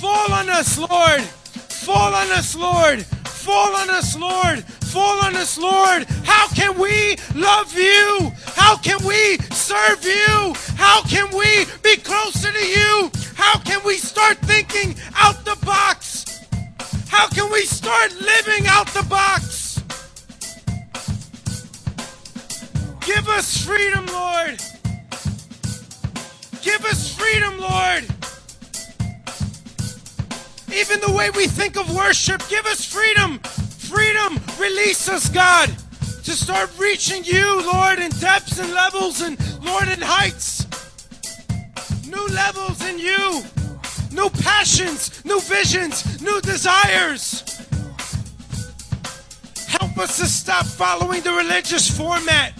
Fall 0.00 0.32
on 0.32 0.48
us, 0.48 0.78
Lord. 0.78 1.22
Fall 1.22 2.14
on 2.14 2.30
us, 2.30 2.54
Lord. 2.54 3.02
Fall 3.02 3.74
on 3.74 3.90
us, 3.90 4.16
Lord. 4.16 4.64
Fall 4.64 5.18
on 5.24 5.34
us, 5.34 5.58
Lord. 5.58 6.04
How 6.24 6.46
can 6.48 6.78
we 6.78 7.16
love 7.34 7.76
you? 7.76 8.30
How 8.54 8.76
can 8.76 9.04
we 9.04 9.38
serve 9.50 10.04
you? 10.04 10.54
How 10.76 11.02
can 11.02 11.28
we 11.36 11.66
be 11.82 11.96
closer 11.96 12.52
to 12.52 12.66
you? 12.66 13.10
How 13.34 13.58
can 13.58 13.80
we 13.84 13.96
start 13.96 14.38
thinking 14.38 14.94
out 15.16 15.44
the 15.44 15.56
box? 15.66 16.44
How 17.08 17.26
can 17.28 17.50
we 17.50 17.62
start 17.62 18.14
living 18.20 18.66
out 18.68 18.86
the 18.88 19.02
box? 19.02 19.82
Give 23.04 23.28
us 23.30 23.64
freedom, 23.64 24.06
Lord. 24.06 24.60
Give 26.62 26.84
us 26.84 27.12
freedom, 27.16 27.58
Lord. 27.58 28.17
Even 30.72 31.00
the 31.00 31.12
way 31.12 31.30
we 31.30 31.46
think 31.46 31.76
of 31.76 31.94
worship, 31.94 32.42
give 32.48 32.66
us 32.66 32.84
freedom. 32.84 33.38
Freedom. 33.38 34.38
Release 34.58 35.08
us, 35.08 35.28
God, 35.28 35.68
to 36.24 36.32
start 36.32 36.70
reaching 36.78 37.24
you, 37.24 37.62
Lord, 37.72 37.98
in 37.98 38.10
depths 38.12 38.58
and 38.58 38.72
levels 38.72 39.22
and, 39.22 39.38
Lord, 39.64 39.88
in 39.88 40.00
heights. 40.00 40.66
New 42.06 42.26
levels 42.28 42.84
in 42.84 42.98
you. 42.98 43.42
New 44.12 44.30
passions, 44.30 45.24
new 45.24 45.40
visions, 45.40 46.20
new 46.20 46.40
desires. 46.40 47.44
Help 49.68 49.98
us 49.98 50.16
to 50.18 50.26
stop 50.26 50.66
following 50.66 51.22
the 51.22 51.32
religious 51.32 51.90
format. 51.90 52.57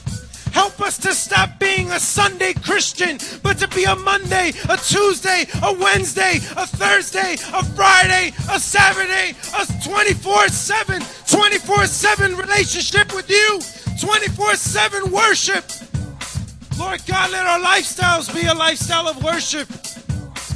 Help 0.58 0.80
us 0.80 0.98
to 0.98 1.14
stop 1.14 1.60
being 1.60 1.88
a 1.92 2.00
Sunday 2.00 2.52
Christian, 2.52 3.16
but 3.44 3.58
to 3.58 3.68
be 3.68 3.84
a 3.84 3.94
Monday, 3.94 4.52
a 4.68 4.76
Tuesday, 4.76 5.46
a 5.62 5.72
Wednesday, 5.72 6.38
a 6.56 6.66
Thursday, 6.66 7.34
a 7.54 7.64
Friday, 7.76 8.32
a 8.50 8.58
Saturday, 8.58 9.36
a 9.56 9.88
24 9.88 10.48
7, 10.48 11.00
24 11.30 11.86
7 11.86 12.36
relationship 12.36 13.14
with 13.14 13.30
you, 13.30 13.60
24 14.00 14.56
7 14.56 15.12
worship. 15.12 15.64
Lord 16.76 17.06
God, 17.06 17.30
let 17.30 17.46
our 17.46 17.60
lifestyles 17.60 18.34
be 18.34 18.48
a 18.48 18.54
lifestyle 18.54 19.06
of 19.06 19.22
worship. 19.22 19.68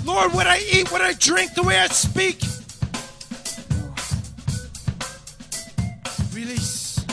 Lord, 0.05 0.33
what 0.33 0.49
I 0.49 0.59
eat, 0.73 0.91
what 0.91 1.01
I 1.01 1.13
drink, 1.13 1.55
the 1.55 1.63
way 1.63 1.79
I 1.79 1.87
speak. 1.87 2.41
Release. 6.35 7.07